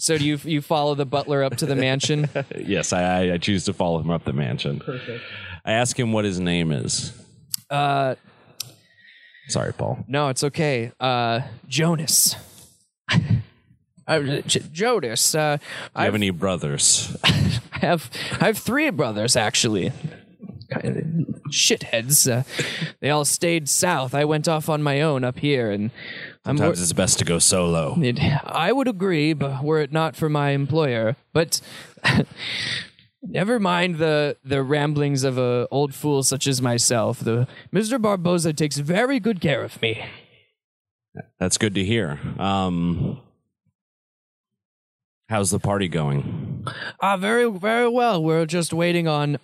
So 0.00 0.16
do 0.18 0.24
you 0.24 0.38
you 0.44 0.60
follow 0.62 0.94
the 0.94 1.04
butler 1.06 1.42
up 1.44 1.56
to 1.58 1.66
the 1.66 1.76
mansion? 1.76 2.28
Yes, 2.58 2.92
I, 2.92 3.02
I- 3.02 3.32
I 3.34 3.38
choose 3.38 3.64
to 3.66 3.72
follow 3.72 4.00
him 4.00 4.10
up 4.10 4.24
the 4.24 4.32
mansion. 4.32 4.80
Perfect. 4.80 5.22
I 5.64 5.72
ask 5.72 5.98
him 5.98 6.12
what 6.12 6.24
his 6.24 6.40
name 6.40 6.72
is. 6.72 7.12
Uh, 7.68 8.14
Sorry, 9.48 9.72
Paul. 9.74 10.04
no, 10.08 10.28
it's 10.28 10.42
okay. 10.44 10.92
Uh, 11.00 11.40
Jonas. 11.68 12.34
Uh, 14.08 14.40
J- 14.44 14.64
Jonas. 14.72 15.36
Uh, 15.36 15.56
Do 15.58 15.62
you 15.62 15.90
I 15.94 16.04
have 16.06 16.16
any 16.16 16.30
brothers? 16.30 17.16
I 17.24 17.78
have 17.80 18.10
I 18.40 18.46
have 18.46 18.58
three 18.58 18.90
brothers 18.90 19.36
actually. 19.36 19.92
Kind 20.68 20.96
of 20.96 21.04
shitheads. 21.52 22.28
Uh, 22.28 22.42
they 22.98 23.10
all 23.10 23.24
stayed 23.24 23.68
south. 23.68 24.12
I 24.12 24.24
went 24.24 24.48
off 24.48 24.68
on 24.68 24.82
my 24.82 25.00
own 25.00 25.22
up 25.22 25.38
here, 25.38 25.70
and 25.70 25.92
I'm. 26.44 26.56
wor- 26.56 26.64
Sometimes 26.64 26.82
it's 26.82 26.92
best 26.92 27.18
to 27.18 27.24
go 27.24 27.38
solo. 27.38 27.96
It, 28.00 28.18
I 28.44 28.72
would 28.72 28.88
agree, 28.88 29.32
but 29.34 29.62
were 29.62 29.80
it 29.80 29.92
not 29.92 30.16
for 30.16 30.28
my 30.28 30.50
employer. 30.50 31.16
But 31.32 31.60
never 33.22 33.58
mind 33.60 33.96
the 33.96 34.36
the 34.44 34.62
ramblings 34.62 35.22
of 35.24 35.36
a 35.38 35.68
old 35.70 35.94
fool 35.94 36.22
such 36.22 36.46
as 36.46 36.62
myself. 36.62 37.20
The 37.20 37.46
Mr. 37.72 38.00
Barboza 38.00 38.52
takes 38.52 38.78
very 38.78 39.20
good 39.20 39.40
care 39.40 39.62
of 39.62 39.80
me. 39.82 40.02
That's 41.38 41.58
good 41.58 41.74
to 41.74 41.84
hear. 41.84 42.18
Um, 42.38 43.20
how's 45.28 45.50
the 45.50 45.58
party 45.58 45.88
going? 45.88 46.66
Ah, 47.00 47.16
very 47.16 47.50
very 47.50 47.88
well. 47.88 48.22
We're 48.22 48.46
just 48.46 48.72
waiting 48.72 49.06
on 49.08 49.38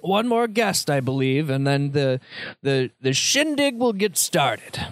one 0.00 0.28
more 0.28 0.46
guest, 0.48 0.90
I 0.90 1.00
believe, 1.00 1.50
and 1.50 1.66
then 1.66 1.92
the 1.92 2.20
the 2.62 2.90
the 3.00 3.12
shindig 3.12 3.76
will 3.78 3.92
get 3.92 4.16
started. 4.16 4.86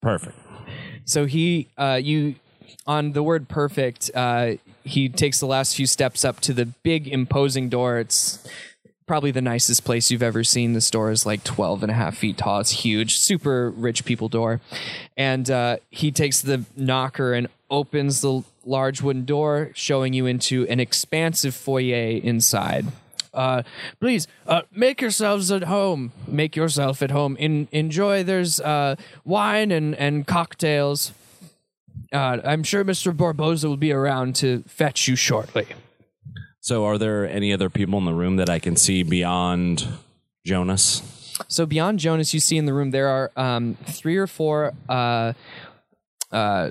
Perfect. 0.00 0.36
So 1.04 1.26
he, 1.26 1.68
uh, 1.76 2.00
you, 2.02 2.36
on 2.86 3.12
the 3.12 3.22
word 3.22 3.48
perfect, 3.48 4.10
uh, 4.14 4.52
he 4.84 5.08
takes 5.08 5.40
the 5.40 5.46
last 5.46 5.76
few 5.76 5.86
steps 5.86 6.24
up 6.24 6.40
to 6.40 6.52
the 6.52 6.66
big 6.66 7.08
imposing 7.08 7.68
door. 7.68 7.98
It's 7.98 8.46
probably 9.06 9.32
the 9.32 9.42
nicest 9.42 9.84
place 9.84 10.10
you've 10.10 10.22
ever 10.22 10.44
seen. 10.44 10.72
The 10.72 10.80
store 10.80 11.10
is 11.10 11.26
like 11.26 11.42
12 11.42 11.82
and 11.82 11.90
a 11.90 11.94
half 11.94 12.16
feet 12.16 12.38
tall. 12.38 12.60
It's 12.60 12.70
huge, 12.70 13.18
super 13.18 13.70
rich 13.70 14.04
people 14.04 14.28
door. 14.28 14.60
And 15.16 15.50
uh, 15.50 15.78
he 15.90 16.12
takes 16.12 16.40
the 16.40 16.64
knocker 16.76 17.32
and 17.32 17.48
opens 17.70 18.20
the 18.20 18.44
large 18.64 19.02
wooden 19.02 19.24
door, 19.24 19.72
showing 19.74 20.12
you 20.12 20.26
into 20.26 20.66
an 20.68 20.78
expansive 20.78 21.56
foyer 21.56 22.20
inside. 22.22 22.86
Uh, 23.32 23.62
please 24.00 24.26
uh, 24.46 24.62
make 24.72 25.00
yourselves 25.00 25.50
at 25.50 25.64
home. 25.64 26.12
Make 26.26 26.56
yourself 26.56 27.02
at 27.02 27.10
home. 27.10 27.36
In, 27.36 27.68
enjoy. 27.72 28.22
There's 28.22 28.60
uh, 28.60 28.96
wine 29.24 29.70
and, 29.70 29.94
and 29.96 30.26
cocktails. 30.26 31.12
Uh, 32.12 32.38
I'm 32.44 32.62
sure 32.62 32.84
Mr. 32.84 33.16
Barboza 33.16 33.68
will 33.68 33.76
be 33.76 33.92
around 33.92 34.34
to 34.36 34.64
fetch 34.66 35.06
you 35.06 35.16
shortly. 35.16 35.66
So, 36.60 36.84
are 36.84 36.98
there 36.98 37.28
any 37.28 37.52
other 37.52 37.70
people 37.70 37.98
in 37.98 38.04
the 38.04 38.12
room 38.12 38.36
that 38.36 38.50
I 38.50 38.58
can 38.58 38.76
see 38.76 39.02
beyond 39.02 39.86
Jonas? 40.44 41.02
So 41.48 41.66
beyond 41.66 41.98
Jonas, 41.98 42.34
you 42.34 42.40
see 42.40 42.56
in 42.56 42.66
the 42.66 42.74
room 42.74 42.90
there 42.90 43.08
are 43.08 43.30
um, 43.36 43.76
three 43.86 44.16
or 44.16 44.26
four. 44.26 44.74
Uh, 44.88 45.32
uh, 46.30 46.70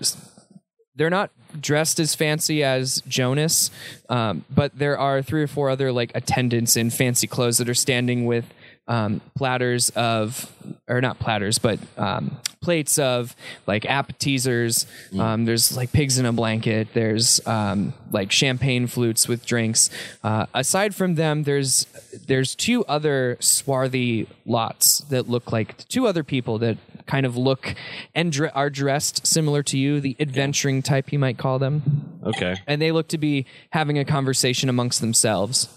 they're 0.96 1.10
not 1.10 1.32
dressed 1.60 2.00
as 2.00 2.16
fancy 2.16 2.64
as 2.64 3.02
Jonas, 3.08 3.72
um, 4.10 4.46
but 4.50 4.78
there 4.78 4.98
are 4.98 5.22
three 5.22 5.44
or 5.44 5.48
four 5.48 5.70
other 5.70 5.92
like 5.92 6.12
attendants 6.16 6.76
in 6.76 6.90
fancy 6.90 7.28
clothes 7.28 7.58
that 7.58 7.70
are 7.70 7.74
standing 7.74 8.26
with 8.26 8.46
um, 8.90 9.22
platters 9.36 9.90
of, 9.92 10.52
or 10.90 11.00
not 11.00 11.20
platters, 11.20 11.60
but 11.60 11.80
um, 11.98 12.38
plates 12.60 13.00
of 13.00 13.36
like 13.68 13.86
appetizers. 13.86 14.86
Um, 15.18 15.46
there's 15.46 15.78
like 15.78 15.94
pigs 15.94 16.18
in 16.18 16.26
a 16.26 16.34
blanket. 16.34 16.90
There's 16.94 17.46
um, 17.48 17.94
like 18.12 18.32
champagne 18.32 18.88
flutes 18.88 19.28
with 19.28 19.46
drinks. 19.46 19.90
Uh, 20.24 20.48
aside 20.54 20.94
from 20.96 21.16
them, 21.16 21.44
there's 21.44 21.86
there's 22.28 22.56
two 22.56 22.84
other 22.86 23.38
swarthy 23.40 24.28
lots 24.46 25.00
that 25.12 25.30
look 25.30 25.52
like 25.52 25.88
two 25.88 26.08
other 26.08 26.24
people 26.24 26.58
that 26.58 26.78
kind 27.06 27.26
of 27.26 27.38
look 27.38 27.76
and 28.14 28.32
dre- 28.32 28.52
are 28.54 28.70
dressed 28.70 29.26
similar 29.26 29.64
to 29.64 29.78
you, 29.78 30.00
the 30.02 30.16
adventuring 30.20 30.82
type 30.82 31.12
you 31.12 31.18
might 31.20 31.38
call 31.38 31.58
them, 31.58 32.20
Okay. 32.24 32.56
and 32.68 32.80
they 32.82 32.92
look 32.92 33.08
to 33.08 33.18
be 33.18 33.46
having 33.72 33.98
a 33.98 34.06
conversation 34.06 34.70
amongst 34.70 35.02
themselves. 35.02 35.70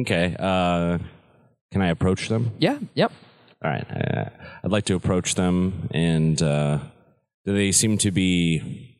Okay. 0.00 0.34
Uh, 0.38 0.98
can 1.70 1.82
I 1.82 1.88
approach 1.88 2.28
them? 2.28 2.52
Yeah. 2.58 2.78
Yep. 2.94 3.12
All 3.64 3.70
right. 3.70 3.86
Uh, 3.90 4.30
I'd 4.64 4.70
like 4.70 4.84
to 4.86 4.94
approach 4.94 5.34
them, 5.34 5.88
and 5.90 6.40
uh, 6.40 6.78
do 7.44 7.54
they 7.54 7.72
seem 7.72 7.98
to 7.98 8.10
be 8.10 8.96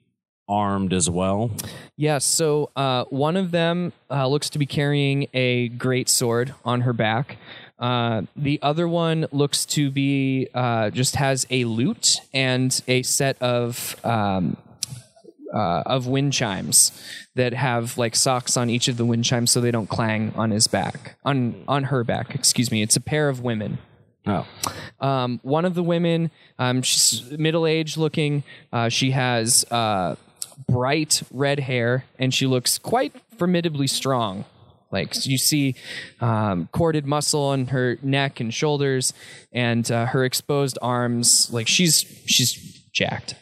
armed 0.49 0.93
as 0.93 1.09
well? 1.09 1.51
Yes. 1.97 2.25
So 2.25 2.71
uh, 2.75 3.05
one 3.11 3.37
of 3.37 3.51
them 3.51 3.93
uh, 4.11 4.27
looks 4.27 4.51
to 4.51 4.59
be 4.59 4.67
carrying 4.67 5.29
a 5.35 5.69
great 5.69 6.09
sword 6.09 6.55
on 6.65 6.83
her 6.83 6.93
back. 6.93 7.37
Uh, 7.79 8.23
the 8.35 8.59
other 8.61 8.89
one 8.89 9.27
looks 9.31 9.65
to 9.65 9.91
be 9.91 10.49
uh, 10.55 10.91
just 10.91 11.17
has 11.17 11.47
a 11.51 11.65
lute 11.65 12.21
and 12.33 12.83
a 12.89 13.03
set 13.03 13.41
of 13.41 13.95
um, 14.05 14.57
uh, 15.53 15.83
of 15.87 16.07
wind 16.07 16.33
chimes 16.33 16.93
that 17.35 17.55
have 17.55 17.97
like 17.99 18.15
socks 18.15 18.57
on 18.57 18.71
each 18.71 18.89
of 18.89 18.97
the 18.97 19.05
wind 19.05 19.25
chimes 19.25 19.51
so 19.51 19.61
they 19.61 19.71
don't 19.71 19.89
clang 19.89 20.33
on 20.37 20.51
his 20.51 20.67
back 20.67 21.17
on 21.25 21.65
on 21.69 21.85
her 21.85 22.05
back. 22.05 22.35
Excuse 22.35 22.71
me. 22.71 22.83
It's 22.83 22.97
a 22.97 23.01
pair 23.01 23.29
of 23.29 23.41
women. 23.41 23.79
Oh. 24.27 24.47
Um, 25.01 25.41
one 25.43 25.65
of 25.65 25.75
the 25.75 25.83
women, 25.83 26.31
um, 26.59 26.83
she's 26.83 27.31
middle 27.39 27.67
aged 27.67 27.97
looking. 27.97 28.45
Uh, 28.73 28.89
she 28.91 29.13
has 29.13 29.65
uh, 29.71 30.17
bright 30.69 31.23
red 31.33 31.61
hair 31.61 32.05
and 32.19 32.35
she 32.35 32.47
looks 32.47 32.79
quite 32.79 33.15
formidably 33.39 33.87
strong. 33.87 34.45
Like 34.91 35.27
you 35.27 35.39
see 35.39 35.75
um, 36.21 36.69
corded 36.73 37.07
muscle 37.07 37.43
on 37.43 37.67
her 37.69 37.99
neck 38.03 38.41
and 38.41 38.53
shoulders, 38.53 39.13
and 39.53 39.91
uh, 39.91 40.07
her 40.07 40.25
exposed 40.25 40.79
arms. 40.81 41.53
Like 41.53 41.69
she's 41.69 42.07
she's 42.27 42.53
jacked. 42.91 43.35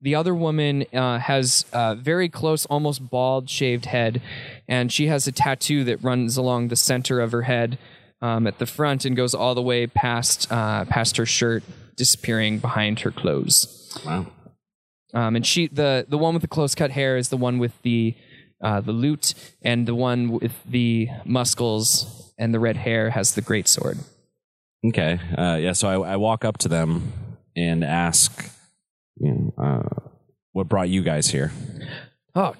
The 0.00 0.14
other 0.14 0.34
woman 0.34 0.84
uh, 0.94 1.18
has 1.18 1.64
a 1.72 1.96
very 1.96 2.28
close, 2.28 2.66
almost 2.66 3.10
bald 3.10 3.50
shaved 3.50 3.86
head, 3.86 4.22
and 4.68 4.92
she 4.92 5.08
has 5.08 5.26
a 5.26 5.32
tattoo 5.32 5.82
that 5.84 6.02
runs 6.04 6.36
along 6.36 6.68
the 6.68 6.76
center 6.76 7.20
of 7.20 7.32
her 7.32 7.42
head 7.42 7.78
um, 8.22 8.46
at 8.46 8.58
the 8.58 8.66
front 8.66 9.04
and 9.04 9.16
goes 9.16 9.34
all 9.34 9.54
the 9.54 9.62
way 9.62 9.86
past 9.86 10.50
uh, 10.52 10.84
past 10.84 11.16
her 11.16 11.26
shirt, 11.26 11.64
disappearing 11.96 12.58
behind 12.58 13.00
her 13.00 13.10
clothes. 13.10 14.00
Wow. 14.06 14.26
Um, 15.14 15.36
and 15.36 15.44
she, 15.44 15.66
the 15.66 16.06
the 16.08 16.18
one 16.18 16.34
with 16.34 16.42
the 16.42 16.48
close 16.48 16.74
cut 16.74 16.92
hair, 16.92 17.16
is 17.16 17.30
the 17.30 17.36
one 17.36 17.58
with 17.58 17.80
the 17.82 18.14
uh, 18.62 18.80
the 18.80 18.92
lute, 18.92 19.34
and 19.62 19.86
the 19.86 19.94
one 19.94 20.30
with 20.30 20.62
the 20.64 21.08
muscles 21.24 22.32
and 22.38 22.54
the 22.54 22.60
red 22.60 22.76
hair 22.76 23.10
has 23.10 23.34
the 23.34 23.40
great 23.40 23.66
sword. 23.66 23.98
Okay. 24.86 25.18
Uh, 25.36 25.56
yeah. 25.56 25.72
So 25.72 25.88
I, 25.88 26.12
I 26.12 26.16
walk 26.16 26.44
up 26.44 26.58
to 26.58 26.68
them 26.68 27.12
and 27.56 27.82
ask, 27.82 28.48
you 29.20 29.52
know, 29.56 29.62
uh, 29.62 30.08
what 30.52 30.68
brought 30.68 30.88
you 30.88 31.02
guys 31.02 31.28
here? 31.28 31.52
Oh, 32.34 32.54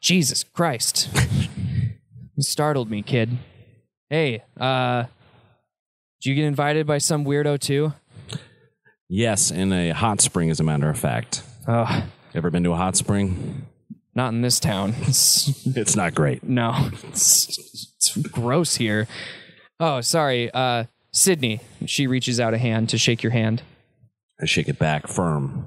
Jesus 0.00 0.42
Christ! 0.44 1.08
you 2.36 2.42
startled 2.42 2.90
me, 2.90 3.02
kid. 3.02 3.30
Hey, 4.08 4.42
uh, 4.58 5.04
did 6.20 6.30
you 6.30 6.34
get 6.34 6.44
invited 6.44 6.86
by 6.86 6.98
some 6.98 7.24
weirdo 7.24 7.58
too? 7.60 7.92
Yes, 9.08 9.50
in 9.50 9.72
a 9.72 9.90
hot 9.90 10.20
spring, 10.20 10.50
as 10.50 10.60
a 10.60 10.64
matter 10.64 10.88
of 10.88 10.98
fact. 10.98 11.42
Oh, 11.66 12.04
Ever 12.34 12.50
been 12.50 12.62
to 12.64 12.72
a 12.72 12.76
hot 12.76 12.96
spring? 12.96 13.66
not 14.14 14.32
in 14.32 14.42
this 14.42 14.58
town. 14.60 14.90
It's- 15.02 15.66
It's 15.76 15.96
not 15.96 16.14
great. 16.14 16.42
no, 16.42 16.90
it's, 17.04 17.48
it's 17.96 18.16
gross 18.28 18.76
here. 18.76 19.06
Oh, 19.78 20.00
sorry, 20.00 20.50
uh, 20.52 20.84
Sydney. 21.12 21.60
She 21.86 22.06
reaches 22.06 22.38
out 22.40 22.52
a 22.54 22.58
hand 22.58 22.88
to 22.90 22.98
shake 22.98 23.22
your 23.22 23.32
hand. 23.32 23.62
I 24.40 24.46
shake 24.46 24.68
it 24.68 24.78
back 24.78 25.06
firm. 25.06 25.64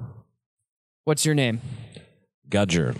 What's 1.04 1.24
your 1.24 1.34
name? 1.34 1.60
Gudger. 2.48 2.96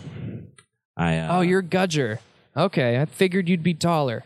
I. 0.96 1.18
Uh, 1.18 1.38
Oh, 1.38 1.40
you're 1.40 1.62
Gudger. 1.62 2.18
Okay, 2.56 3.00
I 3.00 3.04
figured 3.06 3.48
you'd 3.48 3.62
be 3.64 3.74
taller. 3.74 4.24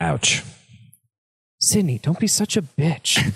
Ouch. 0.00 0.42
Sydney, 1.60 1.98
don't 1.98 2.18
be 2.20 2.26
such 2.28 2.56
a 2.56 2.62
bitch. 2.62 3.32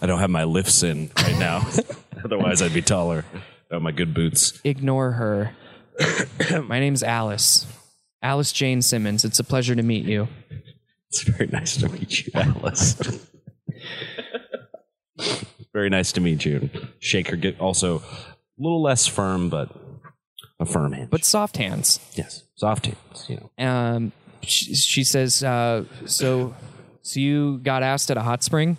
I 0.02 0.06
don't 0.06 0.18
have 0.18 0.30
my 0.30 0.44
lifts 0.44 0.82
in 0.82 1.10
right 1.16 1.38
now. 1.38 1.66
Otherwise, 2.24 2.60
I'd 2.60 2.74
be 2.74 2.82
taller. 2.82 3.24
Oh, 3.70 3.78
my 3.78 3.92
good 3.92 4.12
boots. 4.14 4.60
Ignore 4.64 5.12
her. 5.12 5.54
My 6.64 6.80
name's 6.80 7.02
Alice. 7.02 7.66
Alice 8.22 8.50
Jane 8.52 8.82
Simmons. 8.82 9.24
It's 9.24 9.38
a 9.38 9.44
pleasure 9.44 9.74
to 9.74 9.82
meet 9.82 10.04
you. 10.04 10.28
It's 11.10 11.22
very 11.22 11.46
nice 11.48 11.76
to 11.78 11.88
meet 11.88 12.26
you, 12.26 12.32
Alice. 12.34 12.96
very 15.72 15.88
nice 15.90 16.12
to 16.12 16.20
meet 16.20 16.44
you. 16.44 16.70
Shake 17.00 17.28
her. 17.28 17.36
Get 17.36 17.60
also 17.60 17.98
a 17.98 18.02
little 18.58 18.82
less 18.82 19.06
firm, 19.06 19.48
but 19.48 19.70
a 20.60 20.64
firm 20.66 20.92
hand. 20.92 21.10
But 21.10 21.24
soft 21.24 21.56
hands. 21.56 22.00
yes, 22.14 22.42
soft 22.56 22.86
hands. 22.86 23.26
You 23.28 23.48
know. 23.58 23.64
Um, 23.66 24.12
she, 24.42 24.74
she 24.74 25.04
says, 25.04 25.42
uh, 25.42 25.84
so 26.06 26.54
So 27.02 27.20
you 27.20 27.58
got 27.58 27.82
asked 27.82 28.10
at 28.10 28.16
a 28.16 28.22
hot 28.22 28.42
spring? 28.42 28.76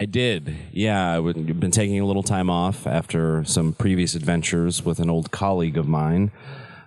I 0.00 0.04
did. 0.04 0.54
Yeah, 0.72 1.18
I've 1.18 1.58
been 1.60 1.70
taking 1.72 1.98
a 2.00 2.04
little 2.06 2.22
time 2.22 2.48
off 2.50 2.86
after 2.86 3.42
some 3.44 3.72
previous 3.72 4.14
adventures 4.14 4.84
with 4.84 5.00
an 5.00 5.10
old 5.10 5.32
colleague 5.32 5.76
of 5.76 5.88
mine, 5.88 6.30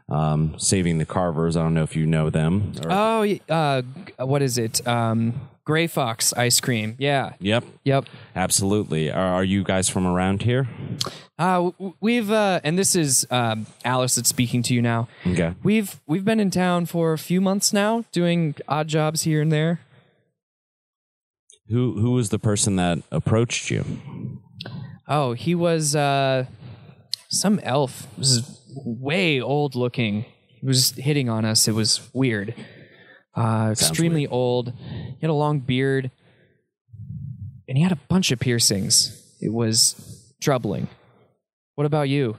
um, 0.08 0.56
saving 0.58 0.98
the 0.98 1.06
Carvers. 1.06 1.58
I 1.58 1.62
don't 1.64 1.74
know 1.74 1.84
if 1.84 1.94
you 1.96 2.06
know 2.06 2.30
them. 2.30 2.72
or- 2.86 2.92
Oh, 2.92 3.38
uh, 3.50 3.82
what 4.26 4.42
is 4.42 4.58
it? 4.58 4.86
Um, 4.88 5.34
Gray 5.64 5.88
Fox 5.88 6.34
ice 6.34 6.60
cream. 6.60 6.96
Yeah. 6.98 7.34
yep, 7.40 7.64
Yep. 7.84 8.06
absolutely. 8.36 9.12
Are, 9.12 9.34
are 9.36 9.44
you 9.44 9.64
guys 9.64 9.90
from 9.90 10.06
around 10.08 10.42
here? 10.44 10.68
Uh, 11.38 11.72
we've 12.00 12.30
uh, 12.32 12.60
and 12.64 12.78
this 12.78 12.96
is 12.96 13.26
um, 13.32 13.66
Alice 13.86 14.16
that's 14.16 14.30
speaking 14.30 14.64
to 14.64 14.74
you 14.74 14.82
now. 14.82 15.08
Okay. 15.26 15.54
We've 15.64 16.00
we've 16.08 16.26
been 16.26 16.40
in 16.40 16.52
town 16.52 16.86
for 16.86 17.14
a 17.14 17.18
few 17.18 17.42
months 17.42 17.74
now, 17.74 18.06
doing 18.12 18.56
odd 18.68 18.88
jobs 18.88 19.24
here 19.24 19.42
and 19.42 19.52
there. 19.52 19.80
Who 21.70 22.00
who 22.00 22.12
was 22.12 22.30
the 22.30 22.40
person 22.40 22.76
that 22.76 23.00
approached 23.12 23.72
you? 23.72 23.86
Oh, 25.08 25.34
he 25.34 25.56
was 25.56 25.96
uh, 25.96 26.46
some 27.30 27.60
elf. 27.64 28.08
He 28.16 28.20
was 28.20 28.62
way 28.86 29.42
old 29.42 29.76
looking. 29.76 30.26
He 30.48 30.66
was 30.68 30.92
hitting 30.92 31.30
on 31.30 31.46
us. 31.46 31.68
It 31.68 31.74
was 31.74 32.10
weird. 32.14 32.54
Uh, 33.36 33.70
extremely 33.72 34.28
old. 34.28 34.74
He 35.22 35.28
had 35.28 35.30
a 35.30 35.34
long 35.34 35.60
beard, 35.60 36.10
and 37.68 37.78
he 37.78 37.84
had 37.84 37.92
a 37.92 38.00
bunch 38.10 38.32
of 38.32 38.40
piercings. 38.40 39.24
It 39.40 39.54
was 39.54 40.34
troubling. 40.42 40.88
What 41.76 41.86
about 41.86 42.10
you? 42.10 42.38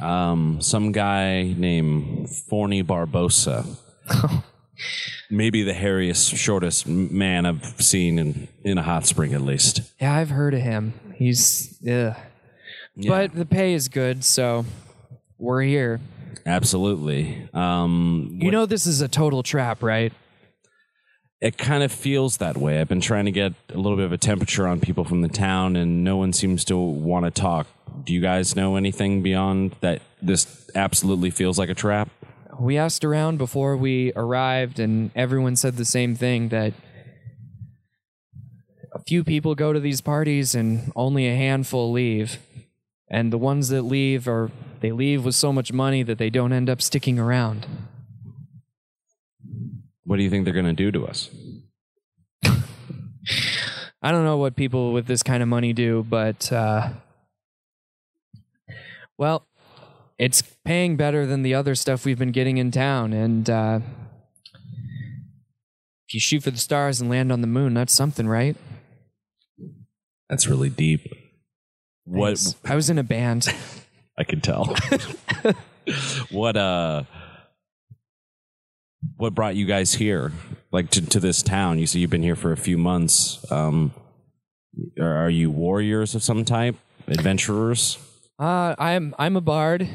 Um, 0.00 0.60
some 0.60 0.92
guy 0.92 1.54
named 1.56 2.30
Forney 2.30 2.82
Barboza. 2.82 3.66
Maybe 5.30 5.64
the 5.64 5.72
hairiest, 5.72 6.36
shortest 6.36 6.86
man 6.86 7.44
I've 7.46 7.64
seen 7.82 8.20
in, 8.20 8.46
in 8.62 8.78
a 8.78 8.82
hot 8.84 9.04
spring, 9.06 9.34
at 9.34 9.40
least. 9.40 9.80
Yeah, 10.00 10.14
I've 10.14 10.30
heard 10.30 10.54
of 10.54 10.60
him. 10.60 10.94
He's, 11.16 11.76
ugh. 11.84 12.14
but 12.96 13.34
the 13.34 13.44
pay 13.44 13.74
is 13.74 13.88
good, 13.88 14.22
so 14.22 14.64
we're 15.36 15.62
here. 15.62 16.00
Absolutely. 16.46 17.48
Um, 17.52 18.38
You 18.40 18.52
know, 18.52 18.66
this 18.66 18.86
is 18.86 19.00
a 19.00 19.08
total 19.08 19.42
trap, 19.42 19.82
right? 19.82 20.12
It 21.40 21.56
kind 21.56 21.82
of 21.82 21.92
feels 21.92 22.38
that 22.38 22.56
way. 22.56 22.80
I've 22.80 22.88
been 22.88 23.00
trying 23.00 23.26
to 23.26 23.30
get 23.30 23.52
a 23.70 23.76
little 23.76 23.96
bit 23.96 24.06
of 24.06 24.12
a 24.12 24.18
temperature 24.18 24.66
on 24.66 24.80
people 24.80 25.04
from 25.04 25.22
the 25.22 25.28
town, 25.28 25.76
and 25.76 26.02
no 26.02 26.16
one 26.16 26.32
seems 26.32 26.64
to 26.66 26.76
want 26.76 27.26
to 27.26 27.30
talk. 27.30 27.66
Do 28.04 28.12
you 28.12 28.20
guys 28.20 28.56
know 28.56 28.76
anything 28.76 29.22
beyond 29.22 29.76
that? 29.80 30.02
This 30.20 30.68
absolutely 30.74 31.30
feels 31.30 31.58
like 31.58 31.68
a 31.68 31.74
trap. 31.74 32.08
We 32.58 32.76
asked 32.76 33.04
around 33.04 33.38
before 33.38 33.76
we 33.76 34.12
arrived, 34.16 34.80
and 34.80 35.12
everyone 35.14 35.54
said 35.54 35.76
the 35.76 35.84
same 35.84 36.16
thing 36.16 36.48
that 36.48 36.74
a 38.92 38.98
few 39.04 39.22
people 39.22 39.54
go 39.54 39.72
to 39.72 39.78
these 39.78 40.00
parties 40.00 40.56
and 40.56 40.92
only 40.96 41.28
a 41.28 41.36
handful 41.36 41.92
leave. 41.92 42.38
And 43.08 43.32
the 43.32 43.38
ones 43.38 43.68
that 43.68 43.82
leave 43.82 44.26
are 44.26 44.50
they 44.80 44.90
leave 44.90 45.24
with 45.24 45.34
so 45.34 45.52
much 45.52 45.72
money 45.72 46.02
that 46.02 46.18
they 46.18 46.30
don't 46.30 46.52
end 46.52 46.68
up 46.68 46.82
sticking 46.82 47.18
around. 47.18 47.66
What 50.08 50.16
do 50.16 50.22
you 50.22 50.30
think 50.30 50.46
they're 50.46 50.54
going 50.54 50.64
to 50.64 50.72
do 50.72 50.90
to 50.90 51.06
us? 51.06 51.28
I 54.02 54.10
don't 54.10 54.24
know 54.24 54.38
what 54.38 54.56
people 54.56 54.94
with 54.94 55.06
this 55.06 55.22
kind 55.22 55.42
of 55.42 55.50
money 55.50 55.74
do, 55.74 56.02
but 56.08 56.50
uh, 56.50 56.88
well, 59.18 59.46
it's 60.18 60.42
paying 60.64 60.96
better 60.96 61.26
than 61.26 61.42
the 61.42 61.54
other 61.54 61.74
stuff 61.74 62.06
we've 62.06 62.18
been 62.18 62.32
getting 62.32 62.56
in 62.56 62.70
town. 62.70 63.12
And 63.12 63.50
uh, 63.50 63.80
if 66.08 66.14
you 66.14 66.20
shoot 66.20 66.42
for 66.42 66.52
the 66.52 66.56
stars 66.56 67.02
and 67.02 67.10
land 67.10 67.30
on 67.30 67.42
the 67.42 67.46
moon, 67.46 67.74
that's 67.74 67.92
something, 67.92 68.26
right? 68.26 68.56
That's 70.30 70.46
really 70.46 70.70
deep. 70.70 71.06
What 72.04 72.54
I 72.64 72.76
was 72.76 72.88
in 72.88 72.96
a 72.96 73.04
band. 73.04 73.46
I 74.18 74.24
can 74.24 74.40
tell. 74.40 74.74
what 76.30 76.56
uh 76.56 77.02
what 79.16 79.34
brought 79.34 79.54
you 79.56 79.66
guys 79.66 79.94
here? 79.94 80.32
Like 80.72 80.90
to, 80.90 81.06
to 81.06 81.20
this 81.20 81.42
town? 81.42 81.78
You 81.78 81.86
say 81.86 81.98
you've 82.00 82.10
been 82.10 82.22
here 82.22 82.36
for 82.36 82.52
a 82.52 82.56
few 82.56 82.78
months. 82.78 83.44
Um 83.50 83.92
are 85.00 85.24
are 85.24 85.30
you 85.30 85.50
warriors 85.50 86.14
of 86.14 86.22
some 86.22 86.44
type? 86.44 86.76
Adventurers? 87.08 87.98
Uh, 88.38 88.74
I'm 88.78 89.14
I'm 89.18 89.34
a 89.36 89.40
bard, 89.40 89.88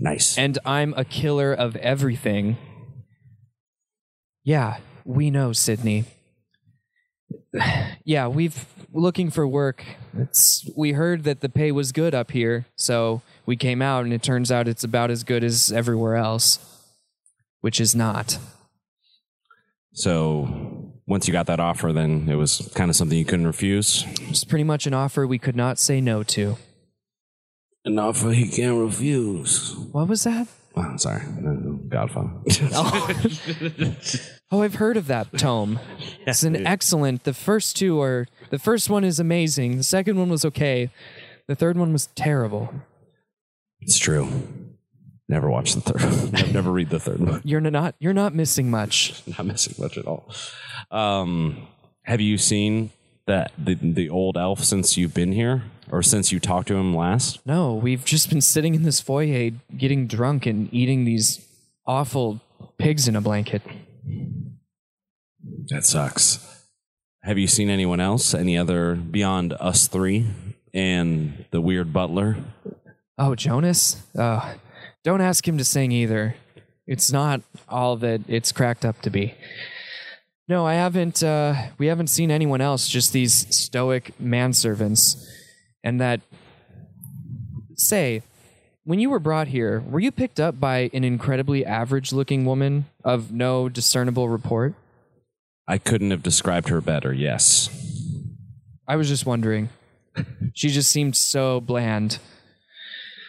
Nice. 0.00 0.36
and 0.36 0.58
I'm 0.64 0.92
a 0.96 1.04
killer 1.04 1.52
of 1.52 1.76
everything. 1.76 2.56
Yeah, 4.42 4.78
we 5.04 5.30
know, 5.30 5.52
Sydney. 5.52 6.04
yeah, 8.04 8.26
we've 8.26 8.66
looking 8.92 9.30
for 9.30 9.46
work. 9.46 9.84
It's 10.16 10.68
we 10.76 10.92
heard 10.92 11.24
that 11.24 11.40
the 11.40 11.48
pay 11.48 11.70
was 11.70 11.92
good 11.92 12.14
up 12.14 12.30
here, 12.32 12.66
so 12.74 13.22
we 13.46 13.54
came 13.56 13.82
out, 13.82 14.04
and 14.04 14.12
it 14.12 14.22
turns 14.22 14.50
out 14.50 14.66
it's 14.66 14.82
about 14.84 15.10
as 15.10 15.22
good 15.22 15.44
as 15.44 15.70
everywhere 15.70 16.16
else, 16.16 16.58
which 17.60 17.80
is 17.80 17.94
not. 17.94 18.38
so 19.92 20.92
once 21.06 21.26
you 21.26 21.32
got 21.32 21.46
that 21.46 21.58
offer 21.60 21.92
then 21.92 22.28
it 22.28 22.34
was 22.34 22.70
kind 22.74 22.90
of 22.90 22.96
something 22.96 23.16
you 23.18 23.24
couldn't 23.24 23.46
refuse? 23.46 24.04
It's 24.28 24.44
pretty 24.44 24.64
much 24.64 24.86
an 24.86 24.94
offer 24.94 25.26
we 25.26 25.38
could 25.38 25.56
not 25.56 25.78
say 25.78 26.00
no 26.00 26.22
to. 26.24 26.56
An 27.84 27.98
offer 27.98 28.30
he 28.32 28.48
can't 28.48 28.76
refuse. 28.78 29.74
What 29.92 30.08
was 30.08 30.24
that? 30.24 30.48
Oh, 30.76 30.96
sorry. 30.96 31.22
Godfather. 31.88 32.30
Oh, 34.50 34.62
I've 34.62 34.76
heard 34.76 34.96
of 34.96 35.08
that 35.08 35.36
tome. 35.38 35.78
It's 36.26 36.42
an 36.42 36.66
excellent. 36.66 37.24
The 37.24 37.34
first 37.34 37.76
two 37.76 38.00
are. 38.00 38.26
The 38.48 38.58
first 38.58 38.88
one 38.88 39.04
is 39.04 39.20
amazing. 39.20 39.76
The 39.76 39.82
second 39.82 40.16
one 40.18 40.30
was 40.30 40.42
okay. 40.42 40.90
The 41.48 41.54
third 41.54 41.76
one 41.76 41.92
was 41.92 42.06
terrible. 42.14 42.72
it's 43.82 43.98
true. 43.98 44.26
Never 45.28 45.50
watched 45.50 45.74
the 45.74 45.80
third. 45.82 46.32
never, 46.32 46.52
never 46.52 46.72
read 46.72 46.88
the 46.88 46.98
third 46.98 47.20
one. 47.20 47.42
You're 47.44 47.60
not. 47.60 47.94
You're 47.98 48.14
not 48.14 48.34
missing 48.34 48.70
much. 48.70 49.22
not 49.38 49.44
missing 49.44 49.74
much 49.78 49.98
at 49.98 50.06
all. 50.06 50.30
Um, 50.90 51.68
have 52.02 52.20
you 52.20 52.38
seen 52.38 52.90
that 53.26 53.52
the 53.58 53.74
the 53.74 54.08
old 54.08 54.38
elf 54.38 54.64
since 54.64 54.96
you've 54.96 55.12
been 55.12 55.32
here, 55.32 55.64
or 55.90 56.02
since 56.02 56.32
you 56.32 56.40
talked 56.40 56.68
to 56.68 56.76
him 56.76 56.96
last? 56.96 57.44
No, 57.46 57.74
we've 57.74 58.04
just 58.04 58.30
been 58.30 58.40
sitting 58.40 58.74
in 58.74 58.84
this 58.84 59.00
foyer, 59.00 59.50
getting 59.76 60.06
drunk 60.06 60.46
and 60.46 60.72
eating 60.72 61.04
these 61.04 61.46
awful 61.86 62.40
pigs 62.78 63.06
in 63.06 63.14
a 63.14 63.20
blanket. 63.20 63.60
That 65.66 65.84
sucks. 65.84 66.64
Have 67.22 67.36
you 67.36 67.46
seen 67.46 67.68
anyone 67.68 68.00
else? 68.00 68.32
Any 68.32 68.56
other 68.56 68.94
beyond 68.94 69.52
us 69.54 69.88
three 69.88 70.26
and 70.72 71.44
the 71.50 71.60
weird 71.60 71.92
butler? 71.92 72.38
Oh, 73.18 73.34
Jonas. 73.34 74.02
Oh, 74.16 74.54
don't 75.04 75.20
ask 75.20 75.46
him 75.46 75.58
to 75.58 75.64
sing 75.64 75.92
either. 75.92 76.36
It's 76.86 77.12
not 77.12 77.42
all 77.68 77.96
that 77.96 78.22
it's 78.28 78.52
cracked 78.52 78.84
up 78.84 79.00
to 79.02 79.10
be. 79.10 79.34
No, 80.48 80.66
I 80.66 80.74
haven't. 80.74 81.22
Uh, 81.22 81.54
we 81.76 81.86
haven't 81.86 82.06
seen 82.08 82.30
anyone 82.30 82.60
else. 82.60 82.88
Just 82.88 83.12
these 83.12 83.54
stoic 83.54 84.12
manservants, 84.18 85.26
and 85.84 86.00
that. 86.00 86.20
Say, 87.80 88.22
when 88.82 88.98
you 88.98 89.08
were 89.08 89.20
brought 89.20 89.46
here, 89.46 89.84
were 89.88 90.00
you 90.00 90.10
picked 90.10 90.40
up 90.40 90.58
by 90.58 90.90
an 90.92 91.04
incredibly 91.04 91.64
average-looking 91.64 92.44
woman 92.44 92.86
of 93.04 93.30
no 93.30 93.68
discernible 93.68 94.28
report? 94.28 94.74
I 95.68 95.78
couldn't 95.78 96.10
have 96.10 96.24
described 96.24 96.70
her 96.70 96.80
better. 96.80 97.12
Yes. 97.12 97.68
I 98.88 98.96
was 98.96 99.06
just 99.06 99.26
wondering. 99.26 99.68
She 100.54 100.70
just 100.70 100.90
seemed 100.90 101.14
so 101.14 101.60
bland. 101.60 102.18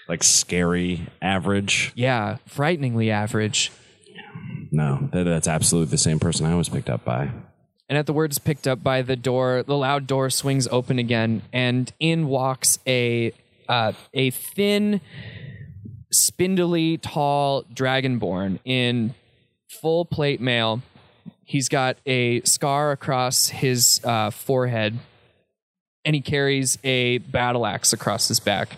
Like 0.09 0.23
scary 0.23 1.07
average. 1.21 1.93
Yeah, 1.95 2.37
frighteningly 2.47 3.11
average. 3.11 3.71
No, 4.71 5.09
that, 5.13 5.23
that's 5.23 5.47
absolutely 5.47 5.91
the 5.91 5.97
same 5.97 6.19
person 6.19 6.45
I 6.45 6.55
was 6.55 6.69
picked 6.69 6.89
up 6.89 7.05
by. 7.05 7.31
And 7.87 7.97
at 7.97 8.05
the 8.05 8.13
words 8.13 8.37
picked 8.37 8.67
up 8.67 8.83
by 8.83 9.01
the 9.01 9.15
door, 9.15 9.63
the 9.65 9.77
loud 9.77 10.05
door 10.05 10.29
swings 10.29 10.67
open 10.67 10.99
again, 10.99 11.41
and 11.51 11.91
in 11.99 12.27
walks 12.27 12.77
a 12.85 13.33
uh, 13.67 13.93
a 14.13 14.29
thin, 14.31 15.01
spindly, 16.11 16.97
tall 16.97 17.63
dragonborn 17.63 18.59
in 18.65 19.15
full 19.81 20.05
plate 20.05 20.41
mail. 20.41 20.81
He's 21.43 21.69
got 21.69 21.97
a 22.05 22.41
scar 22.41 22.91
across 22.91 23.49
his 23.49 24.01
uh, 24.03 24.29
forehead, 24.29 24.99
and 26.05 26.15
he 26.15 26.21
carries 26.21 26.77
a 26.83 27.19
battle 27.19 27.65
axe 27.65 27.91
across 27.91 28.27
his 28.27 28.39
back. 28.39 28.77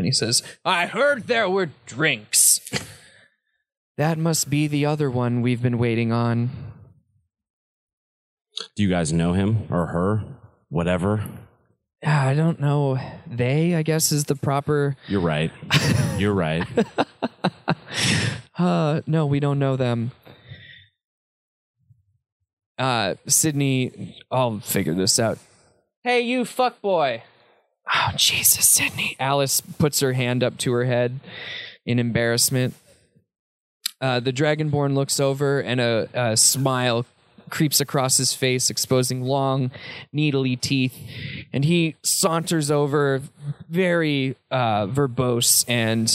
And 0.00 0.06
he 0.06 0.12
says, 0.12 0.42
"I 0.64 0.86
heard 0.86 1.26
there 1.26 1.48
were 1.48 1.68
drinks." 1.86 2.60
That 3.98 4.16
must 4.16 4.48
be 4.48 4.66
the 4.66 4.86
other 4.86 5.10
one 5.10 5.42
we've 5.42 5.60
been 5.60 5.76
waiting 5.76 6.10
on. 6.10 6.48
Do 8.74 8.82
you 8.82 8.88
guys 8.88 9.12
know 9.12 9.34
him 9.34 9.66
or 9.70 9.86
her? 9.88 10.24
Whatever. 10.70 11.22
I 12.02 12.32
don't 12.32 12.60
know. 12.60 12.98
They, 13.26 13.74
I 13.74 13.82
guess, 13.82 14.10
is 14.10 14.24
the 14.24 14.36
proper. 14.36 14.96
You're 15.06 15.20
right. 15.20 15.52
You're 16.18 16.32
right. 16.34 16.66
Uh, 18.58 19.00
no, 19.06 19.24
we 19.24 19.40
don't 19.40 19.58
know 19.58 19.74
them. 19.76 20.10
uh, 22.78 23.14
Sydney, 23.26 24.18
I'll 24.30 24.60
figure 24.60 24.92
this 24.92 25.18
out. 25.18 25.38
Hey, 26.04 26.20
you 26.20 26.44
fuck 26.44 26.82
boy. 26.82 27.22
Oh, 27.92 28.10
Jesus, 28.16 28.68
Sydney. 28.68 29.16
Alice 29.18 29.60
puts 29.60 30.00
her 30.00 30.12
hand 30.12 30.42
up 30.42 30.58
to 30.58 30.72
her 30.72 30.84
head 30.84 31.20
in 31.84 31.98
embarrassment. 31.98 32.74
Uh, 34.00 34.20
the 34.20 34.32
Dragonborn 34.32 34.94
looks 34.94 35.20
over 35.20 35.60
and 35.60 35.80
a, 35.80 36.08
a 36.14 36.36
smile 36.36 37.04
creeps 37.50 37.80
across 37.80 38.16
his 38.16 38.32
face, 38.32 38.70
exposing 38.70 39.22
long, 39.22 39.70
needly 40.12 40.56
teeth. 40.56 40.96
And 41.52 41.64
he 41.64 41.96
saunters 42.02 42.70
over, 42.70 43.22
very 43.68 44.36
uh, 44.50 44.86
verbose 44.86 45.64
and 45.68 46.10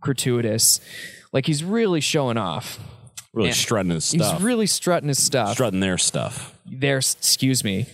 gratuitous. 0.00 0.80
Like 1.32 1.46
he's 1.46 1.62
really 1.62 2.00
showing 2.00 2.36
off. 2.36 2.78
Really 3.32 3.52
strutting 3.52 3.92
his 3.92 4.06
stuff. 4.06 4.32
He's 4.32 4.42
really 4.42 4.66
strutting 4.66 5.08
his 5.08 5.22
stuff. 5.22 5.52
strutting 5.52 5.80
their 5.80 5.98
stuff. 5.98 6.57
There's, 6.70 7.14
excuse 7.14 7.64
me. 7.64 7.86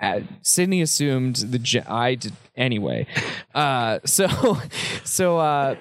Uh, 0.00 0.20
Sydney 0.42 0.82
assumed 0.82 1.36
the 1.36 1.84
I 1.86 2.14
did 2.14 2.32
anyway. 2.56 3.06
Uh, 3.54 3.98
so, 4.04 4.58
so 5.04 5.38
uh, 5.38 5.76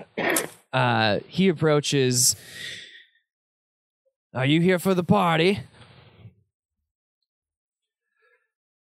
uh, 0.73 1.19
he 1.27 1.47
approaches. 1.47 2.35
Are 4.33 4.45
you 4.45 4.61
here 4.61 4.79
for 4.79 4.93
the 4.93 5.03
party? 5.03 5.59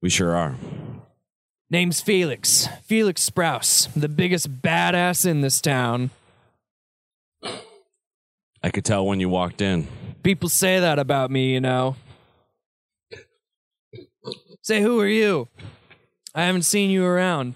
We 0.01 0.09
sure 0.09 0.35
are. 0.35 0.55
Name's 1.69 1.99
Felix. 1.99 2.69
Felix 2.83 3.27
Sprouse, 3.27 3.91
the 3.93 4.07
biggest 4.07 4.61
badass 4.61 5.25
in 5.25 5.41
this 5.41 5.59
town. 5.59 6.11
I 8.63 8.69
could 8.71 8.85
tell 8.85 9.05
when 9.05 9.19
you 9.19 9.29
walked 9.29 9.61
in. 9.61 9.87
People 10.23 10.49
say 10.49 10.79
that 10.79 10.99
about 10.99 11.31
me, 11.31 11.53
you 11.53 11.61
know. 11.61 11.95
Say, 14.65 14.81
who 14.81 14.99
are 14.99 15.07
you? 15.07 15.47
I 16.33 16.45
haven't 16.45 16.63
seen 16.63 16.89
you 16.89 17.05
around. 17.05 17.53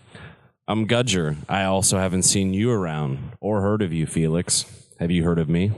I'm 0.67 0.87
Gudger. 0.87 1.37
I 1.49 1.63
also 1.63 1.97
haven't 1.97 2.21
seen 2.21 2.53
you 2.53 2.69
around 2.69 3.31
or 3.39 3.61
heard 3.61 3.81
of 3.81 3.91
you, 3.91 4.05
Felix. 4.05 4.63
Have 4.99 5.09
you 5.09 5.23
heard 5.23 5.39
of 5.39 5.49
me? 5.49 5.71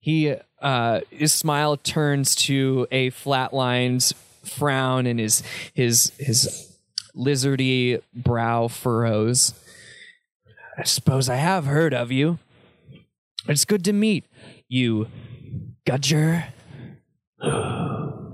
He, 0.00 0.34
uh, 0.60 1.02
his 1.10 1.32
smile 1.32 1.76
turns 1.76 2.34
to 2.34 2.88
a 2.90 3.12
flatlined 3.12 4.12
frown, 4.42 5.06
and 5.06 5.20
his 5.20 5.44
his 5.72 6.10
his 6.18 6.76
lizardy 7.14 8.02
brow 8.12 8.66
furrows. 8.66 9.54
I 10.76 10.82
suppose 10.82 11.28
I 11.28 11.36
have 11.36 11.66
heard 11.66 11.94
of 11.94 12.10
you. 12.10 12.40
It's 13.46 13.64
good 13.64 13.84
to 13.84 13.92
meet 13.92 14.24
you, 14.68 15.06
Gudger. 15.86 16.46
Uh, 17.40 18.30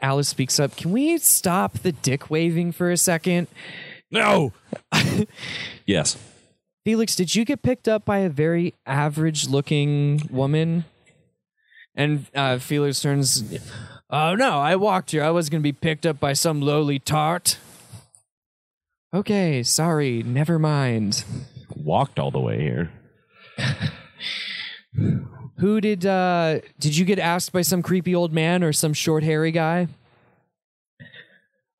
Alice 0.00 0.28
speaks 0.28 0.60
up. 0.60 0.76
Can 0.76 0.92
we 0.92 1.18
stop 1.18 1.78
the 1.78 1.92
dick 1.92 2.30
waving 2.30 2.72
for 2.72 2.90
a 2.90 2.96
second? 2.96 3.48
No. 4.10 4.52
yes. 5.86 6.16
Felix, 6.84 7.16
did 7.16 7.34
you 7.34 7.44
get 7.44 7.62
picked 7.62 7.88
up 7.88 8.04
by 8.04 8.18
a 8.18 8.28
very 8.28 8.74
average 8.86 9.48
looking 9.48 10.22
woman? 10.30 10.84
And 11.94 12.26
uh, 12.34 12.58
Felix 12.58 13.00
turns, 13.00 13.42
Oh 14.14 14.34
no, 14.34 14.58
I 14.58 14.76
walked 14.76 15.12
here. 15.12 15.24
I 15.24 15.30
was 15.30 15.48
going 15.48 15.60
to 15.60 15.62
be 15.62 15.72
picked 15.72 16.04
up 16.04 16.20
by 16.20 16.34
some 16.34 16.60
lowly 16.60 16.98
tart. 16.98 17.56
Okay, 19.14 19.62
sorry, 19.62 20.22
never 20.22 20.58
mind. 20.58 21.24
Walked 21.74 22.18
all 22.18 22.30
the 22.30 22.40
way 22.40 22.60
here. 22.60 22.92
Who 25.62 25.80
did, 25.80 26.04
uh, 26.04 26.58
did 26.80 26.96
you 26.96 27.04
get 27.04 27.20
asked 27.20 27.52
by 27.52 27.62
some 27.62 27.82
creepy 27.82 28.16
old 28.16 28.32
man 28.32 28.64
or 28.64 28.72
some 28.72 28.92
short 28.92 29.22
hairy 29.22 29.52
guy? 29.52 29.86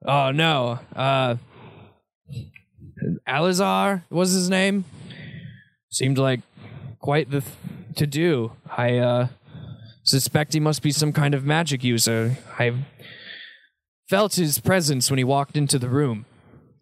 Oh 0.07 0.31
no, 0.31 0.79
uh, 0.95 1.35
Alizar 3.27 4.05
was 4.09 4.31
his 4.31 4.49
name. 4.49 4.85
Seemed 5.91 6.17
like 6.17 6.43
quite 7.01 7.33
the 7.33 7.41
th- 7.41 7.53
to 7.97 8.07
do. 8.07 8.53
I 8.71 8.99
uh, 8.99 9.27
suspect 10.05 10.53
he 10.53 10.61
must 10.61 10.81
be 10.81 10.93
some 10.93 11.13
kind 11.13 11.35
of 11.35 11.45
magic 11.45 11.83
user. 11.83 12.39
I 12.61 12.85
felt 14.09 14.37
his 14.37 14.61
presence 14.61 15.11
when 15.11 15.19
he 15.19 15.25
walked 15.25 15.57
into 15.57 15.81
the 15.81 15.89
room, 15.89 16.25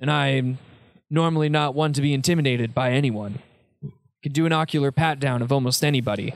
and 0.00 0.10
I'm 0.10 0.58
normally 1.08 1.48
not 1.48 1.74
one 1.74 1.94
to 1.94 2.02
be 2.02 2.12
intimidated 2.12 2.74
by 2.74 2.90
anyone. 2.90 3.38
Could 4.22 4.34
do 4.34 4.44
an 4.44 4.52
ocular 4.52 4.92
pat 4.92 5.18
down 5.18 5.40
of 5.40 5.50
almost 5.50 5.82
anybody 5.82 6.34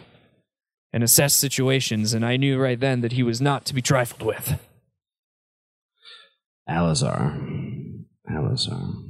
and 0.94 1.02
assess 1.02 1.34
situations, 1.34 2.14
and 2.14 2.24
I 2.24 2.36
knew 2.36 2.56
right 2.56 2.78
then 2.78 3.00
that 3.00 3.12
he 3.12 3.24
was 3.24 3.40
not 3.40 3.64
to 3.64 3.74
be 3.74 3.82
trifled 3.82 4.22
with. 4.22 4.60
Alizar. 6.70 8.04
Alizar. 8.30 9.02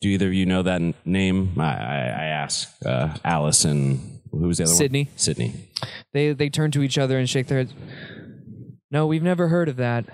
Do 0.00 0.08
either 0.08 0.28
of 0.28 0.34
you 0.34 0.46
know 0.46 0.62
that 0.62 0.94
name? 1.04 1.54
I, 1.58 1.64
I, 1.64 1.96
I 1.96 2.24
ask 2.26 2.72
uh, 2.86 3.16
Alice 3.24 3.64
and 3.64 4.20
who 4.30 4.46
was 4.46 4.58
the 4.58 4.64
other 4.64 4.74
Sydney. 4.74 5.04
one? 5.06 5.18
Sydney. 5.18 5.70
They 6.12 6.32
they 6.32 6.48
turn 6.48 6.70
to 6.70 6.82
each 6.82 6.98
other 6.98 7.18
and 7.18 7.28
shake 7.28 7.48
their 7.48 7.58
heads. 7.58 7.74
No, 8.92 9.08
we've 9.08 9.24
never 9.24 9.48
heard 9.48 9.68
of 9.68 9.76
that. 9.76 10.04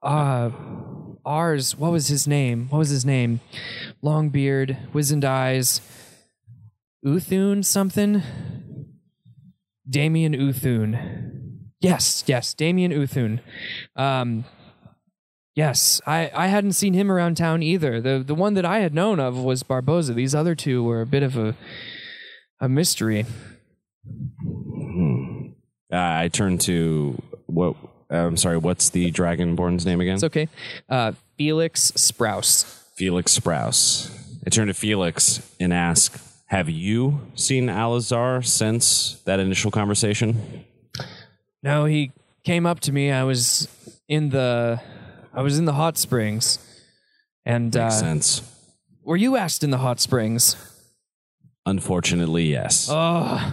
Uh 0.00 0.50
ours, 1.24 1.76
what 1.76 1.90
was 1.90 2.06
his 2.06 2.28
name? 2.28 2.68
What 2.68 2.78
was 2.78 2.90
his 2.90 3.04
name? 3.04 3.40
Long 4.00 4.28
beard, 4.28 4.76
wizened 4.92 5.24
eyes. 5.24 5.80
Uthun 7.04 7.64
something? 7.64 8.22
Damien 9.88 10.34
Uthun. 10.34 11.68
Yes, 11.80 12.24
yes, 12.26 12.54
Damien 12.54 12.92
Uthun. 12.92 13.40
Um 13.96 14.44
Yes, 15.54 16.00
I, 16.06 16.30
I 16.34 16.46
hadn't 16.46 16.72
seen 16.72 16.94
him 16.94 17.12
around 17.12 17.36
town 17.36 17.62
either. 17.62 18.00
The 18.00 18.24
the 18.26 18.34
one 18.34 18.54
that 18.54 18.64
I 18.64 18.78
had 18.78 18.94
known 18.94 19.20
of 19.20 19.36
was 19.36 19.62
Barboza. 19.62 20.14
These 20.14 20.34
other 20.34 20.54
two 20.54 20.82
were 20.82 21.02
a 21.02 21.06
bit 21.06 21.22
of 21.22 21.36
a 21.36 21.54
a 22.58 22.68
mystery. 22.70 23.26
Uh, 25.92 25.98
I 25.98 26.28
turn 26.32 26.56
to 26.58 27.20
what? 27.46 27.76
I'm 28.08 28.36
sorry. 28.38 28.56
What's 28.56 28.88
the 28.90 29.10
Dragonborn's 29.10 29.84
name 29.84 30.00
again? 30.00 30.14
It's 30.14 30.24
okay. 30.24 30.48
Uh, 30.88 31.12
Felix 31.36 31.92
Sprouse. 31.92 32.64
Felix 32.96 33.38
Sprouse. 33.38 34.10
I 34.46 34.50
turn 34.50 34.68
to 34.68 34.74
Felix 34.74 35.54
and 35.60 35.72
ask, 35.72 36.18
"Have 36.52 36.68
you 36.68 37.18
seen 37.34 37.68
Alizar 37.68 38.44
since 38.44 39.22
that 39.24 39.40
initial 39.40 39.70
conversation?" 39.70 40.66
No, 41.62 41.86
he 41.86 42.12
came 42.44 42.66
up 42.66 42.80
to 42.80 42.92
me. 42.92 43.10
I 43.10 43.24
was 43.24 43.68
in 44.06 44.28
the, 44.28 44.78
I 45.32 45.40
was 45.40 45.58
in 45.58 45.64
the 45.64 45.72
hot 45.72 45.96
springs, 45.96 46.58
and 47.46 47.74
uh, 47.74 47.88
sense. 47.88 48.42
were 49.02 49.16
you 49.16 49.36
asked 49.36 49.64
in 49.64 49.70
the 49.70 49.78
hot 49.78 49.98
springs? 49.98 50.56
Unfortunately, 51.64 52.46
yes. 52.46 52.88
Oh, 52.90 53.52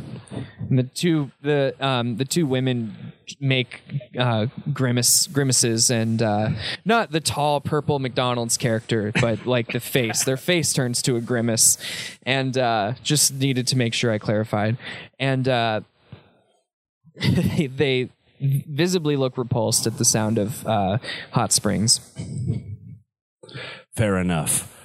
the 0.70 0.84
two 0.84 1.32
the 1.42 1.76
um 1.80 2.18
the 2.18 2.26
two 2.26 2.48
women 2.48 3.14
make 3.40 3.82
uh, 4.18 4.48
grimace 4.74 5.28
grimaces 5.28 5.92
and 5.92 6.22
uh, 6.22 6.50
not 6.86 7.12
the 7.12 7.20
tall 7.20 7.62
purple 7.62 8.00
McDonald's 8.00 8.58
character, 8.58 9.12
but 9.22 9.46
like 9.46 9.72
the 9.72 9.80
face. 9.80 10.24
Their 10.24 10.38
face 10.38 10.74
turns 10.74 11.02
to 11.04 11.16
a 11.18 11.22
grimace, 11.22 11.78
and 12.24 12.58
uh, 12.58 12.94
just 13.04 13.34
needed 13.34 13.68
to 13.68 13.78
make 13.78 13.94
sure 13.94 14.12
I 14.12 14.18
clarified. 14.18 14.78
And 15.20 15.48
uh, 15.48 15.82
they, 17.16 17.68
they 17.76 18.10
visibly 18.42 19.18
look 19.18 19.38
repulsed 19.38 19.86
at 19.86 19.98
the 19.98 20.06
sound 20.06 20.38
of 20.38 20.66
uh, 20.66 20.98
hot 21.32 21.52
springs. 21.52 22.00
Fair 23.96 24.18
enough. 24.18 24.79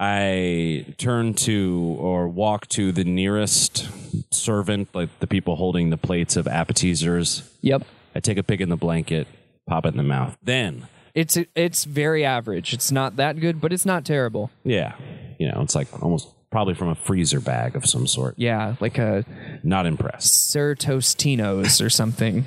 I 0.00 0.86
turn 0.98 1.34
to 1.34 1.96
or 2.00 2.28
walk 2.28 2.66
to 2.68 2.92
the 2.92 3.04
nearest 3.04 3.88
servant, 4.32 4.88
like 4.94 5.08
the 5.20 5.26
people 5.26 5.56
holding 5.56 5.90
the 5.90 5.96
plates 5.96 6.36
of 6.36 6.46
appetizers. 6.48 7.48
Yep. 7.62 7.84
I 8.14 8.20
take 8.20 8.38
a 8.38 8.42
pig 8.42 8.60
in 8.60 8.68
the 8.68 8.76
blanket, 8.76 9.26
pop 9.68 9.86
it 9.86 9.88
in 9.88 9.96
the 9.96 10.02
mouth. 10.02 10.36
Then, 10.42 10.88
It's 11.14 11.38
it's 11.54 11.84
very 11.84 12.24
average. 12.24 12.72
It's 12.74 12.90
not 12.92 13.16
that 13.16 13.38
good, 13.40 13.60
but 13.60 13.72
it's 13.72 13.86
not 13.86 14.04
terrible. 14.04 14.50
yeah, 14.64 14.94
you 15.38 15.50
know, 15.50 15.60
it's 15.62 15.74
like 15.74 15.88
almost 16.02 16.28
probably 16.50 16.74
from 16.74 16.88
a 16.88 16.94
freezer 16.94 17.40
bag 17.40 17.74
of 17.76 17.84
some 17.86 18.06
sort. 18.06 18.34
Yeah, 18.36 18.74
like 18.80 18.98
a 18.98 19.24
Not 19.62 19.86
impressed. 19.86 20.50
Sir 20.50 20.74
Tostinos 20.74 21.84
or 21.84 21.90
something. 21.90 22.44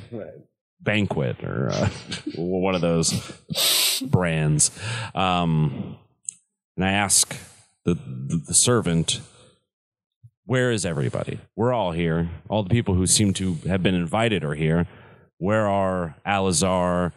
Banquet 0.81 1.43
or 1.43 1.69
uh, 1.71 1.89
one 2.37 2.75
of 2.75 2.81
those 2.81 3.11
brands. 4.05 4.71
Um, 5.15 5.97
and 6.77 6.85
I 6.85 6.91
ask 6.91 7.35
the, 7.83 7.95
the, 7.95 8.41
the 8.47 8.53
servant, 8.53 9.19
where 10.45 10.71
is 10.71 10.85
everybody? 10.85 11.39
We're 11.55 11.73
all 11.73 11.91
here. 11.91 12.29
All 12.47 12.63
the 12.63 12.69
people 12.69 12.93
who 12.93 13.05
seem 13.07 13.33
to 13.33 13.55
have 13.67 13.83
been 13.83 13.95
invited 13.95 14.43
are 14.45 14.53
here. 14.55 14.87
Where 15.39 15.67
are 15.67 16.15
Alizar, 16.25 17.11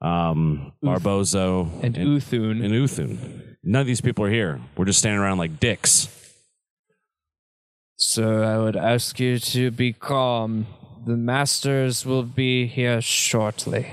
um, 0.00 0.72
Barboza, 0.82 1.66
And 1.82 1.94
Uthun. 1.96 2.64
and 2.64 2.72
Uthun? 2.72 3.56
None 3.64 3.80
of 3.80 3.86
these 3.86 4.00
people 4.02 4.24
are 4.26 4.30
here. 4.30 4.60
We're 4.76 4.84
just 4.84 4.98
standing 4.98 5.20
around 5.20 5.38
like 5.38 5.58
dicks. 5.58 6.08
So 7.96 8.42
I 8.42 8.58
would 8.58 8.76
ask 8.76 9.18
you 9.18 9.38
to 9.38 9.70
be 9.70 9.92
calm. 9.92 10.66
The 11.06 11.16
masters 11.16 12.04
will 12.04 12.22
be 12.22 12.66
here 12.66 13.00
shortly. 13.00 13.90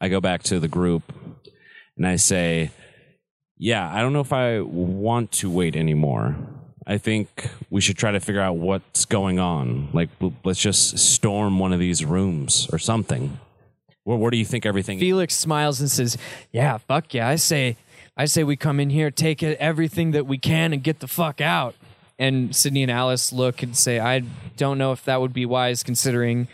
I 0.00 0.08
go 0.08 0.20
back 0.20 0.42
to 0.44 0.60
the 0.60 0.68
group 0.68 1.02
and 1.96 2.06
I 2.06 2.16
say, 2.16 2.70
Yeah, 3.56 3.90
I 3.92 4.00
don't 4.00 4.12
know 4.12 4.20
if 4.20 4.32
I 4.32 4.60
want 4.60 5.32
to 5.32 5.50
wait 5.50 5.76
anymore. 5.76 6.36
I 6.86 6.98
think 6.98 7.50
we 7.68 7.80
should 7.80 7.98
try 7.98 8.12
to 8.12 8.20
figure 8.20 8.40
out 8.40 8.56
what's 8.56 9.04
going 9.06 9.40
on. 9.40 9.88
Like, 9.92 10.08
let's 10.44 10.60
just 10.60 10.98
storm 10.98 11.58
one 11.58 11.72
of 11.72 11.80
these 11.80 12.04
rooms 12.04 12.68
or 12.72 12.78
something. 12.78 13.40
Where, 14.04 14.16
where 14.16 14.30
do 14.30 14.36
you 14.36 14.44
think 14.44 14.64
everything 14.64 15.00
Felix 15.00 15.34
smiles 15.34 15.80
and 15.80 15.90
says, 15.90 16.16
"Yeah, 16.52 16.78
fuck 16.78 17.12
yeah. 17.12 17.28
I 17.28 17.36
say 17.36 17.76
I 18.16 18.26
say 18.26 18.44
we 18.44 18.56
come 18.56 18.78
in 18.78 18.90
here, 18.90 19.10
take 19.10 19.42
everything 19.42 20.12
that 20.12 20.26
we 20.26 20.38
can 20.38 20.72
and 20.72 20.82
get 20.82 21.00
the 21.00 21.08
fuck 21.08 21.40
out." 21.40 21.74
And 22.18 22.54
Sydney 22.54 22.82
and 22.82 22.90
Alice 22.90 23.32
look 23.32 23.64
and 23.64 23.76
say, 23.76 23.98
"I 23.98 24.22
don't 24.56 24.78
know 24.78 24.92
if 24.92 25.04
that 25.06 25.20
would 25.20 25.32
be 25.32 25.44
wise 25.44 25.82
considering 25.82 26.46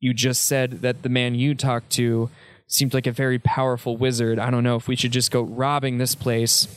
you 0.00 0.12
just 0.12 0.46
said 0.46 0.82
that 0.82 1.02
the 1.02 1.08
man 1.08 1.34
you 1.34 1.54
talked 1.54 1.90
to 1.90 2.28
seemed 2.66 2.94
like 2.94 3.06
a 3.06 3.12
very 3.12 3.38
powerful 3.38 3.96
wizard. 3.96 4.38
I 4.38 4.50
don't 4.50 4.64
know 4.64 4.76
if 4.76 4.88
we 4.88 4.96
should 4.96 5.12
just 5.12 5.30
go 5.30 5.42
robbing 5.42 5.98
this 5.98 6.14
place." 6.14 6.68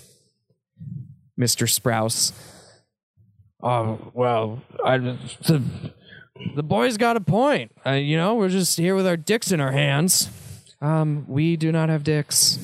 Mr. 1.39 1.67
Sprouse. 1.67 2.31
Oh, 3.61 4.11
well, 4.13 4.61
I 4.83 4.97
the, 4.97 5.63
the 6.55 6.63
boy's 6.63 6.97
got 6.97 7.15
a 7.15 7.21
point. 7.21 7.71
Uh, 7.85 7.91
you 7.91 8.17
know, 8.17 8.35
we're 8.35 8.49
just 8.49 8.77
here 8.77 8.95
with 8.95 9.07
our 9.07 9.17
dicks 9.17 9.51
in 9.51 9.59
our 9.59 9.71
hands. 9.71 10.29
Um, 10.81 11.25
we 11.27 11.55
do 11.55 11.71
not 11.71 11.89
have 11.89 12.03
dicks. 12.03 12.59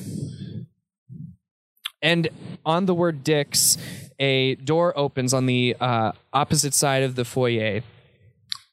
And 2.00 2.28
on 2.64 2.86
the 2.86 2.94
word 2.94 3.24
dicks, 3.24 3.78
a 4.18 4.54
door 4.56 4.96
opens 4.96 5.34
on 5.34 5.46
the 5.46 5.76
uh, 5.80 6.12
opposite 6.32 6.74
side 6.74 7.02
of 7.02 7.16
the 7.16 7.24
foyer. 7.24 7.82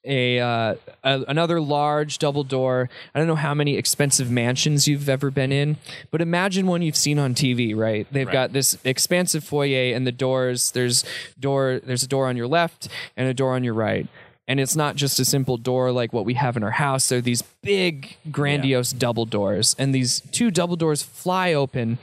A, 0.03 0.39
uh, 0.39 0.75
a 1.03 1.21
another 1.27 1.61
large 1.61 2.17
double 2.17 2.43
door. 2.43 2.89
I 3.13 3.19
don't 3.19 3.27
know 3.27 3.35
how 3.35 3.53
many 3.53 3.77
expensive 3.77 4.31
mansions 4.31 4.87
you've 4.87 5.07
ever 5.07 5.29
been 5.29 5.51
in, 5.51 5.77
but 6.09 6.21
imagine 6.21 6.65
one 6.65 6.81
you've 6.81 6.95
seen 6.95 7.19
on 7.19 7.35
TV. 7.35 7.75
Right? 7.75 8.07
They've 8.11 8.29
got 8.29 8.53
this 8.53 8.77
expansive 8.83 9.43
foyer, 9.43 9.93
and 9.93 10.07
the 10.07 10.11
doors. 10.11 10.71
There's 10.71 11.03
door. 11.39 11.81
There's 11.83 12.03
a 12.03 12.07
door 12.07 12.27
on 12.27 12.35
your 12.35 12.47
left 12.47 12.87
and 13.15 13.27
a 13.27 13.33
door 13.33 13.53
on 13.53 13.63
your 13.63 13.75
right. 13.75 14.07
And 14.47 14.59
it's 14.59 14.75
not 14.75 14.95
just 14.95 15.19
a 15.19 15.23
simple 15.23 15.55
door 15.55 15.91
like 15.91 16.11
what 16.11 16.25
we 16.25 16.33
have 16.33 16.57
in 16.57 16.63
our 16.63 16.71
house. 16.71 17.07
They're 17.07 17.21
these 17.21 17.43
big, 17.61 18.17
grandiose 18.31 18.91
double 18.91 19.25
doors, 19.25 19.75
and 19.77 19.93
these 19.93 20.21
two 20.31 20.51
double 20.51 20.75
doors 20.75 21.03
fly 21.03 21.53
open. 21.53 21.99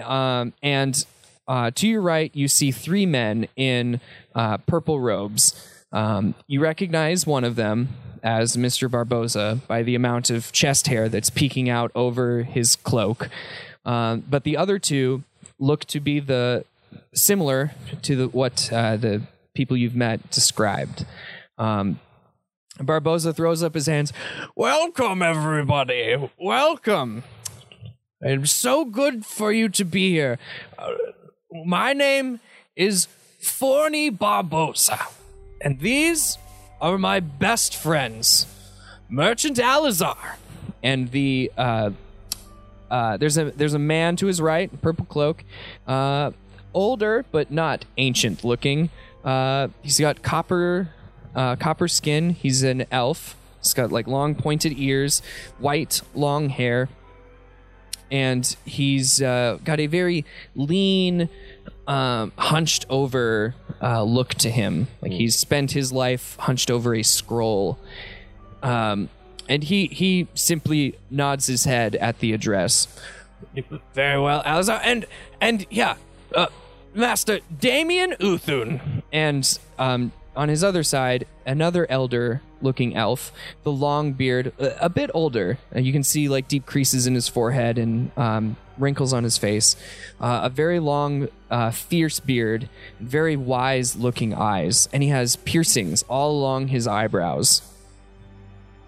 Um, 0.00 0.52
and 0.62 1.04
uh, 1.48 1.72
to 1.74 1.88
your 1.88 2.00
right, 2.00 2.30
you 2.32 2.46
see 2.46 2.70
three 2.70 3.06
men 3.06 3.48
in 3.56 4.00
uh, 4.36 4.58
purple 4.58 5.00
robes. 5.00 5.79
Um, 5.92 6.34
you 6.46 6.60
recognize 6.60 7.26
one 7.26 7.44
of 7.44 7.56
them 7.56 7.88
as 8.22 8.56
Mr. 8.56 8.90
Barboza 8.90 9.60
by 9.66 9.82
the 9.82 9.94
amount 9.94 10.30
of 10.30 10.52
chest 10.52 10.88
hair 10.88 11.08
that's 11.08 11.30
peeking 11.30 11.68
out 11.68 11.90
over 11.94 12.42
his 12.42 12.76
cloak. 12.76 13.28
Um, 13.84 14.24
but 14.28 14.44
the 14.44 14.56
other 14.56 14.78
two 14.78 15.24
look 15.58 15.84
to 15.86 16.00
be 16.00 16.20
the 16.20 16.64
similar 17.14 17.72
to 18.02 18.16
the, 18.16 18.28
what 18.28 18.70
uh, 18.72 18.96
the 18.96 19.22
people 19.54 19.76
you've 19.76 19.96
met 19.96 20.30
described. 20.30 21.06
Um, 21.58 22.00
Barboza 22.80 23.34
throws 23.34 23.62
up 23.62 23.74
his 23.74 23.86
hands. 23.86 24.12
Welcome, 24.54 25.22
everybody. 25.22 26.30
Welcome. 26.38 27.24
It's 28.20 28.52
so 28.52 28.84
good 28.84 29.24
for 29.24 29.52
you 29.52 29.68
to 29.70 29.84
be 29.84 30.10
here. 30.10 30.38
Uh, 30.78 30.92
my 31.64 31.92
name 31.92 32.40
is 32.76 33.08
Forney 33.40 34.10
Barboza, 34.10 34.98
and 35.60 35.80
these 35.80 36.38
are 36.80 36.98
my 36.98 37.20
best 37.20 37.76
friends, 37.76 38.46
Merchant 39.08 39.58
Alizar, 39.58 40.36
and 40.82 41.10
the 41.10 41.52
uh, 41.56 41.90
uh, 42.90 43.16
there's 43.16 43.38
a 43.38 43.50
there's 43.52 43.74
a 43.74 43.78
man 43.78 44.16
to 44.16 44.26
his 44.26 44.40
right, 44.40 44.70
purple 44.82 45.04
cloak, 45.04 45.44
uh, 45.86 46.30
older 46.74 47.24
but 47.30 47.50
not 47.50 47.84
ancient 47.98 48.44
looking. 48.44 48.90
Uh, 49.24 49.68
he's 49.82 50.00
got 50.00 50.22
copper 50.22 50.88
uh, 51.34 51.56
copper 51.56 51.88
skin. 51.88 52.30
He's 52.30 52.62
an 52.62 52.86
elf. 52.90 53.36
He's 53.62 53.74
got 53.74 53.92
like 53.92 54.06
long 54.06 54.34
pointed 54.34 54.72
ears, 54.76 55.22
white 55.58 56.00
long 56.14 56.48
hair, 56.48 56.88
and 58.10 58.56
he's 58.64 59.20
uh, 59.22 59.58
got 59.64 59.78
a 59.80 59.86
very 59.86 60.24
lean, 60.54 61.28
um, 61.90 62.32
hunched 62.38 62.86
over 62.88 63.56
uh, 63.82 64.02
look 64.04 64.34
to 64.34 64.48
him. 64.48 64.86
Like 65.02 65.10
he's 65.10 65.36
spent 65.36 65.72
his 65.72 65.92
life 65.92 66.36
hunched 66.38 66.70
over 66.70 66.94
a 66.94 67.02
scroll. 67.02 67.78
Um, 68.62 69.08
and 69.48 69.64
he 69.64 69.86
he 69.88 70.28
simply 70.34 70.94
nods 71.10 71.48
his 71.48 71.64
head 71.64 71.96
at 71.96 72.20
the 72.20 72.32
address. 72.32 72.86
Very 73.94 74.20
well, 74.20 74.44
Alizar, 74.44 74.80
and 74.84 75.04
and 75.40 75.66
yeah, 75.70 75.96
uh, 76.36 76.46
Master 76.94 77.40
Damien 77.58 78.12
Uthun, 78.20 79.02
and 79.12 79.58
um, 79.76 80.12
on 80.36 80.48
his 80.48 80.62
other 80.62 80.84
side, 80.84 81.26
another 81.44 81.90
elder-looking 81.90 82.94
elf, 82.94 83.32
the 83.64 83.72
long 83.72 84.12
beard, 84.12 84.52
a, 84.60 84.84
a 84.84 84.88
bit 84.88 85.10
older. 85.14 85.58
Uh, 85.74 85.80
you 85.80 85.92
can 85.92 86.04
see 86.04 86.28
like 86.28 86.46
deep 86.46 86.66
creases 86.66 87.08
in 87.08 87.14
his 87.14 87.26
forehead 87.26 87.78
and 87.78 88.12
um, 88.16 88.56
wrinkles 88.80 89.12
on 89.12 89.24
his 89.24 89.38
face. 89.38 89.76
Uh, 90.20 90.40
a 90.44 90.50
very 90.50 90.80
long, 90.80 91.28
uh, 91.50 91.70
fierce 91.70 92.20
beard, 92.20 92.68
very 92.98 93.36
wise-looking 93.36 94.34
eyes, 94.34 94.88
and 94.92 95.02
he 95.02 95.08
has 95.10 95.36
piercings 95.36 96.02
all 96.08 96.30
along 96.32 96.68
his 96.68 96.86
eyebrows. 96.86 97.62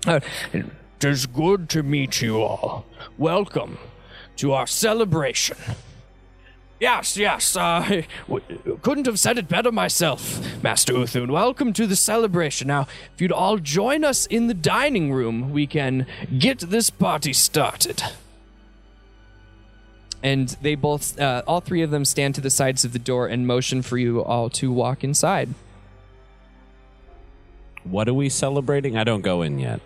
Uh, 0.07 0.21
good 1.33 1.69
to 1.69 1.83
meet 1.83 2.21
you 2.23 2.41
all. 2.41 2.85
Welcome 3.19 3.79
to 4.37 4.53
our 4.53 4.67
celebration. 4.67 5.57
Yes, 6.81 7.17
yes, 7.17 7.55
uh, 7.55 8.03
couldn't 8.83 9.07
have 9.07 9.21
said 9.21 9.39
it 9.39 9.49
better 9.49 9.71
myself, 9.71 10.41
Master 10.65 10.95
Uthun. 10.95 11.31
Welcome 11.31 11.73
to 11.75 11.87
the 11.87 11.95
celebration. 11.95 12.67
Now, 12.67 12.89
if 13.15 13.21
you'd 13.21 13.31
all 13.31 13.59
join 13.59 14.03
us 14.03 14.27
in 14.27 14.49
the 14.49 14.55
dining 14.55 15.13
room, 15.13 15.53
we 15.53 15.69
can 15.69 16.09
get 16.37 16.59
this 16.59 16.91
party 16.91 17.33
started. 17.33 18.03
And 20.23 20.49
they 20.63 20.77
both, 20.77 21.19
uh, 21.19 21.43
all 21.47 21.61
three 21.61 21.83
of 21.83 21.91
them 21.91 22.05
stand 22.05 22.37
to 22.37 22.41
the 22.41 22.51
sides 22.51 22.85
of 22.85 22.93
the 22.93 22.99
door 22.99 23.27
and 23.27 23.47
motion 23.47 23.83
for 23.83 23.99
you 23.99 24.23
all 24.23 24.49
to 24.51 24.71
walk 24.71 25.03
inside. 25.03 25.49
What 27.85 28.09
are 28.09 28.15
we 28.15 28.29
celebrating? 28.29 28.97
I 28.97 29.03
don't 29.03 29.23
go 29.23 29.43
in 29.43 29.59
yet. 29.59 29.81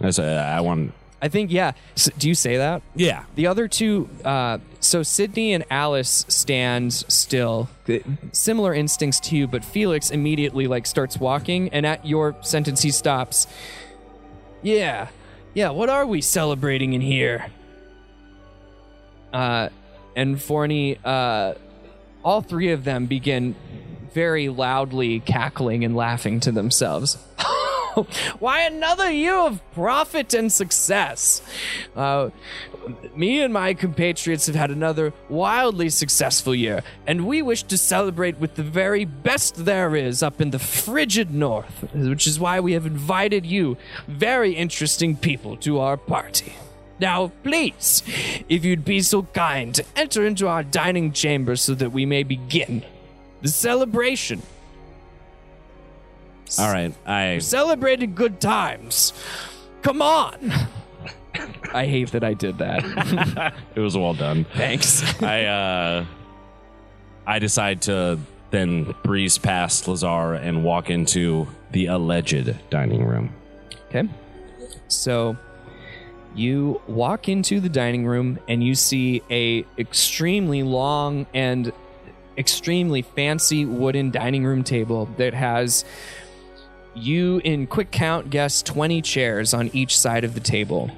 I 0.00 0.10
say, 0.10 0.36
I 0.36 0.60
want. 0.60 0.94
I 1.20 1.28
think, 1.28 1.52
yeah. 1.52 1.72
S 1.94 2.08
do 2.18 2.26
you 2.28 2.34
say 2.34 2.56
that? 2.56 2.80
Yeah. 2.94 3.24
The 3.34 3.46
other 3.46 3.68
two, 3.68 4.08
uh, 4.24 4.56
so 4.80 5.02
Sydney 5.02 5.52
and 5.52 5.64
Alice 5.70 6.24
stand 6.28 6.94
still. 6.94 7.68
Similar 8.32 8.72
instincts 8.72 9.20
to 9.28 9.36
you, 9.36 9.46
but 9.46 9.62
Felix 9.62 10.10
immediately 10.10 10.66
like 10.66 10.86
starts 10.86 11.18
walking, 11.18 11.68
and 11.68 11.84
at 11.84 12.06
your 12.06 12.34
sentence 12.40 12.80
he 12.80 12.90
stops. 12.90 13.46
Yeah, 14.62 15.08
yeah. 15.52 15.68
What 15.68 15.90
are 15.90 16.06
we 16.06 16.22
celebrating 16.22 16.94
in 16.94 17.02
here? 17.02 17.46
Uh, 19.32 19.68
and 20.16 20.40
Forney, 20.40 20.98
uh, 21.04 21.54
all 22.24 22.42
three 22.42 22.70
of 22.70 22.84
them 22.84 23.06
begin 23.06 23.54
very 24.12 24.48
loudly 24.48 25.20
cackling 25.20 25.84
and 25.84 25.94
laughing 25.94 26.40
to 26.40 26.52
themselves. 26.52 27.16
Why 28.38 28.62
another 28.62 29.10
year 29.10 29.36
of 29.36 29.60
profit 29.72 30.34
and 30.34 30.52
success? 30.52 31.42
Uh, 31.96 32.30
me 33.14 33.40
and 33.40 33.52
my 33.52 33.74
compatriots 33.74 34.46
have 34.46 34.54
had 34.54 34.70
another 34.70 35.12
wildly 35.28 35.90
successful 35.90 36.54
year, 36.54 36.82
and 37.06 37.26
we 37.26 37.42
wish 37.42 37.62
to 37.64 37.76
celebrate 37.76 38.38
with 38.38 38.54
the 38.54 38.62
very 38.62 39.04
best 39.04 39.64
there 39.64 39.94
is 39.96 40.22
up 40.22 40.40
in 40.40 40.50
the 40.50 40.58
frigid 40.58 41.30
north, 41.32 41.88
which 41.94 42.26
is 42.26 42.38
why 42.38 42.60
we 42.60 42.72
have 42.72 42.86
invited 42.86 43.44
you, 43.44 43.76
very 44.06 44.52
interesting 44.52 45.16
people, 45.16 45.56
to 45.58 45.78
our 45.78 45.96
party. 45.96 46.54
Now, 47.00 47.32
please, 47.42 48.02
if 48.48 48.64
you'd 48.64 48.84
be 48.84 49.00
so 49.00 49.22
kind 49.22 49.74
to 49.74 49.84
enter 49.96 50.26
into 50.26 50.48
our 50.48 50.62
dining 50.62 51.12
chamber 51.12 51.56
so 51.56 51.74
that 51.74 51.92
we 51.92 52.04
may 52.04 52.22
begin 52.22 52.84
the 53.40 53.48
celebration. 53.48 54.42
All 56.58 56.70
right. 56.70 56.92
I. 57.06 57.38
Celebrated 57.38 58.14
good 58.14 58.40
times. 58.40 59.12
Come 59.82 60.02
on. 60.02 60.52
I 61.72 61.86
hate 61.86 62.10
that 62.12 62.24
I 62.24 62.34
did 62.34 62.58
that. 62.58 63.54
It 63.74 63.80
was 63.80 63.96
well 63.96 64.14
done. 64.14 64.44
Thanks. 64.54 65.22
I 65.22 65.44
uh, 65.44 66.04
I 67.26 67.38
decide 67.38 67.82
to 67.82 68.18
then 68.50 68.94
breeze 69.04 69.38
past 69.38 69.86
Lazar 69.86 70.34
and 70.34 70.64
walk 70.64 70.90
into 70.90 71.46
the 71.70 71.86
alleged 71.86 72.56
dining 72.68 73.06
room. 73.06 73.32
Okay. 73.88 74.08
So 74.88 75.36
you 76.34 76.80
walk 76.86 77.28
into 77.28 77.60
the 77.60 77.68
dining 77.68 78.06
room 78.06 78.38
and 78.48 78.62
you 78.62 78.74
see 78.74 79.22
a 79.30 79.64
extremely 79.78 80.62
long 80.62 81.26
and 81.34 81.72
extremely 82.38 83.02
fancy 83.02 83.64
wooden 83.64 84.10
dining 84.10 84.44
room 84.44 84.62
table 84.62 85.08
that 85.16 85.34
has 85.34 85.84
you 86.94 87.40
in 87.44 87.66
quick 87.66 87.90
count 87.90 88.30
guess 88.30 88.62
20 88.62 89.02
chairs 89.02 89.54
on 89.54 89.70
each 89.72 89.98
side 89.98 90.24
of 90.24 90.34
the 90.34 90.40
table. 90.40 90.90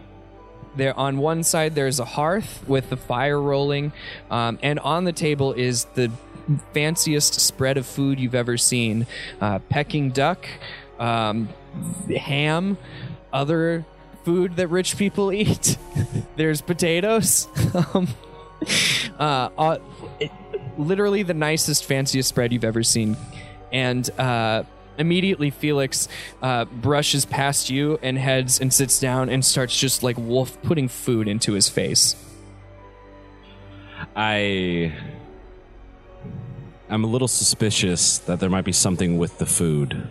There 0.77 0.99
on 0.99 1.19
one 1.19 1.43
side 1.43 1.75
there's 1.75 2.01
a 2.01 2.05
hearth 2.05 2.65
with 2.67 2.91
the 2.91 2.97
fire 2.97 3.41
rolling 3.41 3.93
um, 4.31 4.59
and 4.63 4.79
on 4.79 5.05
the 5.05 5.13
table 5.13 5.53
is 5.53 5.85
the 5.95 6.11
fanciest 6.73 7.41
spread 7.41 7.77
of 7.77 7.87
food 7.87 8.19
you've 8.19 8.35
ever 8.35 8.57
seen. 8.57 9.07
Uh, 9.41 9.59
Peking 9.69 10.11
duck 10.11 10.47
um, 10.99 11.49
ham 12.17 12.79
other 13.33 13.85
food 14.25 14.57
that 14.57 14.69
rich 14.69 14.97
people 14.97 15.33
eat. 15.33 15.77
There's 16.37 16.61
potatoes. 16.61 17.49
Um, 17.95 18.07
uh, 19.19 19.49
uh, 19.59 19.79
it- 20.21 20.31
literally 20.79 21.23
the 21.25 21.35
nicest 21.35 21.85
fanciest 21.85 22.29
spread 22.29 22.53
you've 22.53 22.65
ever 22.65 22.83
seen. 22.85 23.17
And 23.73 24.09
uh, 24.21 24.63
immediately 24.99 25.51
felix 25.51 26.07
uh, 26.43 26.67
brushes 26.67 27.25
past 27.25 27.71
you 27.71 27.99
and 28.03 28.17
heads 28.17 28.61
and 28.61 28.73
sits 28.73 29.01
down 29.01 29.29
and 29.31 29.45
starts 29.45 29.77
just 29.79 30.03
like 30.03 30.17
wolf 30.19 30.61
putting 30.63 30.87
food 30.87 31.27
into 31.29 31.55
his 31.55 31.69
face. 31.69 32.15
I 34.15 34.93
I'm 36.89 37.05
a 37.05 37.07
little 37.07 37.29
suspicious 37.29 38.19
that 38.19 38.39
there 38.41 38.51
might 38.51 38.65
be 38.65 38.73
something 38.73 39.19
with 39.19 39.39
the 39.39 39.47
food. 39.47 40.09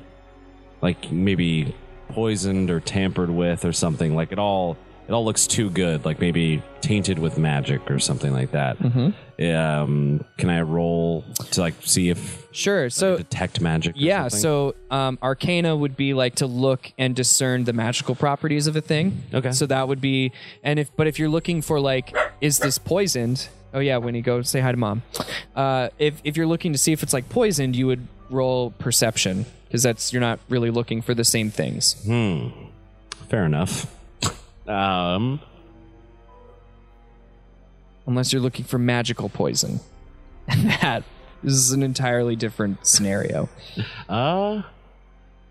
Like 0.82 1.12
maybe 1.12 1.76
poisoned 2.12 2.70
or 2.70 2.80
tampered 2.80 3.30
with 3.30 3.66
or 3.66 3.74
something. 3.74 4.16
Like 4.16 4.32
it 4.32 4.40
all 4.40 4.78
it 5.08 5.14
all 5.14 5.26
looks 5.26 5.48
too 5.48 5.70
good. 5.70 6.06
Like 6.06 6.20
maybe 6.20 6.62
tainted 6.82 7.20
with 7.20 7.38
magic 7.38 7.90
or 7.92 8.00
something 8.00 8.32
like 8.34 8.52
that. 8.52 8.78
Mm-hmm. 8.80 9.10
Um, 9.44 10.24
can 10.38 10.50
I 10.50 10.62
roll 10.62 11.24
to 11.52 11.62
like 11.62 11.74
see 11.82 12.10
if 12.10 12.48
sure 12.52 12.90
so 12.92 13.18
detect 13.18 13.60
magic? 13.60 13.96
or 13.96 14.00
yeah 14.00 14.28
something? 14.28 14.40
so 14.40 14.76
um, 14.92 15.18
arcana 15.24 15.76
would 15.76 15.98
be 15.98 16.14
like 16.14 16.36
to 16.36 16.46
look 16.48 16.92
and 16.98 17.16
discern 17.16 17.64
the 17.64 17.74
magical 17.74 18.14
properties 18.14 18.68
of 18.68 18.76
a 18.76 18.82
thing 18.82 19.24
Okay. 19.34 19.52
so 19.52 19.66
that 19.66 19.88
would 19.88 20.00
be 20.02 20.32
and 20.64 20.78
if 20.80 20.96
but 20.96 21.08
if 21.08 21.18
you're 21.18 21.30
looking 21.30 21.62
for 21.64 21.80
like 21.80 22.16
is 22.42 22.60
this 22.60 22.78
poisoned 22.78 23.48
oh 23.74 23.80
yeah 23.80 23.98
winnie 23.98 24.22
go 24.22 24.42
say 24.44 24.60
hi 24.60 24.70
to 24.72 24.78
mom 24.78 25.02
uh, 25.56 25.90
if, 25.98 26.22
if 26.24 26.36
you're 26.38 26.46
looking 26.46 26.72
to 26.74 26.78
see 26.78 26.92
if 26.92 27.02
it's 27.04 27.14
like 27.14 27.28
poisoned 27.30 27.76
you 27.76 27.88
would 27.88 28.06
roll 28.32 28.72
perception 28.72 29.46
because 29.68 29.84
that's 29.84 30.12
you're 30.14 30.22
not 30.22 30.40
really 30.50 30.72
looking 30.72 31.02
for 31.02 31.14
the 31.14 31.24
same 31.24 31.50
things 31.52 31.94
Hmm. 32.06 32.48
fair 33.30 33.46
enough. 33.46 33.94
Um, 34.68 35.40
unless 38.08 38.32
you're 38.34 38.42
looking 38.42 38.66
for 38.66 38.78
magical 38.78 39.30
poison 39.30 39.80
and 40.48 40.70
that 40.82 41.04
is 41.44 41.72
an 41.72 41.84
entirely 41.84 42.36
different 42.36 42.86
scenario 42.86 43.50
Uh, 44.10 44.62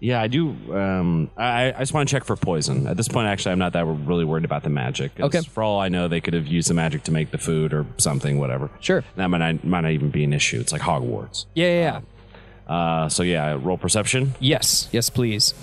yeah, 0.02 0.22
I 0.22 0.28
do. 0.28 0.56
Um, 0.74 1.30
I, 1.36 1.74
I 1.74 1.78
just 1.80 1.92
want 1.92 2.08
to 2.08 2.14
check 2.14 2.24
for 2.24 2.34
poison. 2.34 2.86
At 2.86 2.96
this 2.96 3.06
point, 3.06 3.28
actually, 3.28 3.52
I'm 3.52 3.58
not 3.58 3.74
that 3.74 3.84
really 3.84 4.24
worried 4.24 4.46
about 4.46 4.62
the 4.62 4.70
magic. 4.70 5.14
'cause 5.16 5.26
Okay. 5.26 5.40
For 5.42 5.62
all 5.62 5.78
I 5.78 5.90
know, 5.90 6.08
they 6.08 6.22
could 6.22 6.32
have 6.32 6.46
used 6.46 6.70
the 6.70 6.74
magic 6.74 7.02
to 7.02 7.12
make 7.12 7.32
the 7.32 7.36
food 7.36 7.74
or 7.74 7.84
something, 7.98 8.38
whatever. 8.38 8.70
sure 8.80 9.04
That 9.16 9.26
might 9.26 9.38
not, 9.38 9.62
might 9.62 9.82
not 9.82 9.90
even 9.90 10.08
be 10.08 10.24
an 10.24 10.32
issue. 10.32 10.58
It's 10.58 10.72
like 10.72 10.80
Hogwarts. 10.80 11.44
yeah 11.54 11.66
yeah, 11.66 11.72
yeah. 11.80 12.00
Uh, 12.70 13.08
so 13.08 13.22
yeah, 13.24 13.58
roll 13.60 13.76
perception. 13.76 14.32
yes 14.38 14.88
yes 14.92 15.10
please 15.10 15.54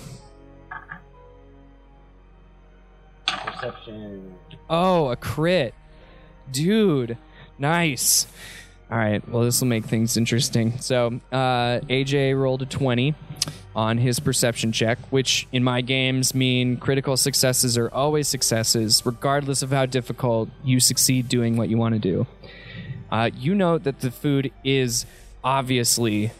Oh, 4.70 5.08
a 5.08 5.16
crit. 5.16 5.74
Dude, 6.50 7.16
nice. 7.58 8.26
All 8.90 8.96
right, 8.96 9.26
well, 9.28 9.42
this 9.42 9.60
will 9.60 9.68
make 9.68 9.84
things 9.84 10.16
interesting. 10.16 10.78
So, 10.80 11.20
uh, 11.30 11.80
AJ 11.88 12.38
rolled 12.40 12.62
a 12.62 12.66
20 12.66 13.14
on 13.76 13.98
his 13.98 14.18
perception 14.18 14.72
check, 14.72 14.98
which 15.10 15.46
in 15.52 15.62
my 15.62 15.82
games 15.82 16.34
mean 16.34 16.78
critical 16.78 17.16
successes 17.16 17.76
are 17.76 17.90
always 17.90 18.28
successes, 18.28 19.02
regardless 19.04 19.62
of 19.62 19.70
how 19.70 19.84
difficult 19.86 20.48
you 20.64 20.80
succeed 20.80 21.28
doing 21.28 21.56
what 21.56 21.68
you 21.68 21.76
want 21.76 21.94
to 21.94 21.98
do. 21.98 22.26
Uh, 23.10 23.30
you 23.34 23.54
note 23.54 23.84
that 23.84 24.00
the 24.00 24.10
food 24.10 24.52
is 24.64 25.04
obviously 25.44 26.30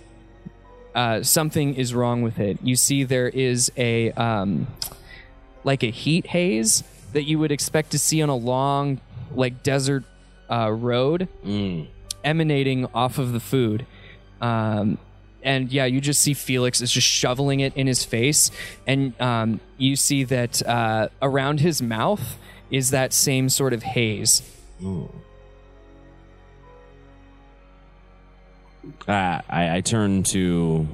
uh, 0.98 1.22
something 1.22 1.76
is 1.76 1.94
wrong 1.94 2.22
with 2.22 2.40
it. 2.40 2.58
You 2.60 2.74
see, 2.74 3.04
there 3.04 3.28
is 3.28 3.70
a 3.76 4.10
um, 4.12 4.66
like 5.62 5.84
a 5.84 5.90
heat 5.90 6.26
haze 6.26 6.82
that 7.12 7.22
you 7.22 7.38
would 7.38 7.52
expect 7.52 7.92
to 7.92 8.00
see 8.00 8.20
on 8.20 8.28
a 8.28 8.34
long, 8.34 9.00
like 9.32 9.62
desert 9.62 10.02
uh, 10.50 10.72
road, 10.72 11.28
emanating 12.24 12.86
off 12.86 13.18
of 13.18 13.32
the 13.32 13.38
food. 13.38 13.86
Um, 14.40 14.98
and 15.40 15.70
yeah, 15.70 15.84
you 15.84 16.00
just 16.00 16.20
see 16.20 16.34
Felix 16.34 16.80
is 16.80 16.90
just 16.90 17.06
shoveling 17.06 17.60
it 17.60 17.76
in 17.76 17.86
his 17.86 18.04
face, 18.04 18.50
and 18.84 19.14
um, 19.20 19.60
you 19.76 19.94
see 19.94 20.24
that 20.24 20.66
uh, 20.66 21.10
around 21.22 21.60
his 21.60 21.80
mouth 21.80 22.36
is 22.72 22.90
that 22.90 23.12
same 23.12 23.48
sort 23.48 23.72
of 23.72 23.84
haze. 23.84 24.42
Uh, 29.06 29.40
I, 29.48 29.76
I 29.76 29.80
turn 29.80 30.22
to 30.24 30.86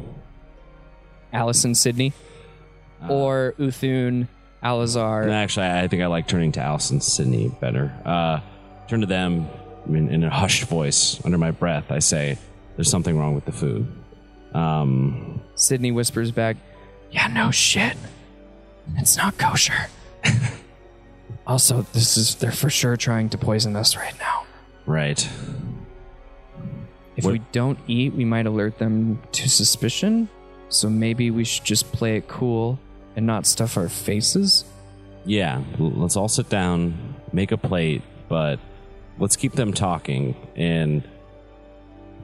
Allison 1.33 1.75
Sydney 1.75 2.13
or 3.09 3.55
Uthun 3.59 4.29
Alazar. 4.63 5.31
actually, 5.31 5.67
I 5.67 5.89
think 5.89 6.03
I 6.03 6.07
like 6.07 6.27
turning 6.27 6.53
to 6.53 6.61
Allison 6.61 7.01
Sydney 7.01 7.49
better. 7.61 7.93
Uh, 8.05 8.41
turn 8.89 9.01
to 9.01 9.07
them 9.07 9.49
in, 9.87 10.09
in 10.09 10.25
a 10.25 10.31
hushed 10.31 10.65
voice 10.65 11.21
under 11.25 11.37
my 11.39 11.51
breath. 11.51 11.91
I 11.91 11.99
say, 11.99 12.39
"There's 12.77 12.91
something 12.91 13.19
wrong 13.19 13.35
with 13.35 13.45
the 13.45 13.53
food." 13.53 13.87
Um, 14.55 15.43
Sydney 15.57 15.91
whispers 15.91 16.31
back, 16.31 16.57
Yeah, 17.11 17.27
no 17.27 17.51
shit. 17.51 17.97
It's 18.97 19.17
not 19.17 19.37
kosher. 19.37 19.89
also, 21.47 21.83
this 21.93 22.17
is, 22.17 22.37
they're 22.37 22.53
for 22.53 22.71
sure 22.71 22.97
trying 22.97 23.29
to 23.31 23.39
poison 23.39 23.75
us 23.77 23.97
right 23.97 24.15
now. 24.19 24.45
right. 24.87 25.29
If 27.17 27.25
What- 27.25 27.33
we 27.33 27.41
don't 27.53 27.79
eat, 27.87 28.15
we 28.15 28.25
might 28.25 28.47
alert 28.47 28.79
them 28.79 29.19
to 29.33 29.49
suspicion. 29.49 30.29
So 30.69 30.89
maybe 30.91 31.31
we 31.31 31.45
should 31.45 31.65
just 31.65 31.93
play 31.93 32.17
it 32.17 32.27
cool 32.27 32.79
and 33.17 33.27
not 33.27 33.47
stuff 33.47 33.77
our 33.77 33.89
faces. 33.89 34.65
Yeah, 35.25 35.63
let's 35.79 36.17
all 36.17 36.29
sit 36.29 36.49
down, 36.51 36.95
make 37.33 37.53
a 37.53 37.57
plate, 37.57 38.03
but 38.29 38.59
let's 39.19 39.37
keep 39.37 39.53
them 39.53 39.73
talking 39.73 40.35
and 40.57 41.03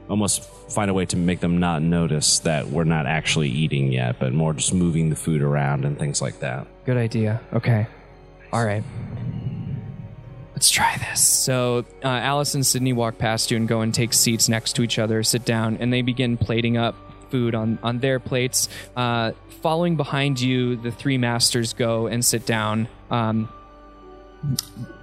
almost 0.09 0.43
find 0.69 0.91
a 0.91 0.93
way 0.93 1.05
to 1.05 1.15
make 1.17 1.39
them 1.39 1.57
not 1.59 1.81
notice 1.81 2.39
that 2.39 2.67
we're 2.67 2.83
not 2.83 3.05
actually 3.05 3.47
eating 3.47 3.91
yet, 3.93 4.17
but 4.19 4.33
more 4.33 4.53
just 4.53 4.73
moving 4.73 5.09
the 5.09 5.15
food 5.15 5.41
around 5.41 5.85
and 5.85 5.97
things 5.97 6.21
like 6.21 6.39
that. 6.41 6.67
Good 6.85 6.97
idea. 6.97 7.39
Okay. 7.53 7.87
All 8.51 8.65
right. 8.65 8.83
Let's 10.61 10.69
try 10.69 10.95
this. 10.97 11.27
So, 11.27 11.85
uh, 12.03 12.07
Alice 12.07 12.53
and 12.53 12.63
Sydney 12.63 12.93
walk 12.93 13.17
past 13.17 13.49
you 13.49 13.57
and 13.57 13.67
go 13.67 13.81
and 13.81 13.91
take 13.91 14.13
seats 14.13 14.47
next 14.47 14.73
to 14.73 14.83
each 14.83 14.99
other, 14.99 15.23
sit 15.23 15.43
down, 15.43 15.77
and 15.77 15.91
they 15.91 16.03
begin 16.03 16.37
plating 16.37 16.77
up 16.77 16.93
food 17.31 17.55
on, 17.55 17.79
on 17.81 17.97
their 17.97 18.19
plates. 18.19 18.69
Uh, 18.95 19.31
following 19.63 19.95
behind 19.95 20.39
you, 20.39 20.75
the 20.75 20.91
three 20.91 21.17
masters 21.17 21.73
go 21.73 22.05
and 22.05 22.23
sit 22.23 22.45
down. 22.45 22.87
Um, 23.09 23.49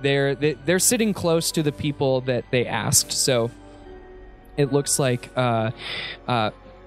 they're 0.00 0.36
they, 0.36 0.52
they're 0.52 0.78
sitting 0.78 1.12
close 1.12 1.50
to 1.50 1.64
the 1.64 1.72
people 1.72 2.20
that 2.20 2.44
they 2.52 2.64
asked. 2.64 3.10
So 3.10 3.50
it 4.56 4.72
looks 4.72 5.00
like 5.00 5.28
uh, 5.34 5.72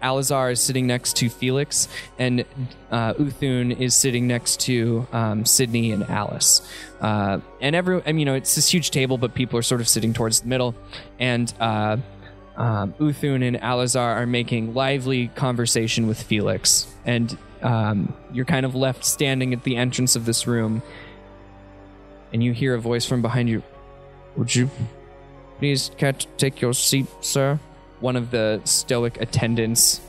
Alazar 0.02 0.52
is 0.52 0.60
sitting 0.60 0.88
next 0.88 1.18
to 1.18 1.30
Felix, 1.30 1.88
and 2.18 2.46
uh, 2.92 3.14
Uthun 3.14 3.80
is 3.80 3.96
sitting 3.96 4.28
next 4.28 4.60
to 4.62 5.08
um, 5.12 5.46
Sydney 5.46 5.92
and 5.92 6.04
Alice. 6.04 6.62
Uh, 7.00 7.40
and 7.60 7.76
every, 7.76 8.02
I 8.06 8.12
mean, 8.12 8.20
you 8.20 8.26
know, 8.26 8.36
it's 8.36 8.56
this 8.56 8.70
huge 8.72 8.92
table, 8.92 9.18
but 9.18 9.34
people 9.34 9.58
are 9.60 9.64
sort 9.64 9.82
of 9.82 9.88
sitting 9.88 10.14
towards 10.14 10.42
the 10.42 10.48
middle, 10.48 10.76
and 11.20 11.54
uh, 11.60 11.98
um, 12.58 12.94
Uthun 12.94 13.48
and 13.48 13.58
Alazar 13.58 14.18
are 14.18 14.26
making 14.26 14.74
lively 14.74 15.28
conversation 15.30 16.08
with 16.08 16.22
Felix, 16.22 16.88
and 17.06 17.38
um, 17.62 18.14
you're 18.34 18.46
kind 18.46 18.66
of 18.66 18.76
left 18.76 19.06
standing 19.06 19.54
at 19.54 19.64
the 19.64 19.78
entrance 19.78 20.16
of 20.16 20.26
this 20.26 20.48
room, 20.48 20.82
and 22.34 22.44
you 22.44 22.54
hear 22.54 22.76
a 22.76 22.80
voice 22.80 23.06
from 23.06 23.22
behind 23.22 23.50
you. 23.50 23.64
Would 24.38 24.56
you 24.56 24.70
please 25.60 25.90
to 25.90 26.14
take 26.38 26.62
your 26.62 26.74
seat, 26.74 27.08
sir? 27.22 27.60
One 28.02 28.16
of 28.16 28.32
the 28.32 28.62
stoic 28.66 29.22
attendants 29.22 30.02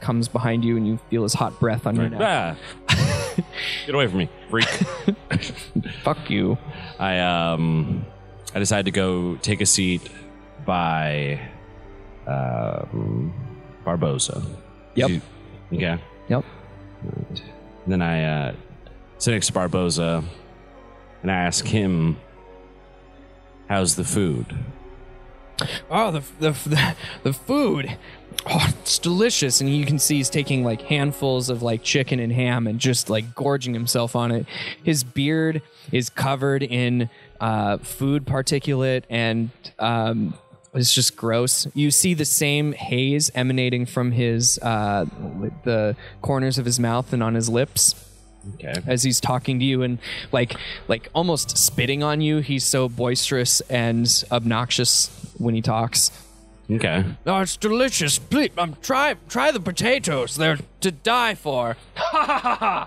comes 0.00 0.28
behind 0.28 0.64
you, 0.64 0.76
and 0.76 0.86
you 0.86 0.98
feel 1.10 1.22
his 1.22 1.32
hot 1.34 1.58
breath 1.58 1.86
on 1.86 1.96
your 1.96 2.08
neck. 2.10 2.20
Ah. 2.22 2.56
Get 3.86 3.94
away 3.94 4.06
from 4.08 4.18
me, 4.18 4.28
freak. 4.50 4.66
Fuck 6.02 6.28
you. 6.30 6.58
I 6.98 7.18
um 7.20 8.04
I 8.54 8.58
decided 8.58 8.84
to 8.86 8.90
go 8.90 9.36
take 9.36 9.60
a 9.60 9.66
seat 9.66 10.02
by 10.64 11.40
um, 12.26 13.32
Barboza. 13.84 14.42
Yep. 14.94 15.10
You- 15.10 15.22
okay. 15.74 15.98
Yep. 16.28 16.44
And 17.02 17.92
then 17.92 18.02
I 18.02 18.24
uh, 18.48 18.54
sit 19.18 19.32
next 19.32 19.46
to 19.48 19.52
Barboza 19.52 20.24
and 21.22 21.30
I 21.30 21.34
ask 21.34 21.64
him, 21.66 22.16
"How's 23.68 23.94
the 23.96 24.04
food?" 24.04 24.46
Oh, 25.90 26.10
the 26.10 26.22
the 26.40 26.50
the, 26.68 26.96
the 27.22 27.32
food. 27.32 27.96
Oh, 28.48 28.66
it's 28.80 28.98
delicious, 28.98 29.60
and 29.60 29.74
you 29.74 29.84
can 29.86 29.98
see 29.98 30.16
he's 30.16 30.30
taking 30.30 30.62
like 30.62 30.82
handfuls 30.82 31.48
of 31.48 31.62
like 31.62 31.82
chicken 31.82 32.20
and 32.20 32.32
ham 32.32 32.66
and 32.66 32.78
just 32.78 33.08
like 33.10 33.34
gorging 33.34 33.74
himself 33.74 34.14
on 34.14 34.30
it. 34.30 34.46
His 34.82 35.02
beard 35.02 35.62
is 35.90 36.10
covered 36.10 36.62
in 36.62 37.08
uh, 37.40 37.78
food 37.78 38.24
particulate, 38.24 39.02
and 39.10 39.50
um, 39.78 40.34
it's 40.74 40.92
just 40.92 41.16
gross. 41.16 41.66
You 41.74 41.90
see 41.90 42.14
the 42.14 42.24
same 42.26 42.72
haze 42.72 43.30
emanating 43.34 43.86
from 43.86 44.12
his 44.12 44.58
uh, 44.62 45.06
the 45.64 45.96
corners 46.22 46.58
of 46.58 46.66
his 46.66 46.78
mouth 46.78 47.12
and 47.12 47.22
on 47.22 47.34
his 47.34 47.48
lips 47.48 47.94
Okay. 48.54 48.74
as 48.86 49.02
he's 49.02 49.18
talking 49.18 49.58
to 49.58 49.64
you 49.64 49.82
and 49.82 49.98
like 50.30 50.54
like 50.86 51.08
almost 51.14 51.58
spitting 51.58 52.04
on 52.04 52.20
you. 52.20 52.38
He's 52.38 52.62
so 52.64 52.88
boisterous 52.88 53.60
and 53.62 54.06
obnoxious 54.30 55.25
when 55.38 55.54
he 55.54 55.62
talks. 55.62 56.10
Okay. 56.70 57.04
Oh, 57.24 57.40
it's 57.40 57.56
delicious. 57.56 58.18
Please, 58.18 58.50
um, 58.58 58.76
try 58.82 59.14
try 59.28 59.52
the 59.52 59.60
potatoes. 59.60 60.36
They're 60.36 60.58
to 60.80 60.90
die 60.90 61.34
for. 61.36 61.76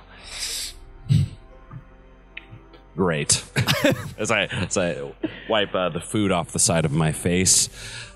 Great. 2.96 3.44
as 4.18 4.32
I 4.32 4.46
as 4.46 4.78
I 4.78 5.14
wipe 5.48 5.74
uh, 5.74 5.88
the 5.90 6.02
food 6.02 6.32
off 6.34 6.52
the 6.52 6.60
side 6.60 6.84
of 6.84 6.92
my 6.92 7.14
face, 7.14 7.70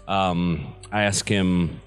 um, 0.06 0.76
I 0.92 1.04
ask 1.04 1.30
him, 1.30 1.80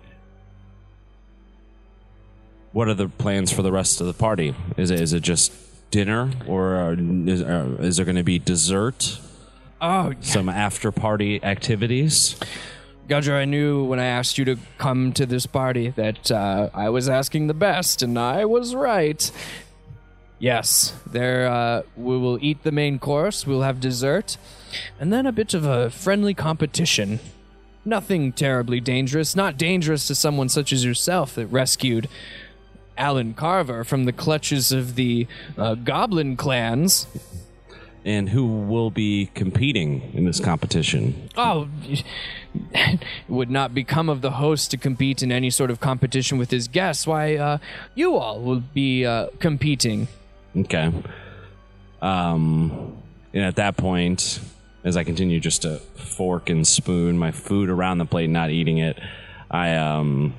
"What 2.73 2.89
are 2.89 2.95
the 2.95 3.09
plans 3.09 3.53
for 3.53 3.61
the 3.61 3.73
rest 3.73 4.01
of 4.01 4.07
the 4.07 4.15
party? 4.15 4.55
Is 4.79 4.91
it 4.91 5.01
is 5.01 5.13
it 5.13 5.21
just 5.21 5.53
dinner, 5.91 6.31
or 6.47 6.77
uh, 6.77 6.97
is, 7.27 7.43
uh, 7.43 7.77
is 7.81 7.99
there 7.99 8.07
going 8.07 8.17
to 8.17 8.23
be 8.23 8.39
dessert? 8.39 9.21
Oh, 9.81 10.15
Some 10.21 10.49
after 10.49 10.91
party 10.93 11.43
activities?" 11.43 12.37
Gudger, 13.09 13.35
I 13.35 13.45
knew 13.45 13.85
when 13.85 14.01
I 14.01 14.07
asked 14.07 14.37
you 14.37 14.45
to 14.47 14.57
come 14.79 15.13
to 15.13 15.27
this 15.27 15.47
party 15.47 15.91
that 15.91 16.31
uh, 16.31 16.71
I 16.75 16.89
was 16.89 17.09
asking 17.09 17.47
the 17.47 17.55
best, 17.55 18.03
and 18.03 18.19
I 18.19 18.45
was 18.45 18.75
right. 18.75 19.31
Yes, 20.41 20.93
there 21.07 21.49
uh, 21.49 21.83
we 21.97 22.19
will 22.19 22.39
eat 22.43 22.63
the 22.65 22.73
main 22.73 22.99
course. 22.99 23.47
We'll 23.47 23.63
have 23.63 23.81
dessert, 23.81 24.37
and 24.99 25.13
then 25.13 25.25
a 25.25 25.33
bit 25.33 25.55
of 25.55 25.65
a 25.65 25.89
friendly 25.89 26.35
competition. 26.35 27.21
Nothing 27.85 28.33
terribly 28.33 28.81
dangerous. 28.81 29.37
Not 29.37 29.57
dangerous 29.57 30.09
to 30.09 30.15
someone 30.17 30.49
such 30.49 30.73
as 30.73 30.85
yourself 30.85 31.37
that 31.37 31.47
rescued 31.47 32.09
Alan 32.99 33.33
Carver 33.33 33.85
from 33.85 34.05
the 34.05 34.13
clutches 34.13 34.73
of 34.73 34.97
the 34.97 35.29
uh, 35.57 35.77
Goblin 35.77 36.37
clans. 36.37 37.07
And 38.07 38.29
who 38.29 38.47
will 38.47 38.91
be 38.91 39.31
competing 39.35 40.13
in 40.15 40.25
this 40.25 40.39
competition? 40.39 41.29
Oh, 41.37 41.69
it 41.83 42.05
would 43.29 43.51
not 43.51 43.75
become 43.75 44.09
of 44.09 44.21
the 44.21 44.31
host 44.31 44.71
to 44.71 44.77
compete 44.77 45.25
in 45.25 45.33
any 45.33 45.51
sort 45.51 45.73
of 45.73 45.81
competition 45.81 46.39
with 46.39 46.53
his 46.53 46.69
guests. 46.69 47.05
Why, 47.05 47.35
uh, 47.35 47.59
you 47.97 48.15
all 48.15 48.41
will 48.41 48.61
be 48.61 49.05
uh, 49.05 49.31
competing. 49.41 50.07
Okay. 50.57 50.93
Um, 52.01 52.97
and 53.35 53.43
at 53.43 53.57
that 53.57 53.77
point, 53.77 54.39
as 54.85 54.97
I 54.97 55.03
continue 55.03 55.41
just 55.41 55.63
to 55.63 55.79
fork 55.97 56.49
and 56.49 56.65
spoon 56.65 57.19
my 57.19 57.33
food 57.33 57.69
around 57.69 57.99
the 57.99 58.07
plate, 58.07 58.31
not 58.31 58.51
eating 58.51 58.79
it, 58.79 59.01
I 59.51 59.75
um, 59.75 60.35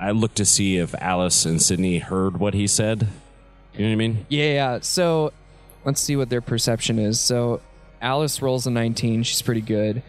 I 0.00 0.10
look 0.10 0.34
to 0.34 0.44
see 0.44 0.78
if 0.78 0.96
Alice 0.96 1.44
and 1.44 1.62
Sydney 1.62 1.98
heard 1.98 2.40
what 2.40 2.54
he 2.54 2.66
said. 2.66 3.06
You 3.74 3.82
know 3.82 3.86
what 3.86 3.92
I 3.92 3.96
mean? 3.96 4.26
Yeah, 4.28 4.80
so 4.82 5.32
let's 5.84 6.00
see 6.00 6.16
what 6.16 6.28
their 6.28 6.40
perception 6.40 6.98
is. 6.98 7.20
So 7.20 7.60
Alice 8.00 8.42
rolls 8.42 8.66
a 8.66 8.70
19. 8.70 9.22
She's 9.22 9.42
pretty 9.42 9.60
good. 9.60 10.02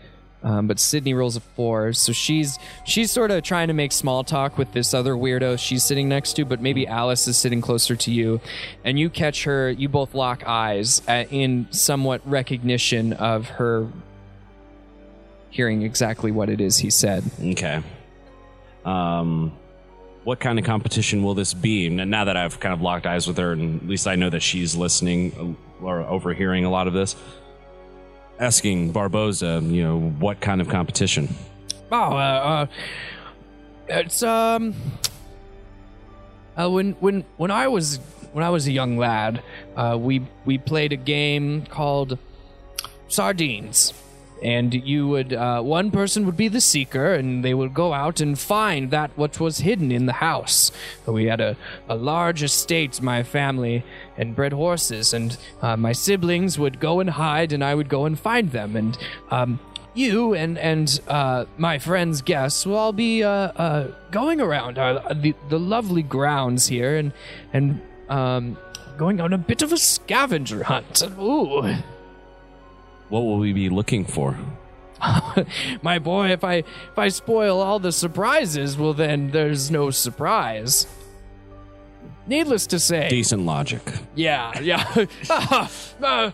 Um, 0.43 0.67
but 0.67 0.77
Sydney 0.77 1.13
rolls 1.13 1.37
a 1.37 1.39
four, 1.39 1.93
so 1.93 2.11
she's 2.11 2.59
she's 2.83 3.11
sort 3.11 3.31
of 3.31 3.43
trying 3.43 3.69
to 3.69 3.73
make 3.73 3.93
small 3.93 4.25
talk 4.25 4.57
with 4.57 4.73
this 4.73 4.93
other 4.93 5.13
weirdo 5.13 5.57
she's 5.57 5.83
sitting 5.83 6.09
next 6.09 6.33
to. 6.33 6.43
But 6.43 6.59
maybe 6.61 6.85
Alice 6.85 7.29
is 7.29 7.37
sitting 7.37 7.61
closer 7.61 7.95
to 7.95 8.11
you, 8.11 8.41
and 8.83 8.99
you 8.99 9.09
catch 9.09 9.45
her. 9.45 9.71
You 9.71 9.87
both 9.87 10.13
lock 10.13 10.43
eyes 10.45 11.01
at, 11.07 11.31
in 11.31 11.67
somewhat 11.71 12.21
recognition 12.29 13.13
of 13.13 13.47
her 13.51 13.87
hearing 15.49 15.83
exactly 15.83 16.31
what 16.31 16.49
it 16.49 16.59
is 16.59 16.77
he 16.77 16.89
said. 16.89 17.23
Okay. 17.41 17.81
Um, 18.83 19.53
what 20.23 20.39
kind 20.39 20.57
of 20.57 20.65
competition 20.65 21.23
will 21.23 21.33
this 21.33 21.53
be? 21.53 21.89
Now 21.89 22.25
that 22.25 22.37
I've 22.37 22.59
kind 22.59 22.73
of 22.73 22.81
locked 22.81 23.05
eyes 23.05 23.27
with 23.27 23.37
her, 23.37 23.51
and 23.51 23.81
at 23.81 23.87
least 23.87 24.07
I 24.07 24.15
know 24.15 24.29
that 24.29 24.41
she's 24.41 24.75
listening 24.75 25.57
uh, 25.81 25.85
or 25.85 26.01
overhearing 26.01 26.65
a 26.65 26.69
lot 26.69 26.87
of 26.87 26.93
this. 26.93 27.15
Asking 28.39 28.91
Barboza, 28.91 29.61
you 29.63 29.83
know, 29.83 29.99
what 29.99 30.39
kind 30.39 30.59
of 30.61 30.67
competition? 30.69 31.33
Oh, 31.91 31.95
uh, 31.95 32.19
uh, 32.19 32.65
it's 33.87 34.23
um, 34.23 34.73
uh, 36.57 36.69
when 36.69 36.93
when 36.93 37.25
when 37.37 37.51
I 37.51 37.67
was 37.67 37.99
when 38.31 38.43
I 38.43 38.49
was 38.49 38.65
a 38.67 38.71
young 38.71 38.97
lad, 38.97 39.43
uh, 39.75 39.97
we 39.99 40.25
we 40.45 40.57
played 40.57 40.93
a 40.93 40.97
game 40.97 41.65
called 41.65 42.17
Sardines, 43.07 43.93
and 44.43 44.73
you 44.73 45.07
would 45.07 45.33
uh, 45.33 45.61
one 45.61 45.89
person 45.89 46.25
would 46.25 46.37
be 46.37 46.49
the 46.49 46.61
seeker, 46.61 47.13
and 47.13 47.43
they 47.43 47.53
would 47.53 47.73
go 47.73 47.93
out 47.93 48.19
and 48.19 48.37
find 48.37 48.91
that 48.91 49.17
which 49.17 49.39
was 49.39 49.59
hidden 49.59 49.91
in 49.91 50.05
the 50.05 50.13
house. 50.13 50.71
We 51.05 51.25
had 51.25 51.41
a 51.41 51.55
a 51.87 51.95
large 51.95 52.43
estate, 52.43 53.01
my 53.01 53.23
family, 53.23 53.83
and 54.17 54.35
bred 54.35 54.53
horses, 54.53 55.13
and 55.13 55.37
uh, 55.61 55.77
my 55.77 55.93
siblings 55.93 56.59
would 56.59 56.79
go 56.79 56.99
and 56.99 57.11
hide, 57.11 57.53
and 57.53 57.63
I 57.63 57.73
would 57.73 57.89
go 57.89 58.05
and 58.05 58.19
find 58.19 58.51
them, 58.51 58.75
and 58.75 58.97
um, 59.31 59.59
you 59.93 60.33
and 60.33 60.57
and 60.57 60.99
uh, 61.07 61.45
my 61.57 61.79
friends' 61.79 62.21
guests 62.21 62.65
will 62.65 62.75
all 62.75 62.93
be 62.93 63.23
uh, 63.23 63.29
uh, 63.29 63.91
going 64.11 64.41
around 64.41 64.77
uh, 64.77 65.13
the 65.13 65.33
the 65.49 65.59
lovely 65.59 66.03
grounds 66.03 66.67
here 66.67 66.97
and 66.97 67.13
and 67.53 67.81
um, 68.09 68.57
going 68.97 69.21
on 69.21 69.33
a 69.33 69.37
bit 69.37 69.61
of 69.61 69.71
a 69.71 69.77
scavenger 69.77 70.63
hunt. 70.63 71.01
Ooh, 71.19 71.75
What 73.13 73.25
will 73.25 73.37
we 73.37 73.53
be 73.53 73.69
looking 73.69 74.05
for? 74.05 74.35
my 75.83 75.99
boy, 75.99 76.31
if 76.31 76.43
I 76.43 76.55
if 76.55 76.97
I 76.97 77.09
spoil 77.09 77.61
all 77.61 77.77
the 77.77 77.91
surprises, 77.91 78.75
well 78.75 78.95
then 78.95 79.29
there's 79.29 79.69
no 79.69 79.91
surprise. 79.91 80.87
Needless 82.25 82.65
to 82.67 82.79
say, 82.79 83.09
Decent 83.09 83.43
logic. 83.45 83.83
Yeah, 84.15 84.59
yeah. 84.59 85.05
Uh, 86.01 86.31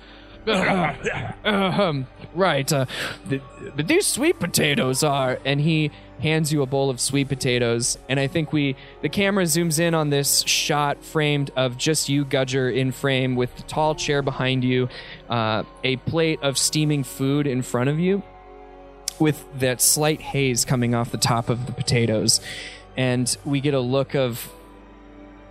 uh, 0.47 1.34
um, 1.43 2.07
right. 2.34 2.71
Uh, 2.71 2.86
th- 3.27 3.41
th- 3.75 3.88
these 3.88 4.07
sweet 4.07 4.39
potatoes 4.39 5.03
are, 5.03 5.38
and 5.43 5.59
he 5.59 5.91
hands 6.22 6.51
you 6.51 6.61
a 6.61 6.65
bowl 6.65 6.89
of 6.89 6.99
sweet 6.99 7.28
potatoes. 7.28 7.97
And 8.07 8.20
I 8.20 8.28
think 8.28 8.51
we, 8.53 8.76
the 9.01 9.09
camera 9.09 9.45
zooms 9.45 9.80
in 9.80 9.93
on 9.93 10.09
this 10.09 10.41
shot 10.41 11.03
framed 11.03 11.52
of 11.56 11.77
just 11.77 12.10
you, 12.10 12.26
Gudger, 12.26 12.73
in 12.73 12.91
frame 12.91 13.35
with 13.35 13.56
the 13.56 13.64
tall 13.64 13.95
chair 13.95 14.22
behind 14.22 14.64
you, 14.64 14.89
uh, 15.30 15.64
a 15.84 15.98
plate 15.98 16.39
of 16.41 16.57
steaming 16.57 17.03
food 17.03 17.48
in 17.48 17.61
front 17.61 17.89
of 17.89 17.99
you 17.99 18.22
with 19.19 19.45
that 19.60 19.81
slight 19.81 20.22
haze 20.22 20.65
coming 20.65 20.95
off 20.95 21.11
the 21.11 21.18
top 21.18 21.49
of 21.49 21.65
the 21.65 21.72
potatoes. 21.72 22.41
And 22.98 23.35
we 23.45 23.61
get 23.61 23.73
a 23.73 23.80
look 23.80 24.15
of 24.15 24.49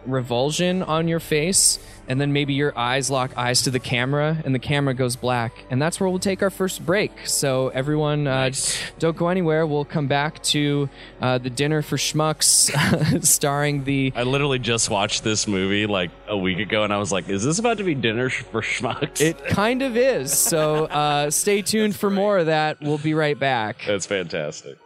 revulsion 0.07 0.83
on 0.83 1.09
your 1.09 1.21
face, 1.21 1.79
and 2.09 2.21
then 2.21 2.33
maybe 2.33 2.55
your 2.55 2.77
eyes 2.77 3.11
lock 3.11 3.37
eyes 3.37 3.63
to 3.63 3.71
the 3.71 3.79
camera, 3.79 4.43
and 4.45 4.55
the 4.55 4.59
camera 4.59 4.95
goes 4.95 5.15
black. 5.15 5.65
And 5.71 5.81
that's 5.81 6.01
where 6.01 6.09
we'll 6.09 6.19
take 6.19 6.43
our 6.43 6.51
first 6.51 6.85
break. 6.85 7.13
So, 7.27 7.69
everyone, 7.69 8.27
uh, 8.27 8.51
don't 8.99 9.17
go 9.17 9.29
anywhere. 9.29 9.67
We'll 9.67 9.85
come 9.85 10.07
back 10.07 10.43
to 10.45 10.89
uh, 11.21 11.39
the 11.39 11.51
dinner 11.51 11.83
for 11.83 11.97
schmucks, 11.97 13.25
starring 13.25 13.85
the. 13.85 14.13
I 14.17 14.23
literally 14.23 14.59
just 14.59 14.91
watched 14.91 15.23
this 15.23 15.47
movie 15.47 15.87
like 15.87 16.11
a 16.27 16.37
week 16.37 16.59
ago, 16.59 16.85
and 16.85 16.93
I 16.93 16.99
was 16.99 17.13
like, 17.13 17.29
"Is 17.29 17.45
this 17.45 17.59
about 17.59 17.79
to 17.79 17.85
be 17.85 17.95
dinner 17.95 18.31
for 18.31 18.63
schmucks?" 18.63 19.21
It 19.21 19.45
kind 19.47 19.83
of 19.83 19.97
is. 19.97 20.37
So, 20.37 20.87
uh, 20.87 21.31
stay 21.31 21.63
tuned 21.69 21.95
for 21.95 22.11
more 22.11 22.39
of 22.39 22.47
that. 22.47 22.81
We'll 22.81 22.99
be 22.99 23.15
right 23.15 23.39
back. 23.39 23.85
That's 23.87 24.07
fantastic. 24.07 24.79